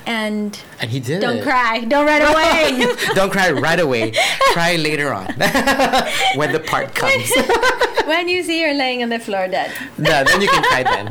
and 0.07 0.57
And 0.79 0.89
he 0.89 0.99
did 0.99 1.21
don't 1.21 1.37
it. 1.37 1.43
cry, 1.43 1.81
don't 1.83 2.05
run 2.05 2.21
away. 2.33 2.87
don't 3.13 3.31
cry 3.31 3.51
right 3.51 3.79
away. 3.79 4.13
cry 4.53 4.75
later 4.77 5.13
on 5.13 5.25
when 6.35 6.51
the 6.53 6.63
part 6.65 6.95
comes. 6.95 7.29
when 8.07 8.27
you 8.29 8.41
see 8.43 8.61
her 8.63 8.73
laying 8.73 9.03
on 9.03 9.09
the 9.09 9.19
floor 9.19 9.47
dead. 9.47 9.71
no, 9.97 10.23
then 10.23 10.41
you 10.41 10.47
can 10.47 10.63
cry 10.63 10.83
then. 10.83 11.07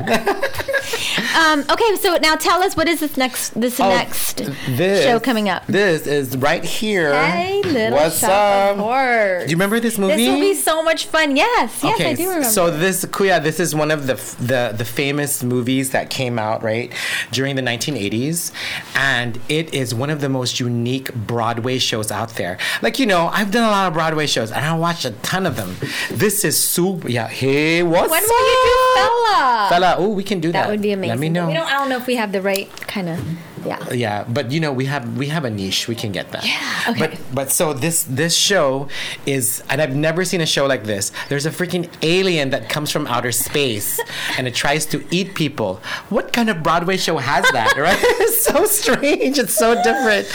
um, 1.37 1.63
okay, 1.69 1.95
so 1.97 2.17
now 2.21 2.35
tell 2.35 2.61
us 2.63 2.75
what 2.75 2.87
is 2.87 2.99
this 2.99 3.17
next 3.17 3.49
this 3.59 3.79
Oh, 3.79 3.87
next 3.89 4.37
this, 4.77 5.03
show 5.05 5.19
coming 5.19 5.47
up? 5.49 5.65
This 5.67 6.07
is 6.07 6.35
right 6.37 6.63
here. 6.63 7.13
Hey, 7.13 7.61
little 7.61 7.97
What's 7.97 8.23
up? 8.23 8.77
Do 8.77 9.45
you 9.49 9.55
remember 9.55 9.79
this 9.79 9.97
movie? 9.99 10.15
This 10.15 10.29
will 10.29 10.39
be 10.41 10.55
so 10.55 10.81
much 10.83 11.05
fun. 11.05 11.35
Yes, 11.37 11.83
yes, 11.83 12.01
I 12.01 12.13
do 12.15 12.27
remember. 12.29 12.49
So 12.49 12.71
this 12.71 13.05
Kuya, 13.05 13.41
this 13.43 13.59
is 13.59 13.75
one 13.75 13.91
of 13.91 14.07
the 14.07 14.15
the 14.43 14.73
the 14.75 14.85
famous 14.85 15.43
movies 15.43 15.91
that 15.91 16.09
came 16.09 16.39
out 16.39 16.63
right 16.63 16.91
during 17.31 17.55
the 17.55 17.61
1980s, 17.61 18.51
and 18.95 19.39
it 19.49 19.73
is 19.73 19.93
one 19.93 20.09
of 20.09 20.21
the 20.21 20.29
most 20.29 20.59
unique 20.59 21.13
Broadway 21.13 21.77
shows 21.77 22.11
out 22.11 22.31
there. 22.35 22.57
Like 22.81 22.99
you 22.99 23.05
know, 23.05 23.27
I've 23.27 23.51
done 23.51 23.63
a 23.63 23.71
lot 23.71 23.87
of 23.87 23.93
Broadway 23.93 24.27
shows, 24.27 24.51
and 24.51 24.65
I 24.65 24.75
watched 24.75 25.05
a 25.05 25.11
ton 25.11 25.45
of 25.45 25.55
them. 25.55 25.75
This 26.11 26.43
is 26.43 26.57
super. 26.57 27.09
Yeah. 27.09 27.27
Hey, 27.27 27.83
what's 27.83 28.09
when 28.11 28.23
will 28.23 28.49
you 28.49 28.63
do 28.65 29.01
up? 29.01 29.07
Fella? 29.07 29.67
Fella, 29.69 29.95
oh, 29.99 30.09
we 30.09 30.23
can 30.23 30.39
do 30.39 30.51
that. 30.51 30.63
That 30.63 30.69
would 30.69 30.81
be 30.81 30.91
amazing. 30.91 31.09
Let 31.09 31.19
me 31.19 31.29
know. 31.29 31.47
We 31.47 31.53
don't, 31.53 31.67
I 31.67 31.73
don't 31.73 31.89
know 31.89 31.97
if 31.97 32.07
we 32.07 32.15
have 32.15 32.31
the 32.31 32.41
right 32.41 32.69
kind 32.87 33.09
of. 33.09 33.19
Yeah. 33.67 33.91
Yeah, 33.91 34.23
but 34.27 34.51
you 34.51 34.59
know 34.59 34.71
we 34.71 34.85
have 34.85 35.03
we 35.17 35.27
have 35.27 35.43
a 35.45 35.49
niche. 35.49 35.87
We 35.87 35.95
can 35.95 36.11
get 36.11 36.31
that. 36.31 36.43
Yeah, 36.45 36.91
okay. 36.91 36.99
But 36.99 37.11
but 37.33 37.47
so 37.51 37.73
this 37.73 38.03
this 38.03 38.35
show 38.35 38.87
is, 39.25 39.63
and 39.69 39.81
I've 39.81 39.95
never 39.95 40.23
seen 40.25 40.41
a 40.41 40.45
show 40.45 40.65
like 40.65 40.83
this. 40.85 41.11
There's 41.29 41.45
a 41.45 41.51
freaking 41.51 41.89
alien 42.01 42.49
that 42.51 42.69
comes 42.69 42.89
from 42.91 43.07
outer 43.07 43.31
space, 43.31 43.99
and 44.37 44.47
it 44.47 44.55
tries 44.55 44.85
to 44.87 45.03
eat 45.11 45.35
people. 45.35 45.81
What 46.09 46.31
kind 46.33 46.49
of 46.49 46.63
Broadway 46.63 46.97
show 46.97 47.17
has 47.17 47.43
that? 47.51 47.73
Right? 47.87 47.99
it's 48.01 48.43
so 48.45 48.65
strange. 48.65 49.37
It's 49.37 49.53
so 49.53 49.75
different. 49.83 50.25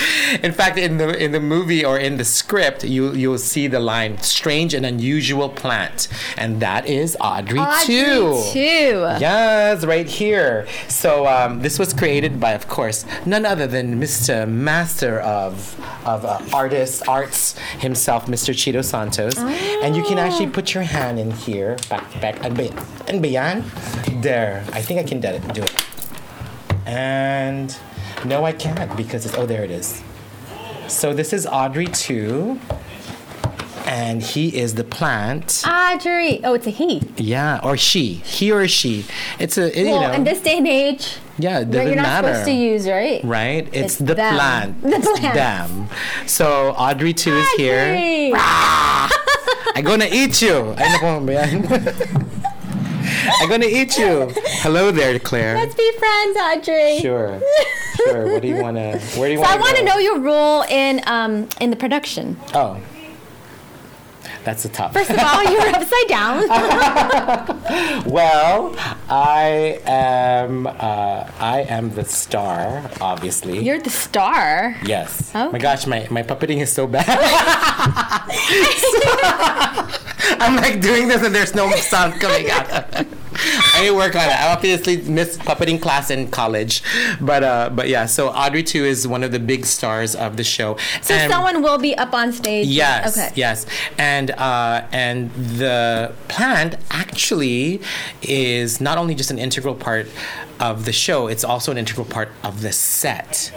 In 0.45 0.53
fact, 0.53 0.79
in 0.79 0.99
the 0.99 1.09
in 1.25 1.33
the 1.33 1.41
movie 1.41 1.85
or 1.85 1.99
in 1.99 2.17
the 2.19 2.25
script, 2.25 2.85
you 2.85 3.13
you'll 3.15 3.39
see 3.39 3.67
the 3.67 3.81
line 3.81 4.19
"strange 4.23 4.75
and 4.75 4.85
unusual 4.87 5.49
plant," 5.49 6.09
and 6.37 6.61
that 6.61 6.87
is 6.87 7.17
Audrey, 7.21 7.59
Audrey 7.59 7.95
II. 7.95 8.43
too. 8.53 8.97
Yes, 9.19 9.85
right 9.85 10.07
here. 10.07 10.67
So 10.89 11.27
um, 11.27 11.61
this 11.63 11.79
was 11.79 11.93
created 11.93 12.39
by, 12.39 12.53
of 12.53 12.69
course, 12.69 13.05
none 13.27 13.45
other 13.47 13.67
than 13.67 14.01
Mr. 14.01 14.49
Master 14.49 15.21
of 15.21 15.79
of 16.05 16.25
uh, 16.25 16.41
artists, 16.53 17.03
arts 17.03 17.57
himself, 17.79 18.27
Mr. 18.27 18.53
Cheeto 18.53 18.85
Santos. 18.85 19.39
And 19.39 19.95
you 19.97 20.03
can 20.03 20.19
actually 20.19 20.49
put 20.51 20.75
your 20.75 20.83
hand 20.83 21.19
in 21.19 21.31
here, 21.31 21.77
back, 21.89 22.21
back, 22.21 22.45
and, 22.45 22.57
be- 22.57 22.73
and 23.09 23.23
beyond. 23.23 23.65
There, 24.23 24.65
I 24.73 24.83
think 24.83 24.99
I 25.01 25.05
can 25.05 25.21
do 25.21 25.29
it. 25.29 25.55
Do 25.55 25.63
it. 25.63 25.85
And 26.87 27.77
no, 28.25 28.45
I 28.45 28.53
can't 28.53 28.97
because 28.97 29.25
it's 29.27 29.37
oh, 29.37 29.47
there 29.47 29.65
it 29.65 29.71
is. 29.71 30.03
So 30.89 31.15
this 31.15 31.33
is 31.33 31.47
Audrey 31.47 31.87
II, 32.11 32.59
and 33.87 34.23
he 34.23 34.57
is 34.57 34.75
the 34.75 34.85
plant. 34.85 35.63
Ah, 35.65 35.95
Audrey. 35.95 36.41
Oh, 36.45 36.55
it's 36.55 36.67
a 36.67 36.71
he. 36.71 37.03
Yeah, 37.17 37.61
or 37.63 37.77
she, 37.77 38.15
he 38.25 38.51
or 38.53 38.67
she. 38.69 39.05
It's 39.39 39.59
a 39.59 39.71
you 39.79 39.91
Well, 39.91 40.03
know. 40.03 40.13
in 40.13 40.25
this 40.25 40.41
day 40.41 40.59
and 40.59 40.67
age, 40.69 41.17
yeah, 41.39 41.61
it 41.61 41.71
doesn't 41.71 41.87
you're 41.87 41.97
not 41.97 42.03
matter. 42.03 42.29
supposed 42.29 42.47
to 42.47 42.53
use, 42.53 42.89
right? 42.89 43.21
Right? 43.25 43.67
It's, 43.73 43.77
It's 43.77 43.97
the 43.97 44.15
them. 44.15 44.35
plant. 44.35 44.83
The 44.83 45.01
plant. 45.19 45.35
them. 45.35 45.89
So 46.27 46.71
Audrey 46.77 47.11
II 47.11 47.33
is 47.33 47.51
here. 47.53 47.83
Audrey. 47.83 48.33
I'm 49.75 49.85
gonna 49.85 50.09
eat 50.11 50.41
you. 50.43 50.75
Ay, 50.79 50.89
naku, 50.93 51.27
ba 51.27 51.33
yan? 51.33 51.65
I'm 53.41 53.49
gonna 53.49 53.67
eat 53.67 53.97
you. 53.99 54.31
Hello 54.63 54.91
there, 54.91 55.19
Clare. 55.19 55.55
Let's 55.57 55.75
be 55.75 55.91
friends, 55.99 56.37
Audrey. 56.39 56.99
Sure. 57.01 57.41
Sure. 57.97 58.33
What 58.33 58.43
do 58.43 58.49
you 58.49 58.57
wanna 58.57 58.99
where 59.17 59.29
do 59.29 59.33
you 59.35 59.39
want? 59.41 59.51
So 59.51 59.57
I 59.57 59.61
wanna 59.61 59.61
want 59.61 59.77
to 59.77 59.83
go? 59.85 59.89
know 59.93 59.99
your 59.99 60.19
role 60.21 60.63
in 60.69 61.01
um 61.07 61.49
in 61.61 61.71
the 61.71 61.77
production. 61.77 62.37
Oh. 62.55 62.79
That's 64.45 64.65
the 64.65 64.69
top. 64.69 64.93
First 64.93 65.11
of 65.11 65.19
all, 65.19 65.43
you're 65.45 65.69
upside 65.69 66.09
down. 66.09 66.49
well, 68.07 68.75
I 69.09 69.81
am 69.87 70.67
uh, 70.67 71.31
I 71.39 71.65
am 71.69 71.95
the 71.95 72.05
star, 72.05 72.91
obviously. 73.01 73.61
You're 73.61 73.81
the 73.81 73.91
star. 73.91 74.77
Yes. 74.85 75.35
Okay. 75.35 75.53
My 75.53 75.59
gosh, 75.59 75.87
my, 75.87 76.07
my 76.11 76.23
puppeting 76.23 76.59
is 76.59 76.73
so 76.73 76.87
bad. 76.87 77.07
I'm 80.41 80.57
like 80.57 80.81
doing 80.81 81.09
this 81.09 81.23
and 81.25 81.35
there's 81.35 81.55
no 81.55 81.71
sound 81.73 82.21
coming 82.21 82.51
out. 82.51 82.95
I 83.75 83.81
need 83.81 83.89
to 83.89 83.95
work 83.95 84.15
on 84.15 84.23
it. 84.23 84.33
I 84.33 84.53
obviously 84.53 84.99
missed 85.03 85.41
puppeting 85.41 85.81
class 85.81 86.11
in 86.11 86.29
college, 86.31 86.83
but 87.21 87.43
uh, 87.43 87.71
but 87.73 87.89
yeah. 87.89 88.07
So 88.07 88.29
Audrey 88.29 88.63
II 88.63 88.83
is 88.89 89.09
one 89.09 89.23
of 89.25 89.33
the 89.33 89.39
big 89.41 89.65
stars 89.65 90.15
of 90.15 90.37
the 90.37 90.45
show. 90.45 90.77
So 91.01 91.15
And- 91.15 91.33
someone 91.33 91.63
will 91.63 91.79
be 91.79 91.97
up 91.97 92.13
on 92.13 92.33
stage. 92.33 92.67
Yes. 92.67 93.17
Okay. 93.17 93.33
Yes. 93.35 93.67
And 93.99 94.33
uh, 94.33 94.87
and 94.93 95.31
the 95.35 96.13
plant 96.29 96.77
actually 96.91 97.81
is 98.21 98.81
not 98.81 98.99
only 98.99 99.15
just 99.15 99.31
an 99.31 99.39
integral 99.39 99.75
part 99.75 100.09
of 100.61 100.85
the 100.85 100.93
show; 100.93 101.27
it's 101.27 101.43
also 101.45 101.73
an 101.73 101.79
integral 101.79 102.07
part 102.07 102.31
of 102.43 102.61
the 102.61 102.73
set. 102.73 103.51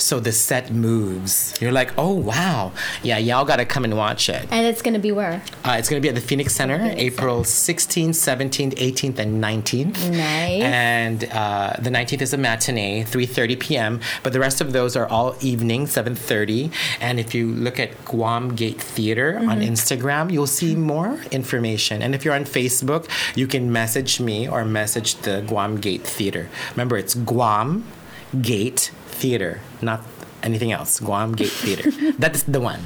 So 0.00 0.20
the 0.20 0.32
set 0.32 0.70
moves. 0.70 1.54
You're 1.60 1.72
like, 1.72 1.92
oh 1.98 2.12
wow, 2.14 2.72
yeah, 3.02 3.18
y'all 3.18 3.44
gotta 3.44 3.64
come 3.64 3.84
and 3.84 3.96
watch 3.96 4.28
it. 4.28 4.46
And 4.50 4.66
it's 4.66 4.82
gonna 4.82 4.98
be 4.98 5.12
where? 5.12 5.42
Uh, 5.64 5.76
it's 5.78 5.88
to 5.88 6.00
be 6.00 6.08
at 6.08 6.14
the 6.14 6.20
Phoenix 6.20 6.54
Center, 6.54 6.78
Phoenix 6.78 7.00
April 7.00 7.42
16th, 7.42 8.10
17th, 8.10 8.74
18th, 8.76 9.18
and 9.18 9.42
19th. 9.42 10.10
Nice. 10.10 10.62
And 10.62 11.24
uh, 11.32 11.74
the 11.78 11.90
19th 11.90 12.22
is 12.22 12.32
a 12.32 12.38
matinee, 12.38 13.02
3:30 13.04 13.60
p.m. 13.60 14.00
But 14.22 14.32
the 14.32 14.40
rest 14.40 14.60
of 14.60 14.72
those 14.72 14.96
are 14.96 15.06
all 15.06 15.36
evening, 15.40 15.86
7:30. 15.86 16.72
And 17.00 17.20
if 17.20 17.34
you 17.34 17.52
look 17.52 17.78
at 17.78 18.04
Guam 18.04 18.54
Gate 18.54 18.80
Theater 18.80 19.36
on 19.38 19.60
Mm-hmm. 19.60 19.72
Instagram, 19.74 20.32
you'll 20.32 20.46
see 20.46 20.74
more 20.74 21.20
information. 21.30 22.00
And 22.02 22.14
if 22.14 22.24
you're 22.24 22.34
on 22.34 22.44
Facebook, 22.44 23.06
you 23.36 23.46
can 23.46 23.70
message 23.70 24.20
me 24.20 24.48
or 24.48 24.64
message 24.64 25.16
the 25.16 25.42
Guam 25.46 25.76
Gate 25.76 26.02
Theater. 26.02 26.48
Remember, 26.72 26.96
it's 26.96 27.14
Guam 27.14 27.84
Gate 28.40 28.90
Theater, 29.20 29.60
not 29.82 30.00
anything 30.42 30.72
else. 30.72 31.00
Guam 31.00 31.34
Gate 31.34 31.50
Theater. 31.50 31.90
That's 32.18 32.42
the 32.44 32.60
one. 32.60 32.80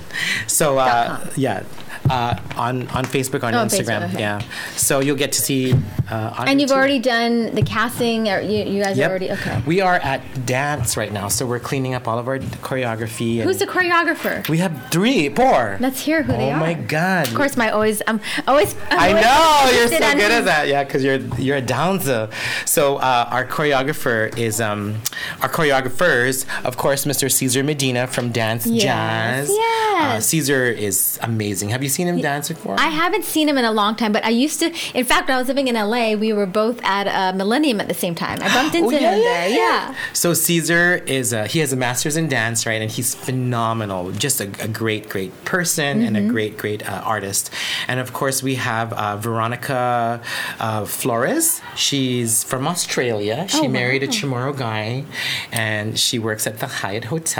So 0.46 0.78
uh, 0.78 1.24
yeah, 1.36 1.62
uh, 2.10 2.36
on 2.56 2.88
on 2.88 3.04
Facebook, 3.04 3.42
on 3.44 3.54
Oh, 3.54 3.58
Instagram, 3.64 4.02
Facebook, 4.02 4.14
okay. 4.14 4.20
yeah. 4.20 4.40
So 4.76 5.00
you'll 5.00 5.16
get 5.16 5.32
to 5.32 5.40
see. 5.42 5.72
Uh, 6.10 6.44
And 6.46 6.60
you've 6.60 6.70
YouTube. 6.70 6.76
already 6.76 6.98
done 6.98 7.54
the 7.54 7.62
casting, 7.62 8.28
or 8.28 8.40
you, 8.40 8.64
you 8.64 8.82
guys 8.82 8.98
Yep. 8.98 9.06
are 9.06 9.10
already 9.10 9.30
okay. 9.32 9.62
We 9.66 9.80
are 9.80 9.96
at 9.96 10.20
dance 10.46 10.96
right 10.96 11.10
now, 11.12 11.28
so 11.28 11.46
we're 11.46 11.60
cleaning 11.60 11.94
up 11.94 12.06
all 12.06 12.18
of 12.18 12.28
our 12.28 12.38
choreography. 12.38 13.36
And 13.40 13.44
Who's 13.48 13.58
the 13.58 13.66
choreographer? 13.66 14.46
we 14.48 14.58
have 14.58 14.90
three, 14.90 15.28
four. 15.30 15.78
Let's 15.80 16.00
hear 16.00 16.22
who 16.22 16.32
oh 16.34 16.36
they 16.36 16.50
are. 16.50 16.56
Oh 16.56 16.60
my 16.60 16.74
god! 16.74 17.28
Of 17.28 17.34
course, 17.34 17.56
my 17.56 17.70
always 17.70 18.02
I'm 18.06 18.20
always. 18.46 18.74
I'm 18.90 19.16
I 19.16 19.20
know 19.20 19.70
you're 19.78 19.88
so 19.88 19.98
good 19.98 20.30
at 20.32 20.44
that. 20.44 20.68
Yeah, 20.68 20.84
because 20.84 21.02
you're 21.02 21.20
you're 21.38 21.56
a 21.56 21.62
dancer. 21.62 22.28
So 22.66 22.96
uh, 22.96 23.28
our 23.30 23.46
choreographer 23.46 24.36
is 24.36 24.60
um 24.60 25.00
our 25.40 25.48
choreographers, 25.48 26.44
of 26.64 26.76
course, 26.76 27.04
Mr. 27.06 27.30
Caesar 27.44 27.62
Medina 27.62 28.06
from 28.06 28.32
Dance 28.32 28.66
Yes, 28.66 29.48
Jazz. 29.48 29.50
Uh. 29.50 30.18
Caesar 30.20 30.64
is 30.64 31.18
amazing. 31.20 31.68
Have 31.68 31.82
you 31.82 31.90
seen 31.90 32.08
him 32.08 32.18
dance 32.22 32.48
before? 32.48 32.76
I 32.80 32.86
haven't 32.88 33.24
seen 33.24 33.50
him 33.50 33.58
in 33.58 33.66
a 33.66 33.70
long 33.72 33.96
time, 33.96 34.12
but 34.12 34.24
I 34.24 34.30
used 34.30 34.60
to. 34.60 34.66
In 34.94 35.04
fact, 35.04 35.28
when 35.28 35.36
I 35.36 35.38
was 35.38 35.48
living 35.48 35.68
in 35.68 35.74
LA, 35.74 36.14
we 36.14 36.32
were 36.32 36.46
both 36.46 36.82
at 36.84 37.06
uh, 37.06 37.36
Millennium 37.36 37.82
at 37.82 37.88
the 37.88 37.94
same 38.04 38.14
time. 38.14 38.38
I 38.40 38.48
bumped 38.54 38.74
into 38.78 38.88
Oh, 38.88 38.90
yeah, 38.98 39.14
him 39.14 39.18
yeah, 39.22 39.28
there. 39.28 39.48
Yeah. 39.50 39.94
So 40.14 40.32
Caesar 40.32 40.94
is 41.06 41.34
a, 41.34 41.46
he 41.46 41.58
has 41.58 41.70
a 41.74 41.76
master's 41.76 42.16
in 42.16 42.28
dance, 42.30 42.64
right? 42.64 42.80
And 42.80 42.90
he's 42.90 43.14
phenomenal, 43.14 44.10
just 44.12 44.40
a, 44.40 44.44
a 44.62 44.68
great, 44.68 45.10
great 45.10 45.32
person 45.44 46.00
and 46.02 46.14
Mm-hmm. 46.16 46.28
a 46.30 46.32
great, 46.32 46.56
great 46.56 46.88
uh, 46.88 47.02
artist. 47.04 47.50
And 47.88 47.98
of 48.00 48.12
course, 48.14 48.42
we 48.42 48.54
have 48.54 48.92
uh, 48.94 49.16
Veronica 49.18 50.22
uh, 50.60 50.84
Flores. 50.86 51.60
She's 51.76 52.42
from 52.44 52.66
Australia. 52.66 53.46
She 53.48 53.66
Oh, 53.66 53.68
married 53.68 54.02
a. 54.02 54.08
Chamorro 54.14 54.56
guy, 54.56 55.04
and 55.50 55.98
she 55.98 56.20
works 56.20 56.46
at 56.46 56.60
the 56.60 56.68
Hyatt 56.68 57.06
Hotel. 57.06 57.33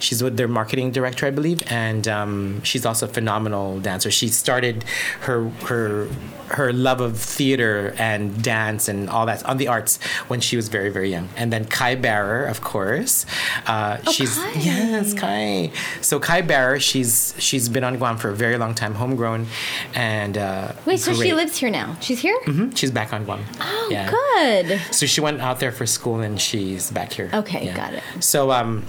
She's 0.00 0.22
with 0.22 0.36
their 0.36 0.48
marketing 0.48 0.90
director, 0.92 1.26
I 1.26 1.30
believe, 1.30 1.62
and 1.70 2.06
um, 2.08 2.62
she's 2.62 2.84
also 2.86 3.06
a 3.06 3.08
phenomenal 3.08 3.80
dancer. 3.80 4.10
She 4.10 4.28
started 4.28 4.84
her 5.20 5.48
her 5.68 6.08
her 6.48 6.72
love 6.72 7.00
of 7.00 7.16
theater 7.18 7.94
and 7.98 8.42
dance 8.42 8.86
and 8.86 9.08
all 9.08 9.24
that 9.24 9.42
on 9.46 9.56
the 9.56 9.68
arts 9.68 9.98
when 10.28 10.40
she 10.40 10.54
was 10.56 10.68
very 10.68 10.90
very 10.90 11.10
young. 11.10 11.28
And 11.36 11.50
then 11.52 11.64
Kai 11.64 11.94
Barrer, 11.96 12.44
of 12.46 12.60
course, 12.60 13.24
uh, 13.66 13.96
she's 14.10 14.36
Kai. 14.36 14.52
yes 14.60 15.14
Kai. 15.14 15.70
So 16.02 16.20
Kai 16.20 16.42
Barrer, 16.42 16.78
she's 16.80 17.34
she's 17.38 17.68
been 17.68 17.84
on 17.84 17.96
Guam 17.96 18.18
for 18.18 18.28
a 18.30 18.34
very 18.34 18.58
long 18.58 18.74
time, 18.74 18.94
homegrown, 18.94 19.46
and 19.94 20.36
uh, 20.36 20.72
Wait, 20.84 20.98
so 21.00 21.14
she 21.14 21.32
lives 21.32 21.56
here 21.56 21.70
now? 21.70 21.96
She's 22.00 22.20
here? 22.20 22.38
Mhm, 22.46 22.76
She's 22.76 22.90
back 22.90 23.12
on 23.12 23.24
Guam. 23.24 23.40
Oh, 23.60 23.88
Yeah. 23.90 24.10
good. 24.10 24.80
So 24.94 25.06
she 25.06 25.20
went 25.20 25.40
out 25.40 25.60
there 25.60 25.72
for 25.72 25.86
school 25.86 26.20
and 26.20 26.40
she's 26.40 26.90
back 26.90 27.12
here. 27.12 27.30
Okay, 27.32 27.72
got 27.74 27.94
it. 27.94 28.02
So 28.20 28.50
um, 28.50 28.84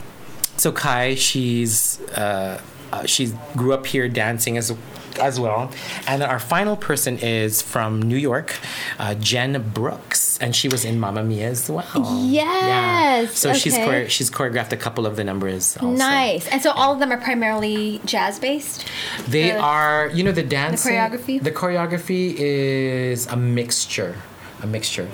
so 0.57 0.71
Kai, 0.71 1.15
she's 1.15 1.99
uh, 2.11 2.59
uh, 2.91 3.05
she 3.05 3.31
grew 3.57 3.73
up 3.73 3.85
here 3.85 4.07
dancing 4.07 4.57
as 4.57 4.73
as 5.21 5.39
well, 5.39 5.69
and 6.07 6.23
then 6.23 6.29
our 6.29 6.39
final 6.39 6.75
person 6.75 7.19
is 7.19 7.61
from 7.61 8.01
New 8.01 8.17
York, 8.17 8.55
uh, 8.97 9.13
Jen 9.13 9.61
Brooks, 9.73 10.39
and 10.39 10.55
she 10.55 10.67
was 10.67 10.83
in 10.85 10.99
Mamma 10.99 11.23
Mia 11.23 11.49
as 11.49 11.69
well. 11.69 12.19
Yes, 12.23 13.37
So 13.37 13.53
she's 13.53 13.77
chore- 13.77 14.09
she's 14.09 14.31
choreographed 14.31 14.71
a 14.71 14.77
couple 14.77 15.05
of 15.05 15.15
the 15.15 15.23
numbers. 15.23 15.77
Also. 15.77 15.95
Nice. 15.95 16.47
And 16.47 16.63
so 16.63 16.71
all 16.71 16.93
of 16.93 16.99
them 16.99 17.11
are 17.11 17.17
primarily 17.21 18.01
jazz 18.05 18.39
based? 18.39 18.85
They 19.27 19.51
The- 19.51 19.59
are, 19.59 20.09
you 20.15 20.23
know, 20.23 20.31
the 20.31 20.41
dance. 20.43 20.83
choreography? 20.83 21.41
The 21.43 21.51
choreography 21.51 22.33
is 22.35 23.27
a 23.27 23.35
mixture 23.37 24.15
a 24.63 24.67
mixture, 24.67 25.07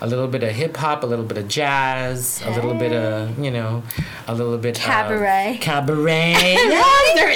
a 0.00 0.06
little 0.06 0.26
bit 0.26 0.42
of 0.42 0.50
hip 0.50 0.76
hop, 0.76 1.02
a 1.04 1.06
little 1.06 1.24
bit 1.24 1.38
of 1.38 1.46
jazz, 1.48 2.42
a 2.44 2.50
little 2.50 2.74
bit 2.74 2.92
of 2.92 3.38
you 3.38 3.50
know, 3.52 3.82
a 4.26 4.34
little 4.34 4.58
bit 4.58 4.74
Cabaret. 4.74 5.54
of 5.54 5.60
cabaret. 5.60 6.32
yes, 6.34 7.14
there 7.14 7.30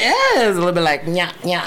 is 0.48 0.56
a 0.56 0.58
little 0.58 0.74
bit 0.74 0.82
like 0.82 1.02
nya 1.04 1.28
nya. 1.46 1.62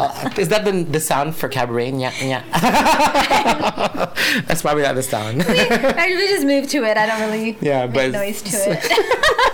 Uh, 0.00 0.30
is 0.38 0.48
that 0.48 0.64
the 0.64 0.72
the 0.84 1.00
sound 1.00 1.36
for 1.36 1.48
cabaret? 1.48 1.92
Nya 1.92 2.10
nya. 2.24 2.42
That's 4.46 4.62
probably 4.62 4.82
not 4.82 4.94
the 4.94 5.02
sound. 5.02 5.42
I 5.46 6.06
we 6.08 6.26
just 6.28 6.46
moved 6.46 6.70
to 6.70 6.84
it. 6.84 6.96
I 6.96 7.06
don't 7.06 7.20
really 7.30 7.56
Yeah, 7.60 7.86
but- 7.86 8.12
noise 8.12 8.42
to 8.42 8.56
it. 8.56 9.52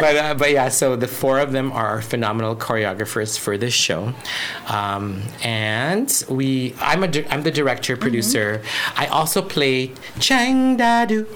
But 0.00 0.16
uh, 0.16 0.34
but 0.34 0.50
yeah, 0.50 0.68
so 0.68 0.96
the 0.96 1.08
four 1.08 1.38
of 1.38 1.52
them 1.52 1.72
are 1.72 2.02
phenomenal 2.02 2.56
choreographers 2.56 3.38
for 3.38 3.56
this 3.58 3.74
show, 3.74 4.12
um, 4.68 5.22
and 5.42 6.24
we 6.28 6.74
I'm 6.80 7.02
a 7.02 7.08
di- 7.08 7.26
I'm 7.28 7.42
the 7.42 7.50
director 7.50 7.96
producer. 7.96 8.62
I 8.96 9.06
also 9.06 9.42
play 9.42 9.92
Chang 10.18 10.76
Dadu. 10.78 11.26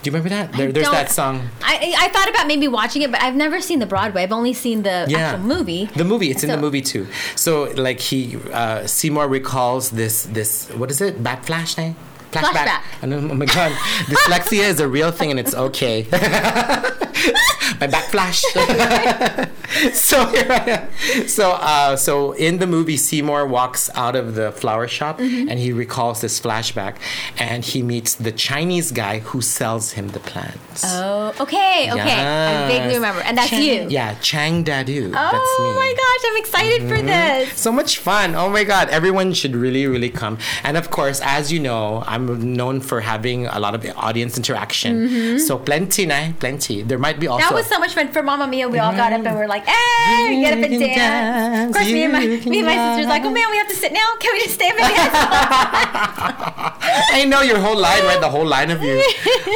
Do 0.00 0.10
you 0.10 0.12
remember 0.12 0.28
that? 0.28 0.52
There, 0.52 0.70
there's 0.70 0.88
that 0.90 1.10
song. 1.10 1.48
I 1.60 1.92
I 1.98 2.08
thought 2.08 2.28
about 2.30 2.46
maybe 2.46 2.68
watching 2.68 3.02
it, 3.02 3.10
but 3.10 3.20
I've 3.20 3.34
never 3.34 3.60
seen 3.60 3.80
the 3.80 3.86
Broadway. 3.86 4.22
I've 4.22 4.32
only 4.32 4.52
seen 4.52 4.82
the 4.84 5.06
Yeah, 5.08 5.18
actual 5.18 5.44
movie. 5.44 5.86
The 5.96 6.04
movie, 6.04 6.30
it's 6.30 6.44
in 6.44 6.50
the 6.50 6.56
movie 6.56 6.82
too. 6.82 7.08
So 7.34 7.64
like 7.76 7.98
he 7.98 8.36
uh, 8.52 8.86
Seymour 8.86 9.26
recalls 9.28 9.90
this 9.90 10.24
this 10.26 10.68
what 10.70 10.90
is 10.92 11.00
it? 11.00 11.22
Backflash 11.22 11.74
thing. 11.74 11.96
Flashback. 12.32 12.82
And 13.02 13.14
oh 13.14 13.20
my 13.20 13.46
god, 13.46 13.72
dyslexia 14.06 14.64
is 14.64 14.80
a 14.80 14.88
real 14.88 15.10
thing 15.10 15.30
and 15.30 15.40
it's 15.40 15.54
okay. 15.54 16.06
my 16.12 17.86
back 17.86 18.10
backflash. 18.10 19.50
so 19.92 20.26
here 20.26 20.46
I 20.50 20.88
am. 21.14 21.28
So 21.28 21.52
uh, 21.52 21.96
so 21.96 22.32
in 22.32 22.58
the 22.58 22.66
movie, 22.66 22.96
Seymour 22.96 23.46
walks 23.46 23.90
out 23.94 24.16
of 24.16 24.34
the 24.34 24.52
flower 24.52 24.88
shop 24.88 25.18
Mm-hmm. 25.18 25.48
and 25.48 25.58
he 25.58 25.72
recalls 25.72 26.20
this 26.20 26.38
flashback, 26.40 26.96
and 27.38 27.64
he 27.64 27.82
meets 27.82 28.14
the 28.14 28.30
Chinese 28.32 28.92
guy 28.92 29.18
who 29.20 29.40
sells 29.40 29.92
him 29.92 30.08
the 30.08 30.20
plants. 30.20 30.82
Oh, 30.86 31.34
okay, 31.40 31.90
okay. 31.92 32.16
I 32.18 32.68
vaguely 32.68 32.94
remember, 32.94 33.20
and 33.22 33.36
that's 33.36 33.50
Chang- 33.50 33.62
you. 33.62 33.86
Yeah, 33.88 34.14
Chang 34.20 34.64
Dadu. 34.64 35.08
Oh 35.08 35.10
that's 35.12 35.34
me. 35.34 35.64
Mm-hmm. 35.64 35.76
my 35.76 35.94
gosh, 35.96 36.30
I'm 36.30 36.36
excited 36.38 36.88
for 36.88 37.02
this. 37.02 37.58
So 37.58 37.72
much 37.72 37.98
fun. 37.98 38.34
Oh 38.34 38.48
my 38.48 38.64
God. 38.64 38.88
Everyone 38.90 39.32
should 39.32 39.54
really, 39.56 39.86
really 39.86 40.10
come. 40.10 40.38
And 40.64 40.76
of 40.76 40.90
course, 40.90 41.20
as 41.24 41.52
you 41.52 41.60
know, 41.60 42.02
I'm 42.06 42.54
known 42.54 42.80
for 42.80 43.00
having 43.00 43.46
a 43.46 43.58
lot 43.58 43.74
of 43.74 43.84
audience 43.96 44.36
interaction. 44.36 45.38
So 45.40 45.58
plenty, 45.58 46.06
plenty. 46.38 46.82
There 46.82 46.98
might 46.98 47.18
be 47.20 47.26
also. 47.26 47.42
Mm-hmm. 47.44 47.54
That 47.54 47.58
was 47.58 47.66
so 47.66 47.78
much 47.78 47.94
fun 47.94 48.08
for 48.08 48.22
Mamma 48.22 48.46
Mia. 48.46 48.68
We 48.68 48.78
all 48.78 48.92
got 48.92 49.12
up 49.12 49.24
and 49.24 49.34
we 49.36 49.42
are 49.42 49.48
like, 49.58 49.68
"Hey, 49.68 50.30
we 50.30 50.40
get 50.40 50.52
up 50.56 50.64
and 50.64 50.72
You 50.72 50.78
can 50.78 50.98
dance." 50.98 51.70
Of 51.70 51.74
course, 51.76 51.92
me 51.92 52.02
and 52.04 52.12
my 52.12 52.26
me 52.26 52.58
and 52.58 52.66
my 52.66 52.76
sister's 52.76 53.06
like, 53.06 53.24
"Oh 53.24 53.30
man, 53.30 53.50
we 53.50 53.56
have 53.58 53.68
to 53.68 53.74
sit 53.74 53.92
now. 53.92 54.16
Can 54.20 54.32
we 54.32 54.42
just 54.42 54.54
stay 54.54 54.70
a 54.70 54.74
minute?" 54.74 54.92
I 57.10 57.24
know 57.24 57.42
your 57.42 57.58
whole 57.58 57.76
line, 57.76 58.02
right? 58.04 58.20
The 58.20 58.30
whole 58.30 58.46
line 58.46 58.70
of 58.70 58.82
you. 58.82 59.02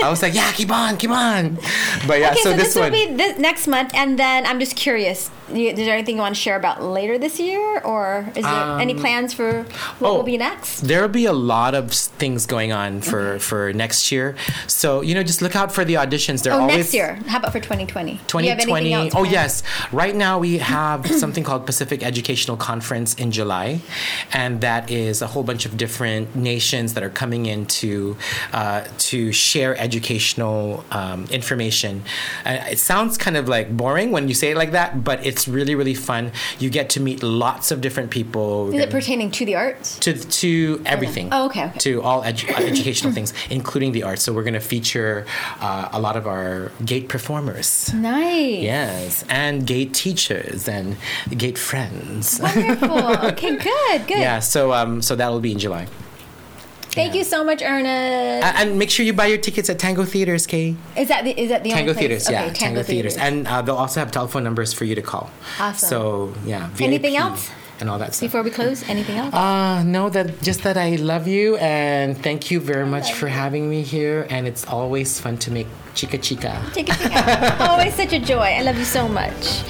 I 0.03 0.09
was 0.11 0.23
like, 0.23 0.35
yeah, 0.35 0.53
keep 0.53 0.71
on, 0.71 0.97
keep 0.97 1.11
on. 1.11 1.59
But 2.07 2.21
yeah, 2.21 2.31
okay, 2.31 2.43
so, 2.43 2.51
so, 2.51 2.57
this, 2.57 2.65
this, 2.69 2.75
will 2.75 2.83
one. 2.83 2.93
be 2.93 3.15
this 3.15 3.39
next 3.39 3.67
month, 3.67 3.95
and 3.95 4.19
then 4.19 4.47
I'm 4.47 4.59
just 4.59 4.77
curious. 4.77 5.31
You- 5.53 5.68
Is 5.70 5.76
there 5.76 5.95
anything 5.95 6.16
you 6.16 6.22
want 6.22 6.34
to 6.34 6.40
share 6.40 6.57
about 6.57 6.82
later 6.82 7.18
this 7.18 7.38
year, 7.40 7.80
or 7.84 8.26
is 8.34 8.45
there 8.45 8.78
any 8.80 8.95
plans 8.95 9.32
for 9.34 9.64
what 9.99 10.11
oh, 10.11 10.14
will 10.16 10.22
be 10.22 10.36
next? 10.38 10.80
There'll 10.80 11.09
be 11.09 11.26
a 11.26 11.32
lot 11.32 11.74
of 11.74 11.93
things 11.93 12.47
going 12.47 12.72
on 12.72 13.01
for 13.01 13.38
for 13.38 13.72
next 13.72 14.12
year. 14.12 14.34
So 14.66 15.01
you 15.03 15.14
know, 15.14 15.22
just 15.22 15.43
look 15.43 15.57
out 15.57 15.72
for 15.72 15.84
the 15.84 15.95
auditions. 15.95 16.43
They're 16.43 16.53
Oh, 16.53 16.61
always 16.61 16.76
next 16.76 16.95
year. 16.95 17.18
How 17.26 17.38
about 17.38 17.53
for 17.53 17.61
2020? 17.61 18.20
Do 18.26 18.38
you 18.43 18.49
have 18.51 18.59
2020. 18.59 18.93
else 18.95 19.14
Oh, 19.14 19.18
planned? 19.20 19.32
yes. 19.32 19.62
Right 19.93 20.14
now, 20.14 20.38
we 20.38 20.59
have 20.59 21.07
something 21.22 21.45
called 21.45 21.66
Pacific 21.66 22.03
Educational 22.03 22.57
Conference 22.57 23.14
in 23.14 23.30
July. 23.32 23.80
And 24.32 24.61
that 24.61 24.90
is 24.90 25.22
a 25.22 25.26
whole 25.28 25.43
bunch 25.43 25.66
of 25.66 25.76
different 25.76 26.34
nations 26.36 26.95
that 26.95 27.03
are 27.03 27.11
coming 27.11 27.47
in 27.47 27.66
to, 27.66 28.16
uh, 28.53 28.82
to 29.11 29.32
share 29.32 29.76
educational 29.78 30.84
um, 30.90 31.26
information. 31.30 32.03
Uh, 32.45 32.59
it 32.70 32.78
sounds 32.78 33.16
kind 33.18 33.36
of 33.36 33.49
like 33.49 33.76
boring 33.76 34.11
when 34.12 34.28
you 34.28 34.34
say 34.34 34.51
it 34.53 34.57
like 34.57 34.72
that, 34.72 35.05
but 35.05 35.24
it's 35.33 35.49
really, 35.49 35.74
really 35.74 35.95
fun. 35.95 36.30
You 36.59 36.68
get 36.70 36.91
to 36.91 37.01
meet 37.01 37.22
lots 37.22 37.70
of 37.72 37.80
different 37.80 38.11
people. 38.11 38.72
Is 38.74 38.80
it 38.83 38.91
pertaining 38.91 39.30
to 39.39 39.43
the 39.45 39.55
arts? 39.57 39.99
to, 40.01 40.12
to 40.43 40.83
everything. 40.85 41.28
Oh, 41.33 41.47
okay, 41.47 41.64
okay. 41.66 41.78
To 41.87 42.03
all 42.03 42.22
edu- 42.22 42.51
uh, 42.51 42.62
educational 42.72 43.12
things, 43.12 43.33
including 43.51 43.93
the 43.93 44.03
arts. 44.03 44.22
So 44.22 44.33
we're 44.33 44.43
going 44.51 44.61
to 44.62 44.68
feature 44.74 45.26
uh, 45.61 45.89
a 45.93 46.01
lot 46.01 46.16
of 46.16 46.26
our 46.26 46.70
gate 46.85 47.09
performers. 47.09 47.93
Nice. 47.95 48.62
Yes, 48.62 49.24
and 49.28 49.66
gate 49.66 49.95
teachers 49.95 50.68
and 50.68 50.97
gate 51.37 51.59
friends. 51.59 52.39
Wonderful. 52.41 53.26
okay, 53.33 53.57
good, 53.68 54.07
good. 54.07 54.18
yeah, 54.18 54.39
so 54.41 54.72
um, 54.72 55.01
so 55.03 55.16
that'll 55.16 55.41
be 55.41 55.53
in 55.53 55.59
July. 55.59 55.87
Thank 56.93 57.14
you 57.14 57.24
so 57.24 57.43
much, 57.43 57.62
Ernest. 57.62 58.47
And 58.61 58.78
make 58.78 58.90
sure 58.90 59.05
you 59.05 59.12
buy 59.14 59.26
your 59.26 59.38
tickets 59.38 59.70
at 59.70 59.78
Tango 59.78 60.05
Theaters, 60.05 60.47
Kay. 60.47 60.76
is 60.97 61.09
that 61.09 61.24
the, 61.24 61.38
is 61.38 61.49
that 61.49 61.64
the 61.64 61.70
Tango 61.70 61.93
only 61.93 61.95
place? 61.95 62.26
Theaters, 62.26 62.28
okay, 62.28 62.47
yeah, 62.47 62.53
Tango, 62.53 62.82
Theaters, 62.82 63.16
and 63.16 63.47
uh, 63.49 63.62
they'll 63.62 63.76
also 63.76 64.01
have 64.01 64.11
telephone 64.11 64.45
numbers 64.45 64.72
for 64.72 64.84
you 64.84 64.95
to 64.95 65.03
call. 65.03 65.30
Awesome. 65.59 65.88
So 65.88 66.34
yeah, 66.45 66.68
Anything 66.80 67.16
else? 67.16 67.51
And 67.80 67.90
all 67.90 67.99
that 67.99 68.14
stuff. 68.14 68.28
Before 68.28 68.43
we 68.45 68.51
close, 68.51 68.88
anything 68.88 69.16
else? 69.16 69.34
Uh, 69.34 69.82
no, 69.82 70.09
that 70.11 70.40
just 70.40 70.62
that 70.62 70.76
I 70.76 70.95
love 70.97 71.26
you 71.26 71.57
and 71.57 72.16
thank 72.16 72.49
you 72.51 72.61
very 72.61 72.86
much 72.86 73.12
for 73.14 73.26
having 73.26 73.68
me 73.68 73.82
here. 73.82 74.26
And 74.30 74.47
it's 74.47 74.64
always 74.68 75.18
fun 75.18 75.36
to 75.38 75.51
make 75.51 75.66
chica 75.95 76.18
chica. 76.18 76.62
Take 76.74 76.90
a 76.90 76.95
seat. 76.95 77.11
Always 77.61 77.95
such 77.95 78.12
a 78.12 78.20
joy. 78.20 78.38
I 78.38 78.62
love 78.62 78.78
you 78.78 78.84
so 78.84 79.09
much. 79.09 79.64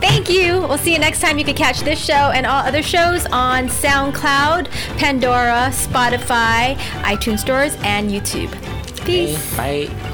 Thank 0.00 0.28
you. 0.28 0.60
We'll 0.60 0.78
see 0.78 0.92
you 0.92 0.98
next 0.98 1.20
time. 1.20 1.38
You 1.38 1.44
can 1.44 1.54
catch 1.54 1.80
this 1.80 2.02
show 2.02 2.12
and 2.14 2.46
all 2.46 2.64
other 2.64 2.82
shows 2.82 3.26
on 3.26 3.68
SoundCloud, 3.68 4.68
Pandora, 4.98 5.70
Spotify, 5.72 6.76
iTunes 7.02 7.40
stores, 7.40 7.76
and 7.80 8.10
YouTube. 8.10 8.50
Peace. 9.04 9.56
Bye. 9.56 10.09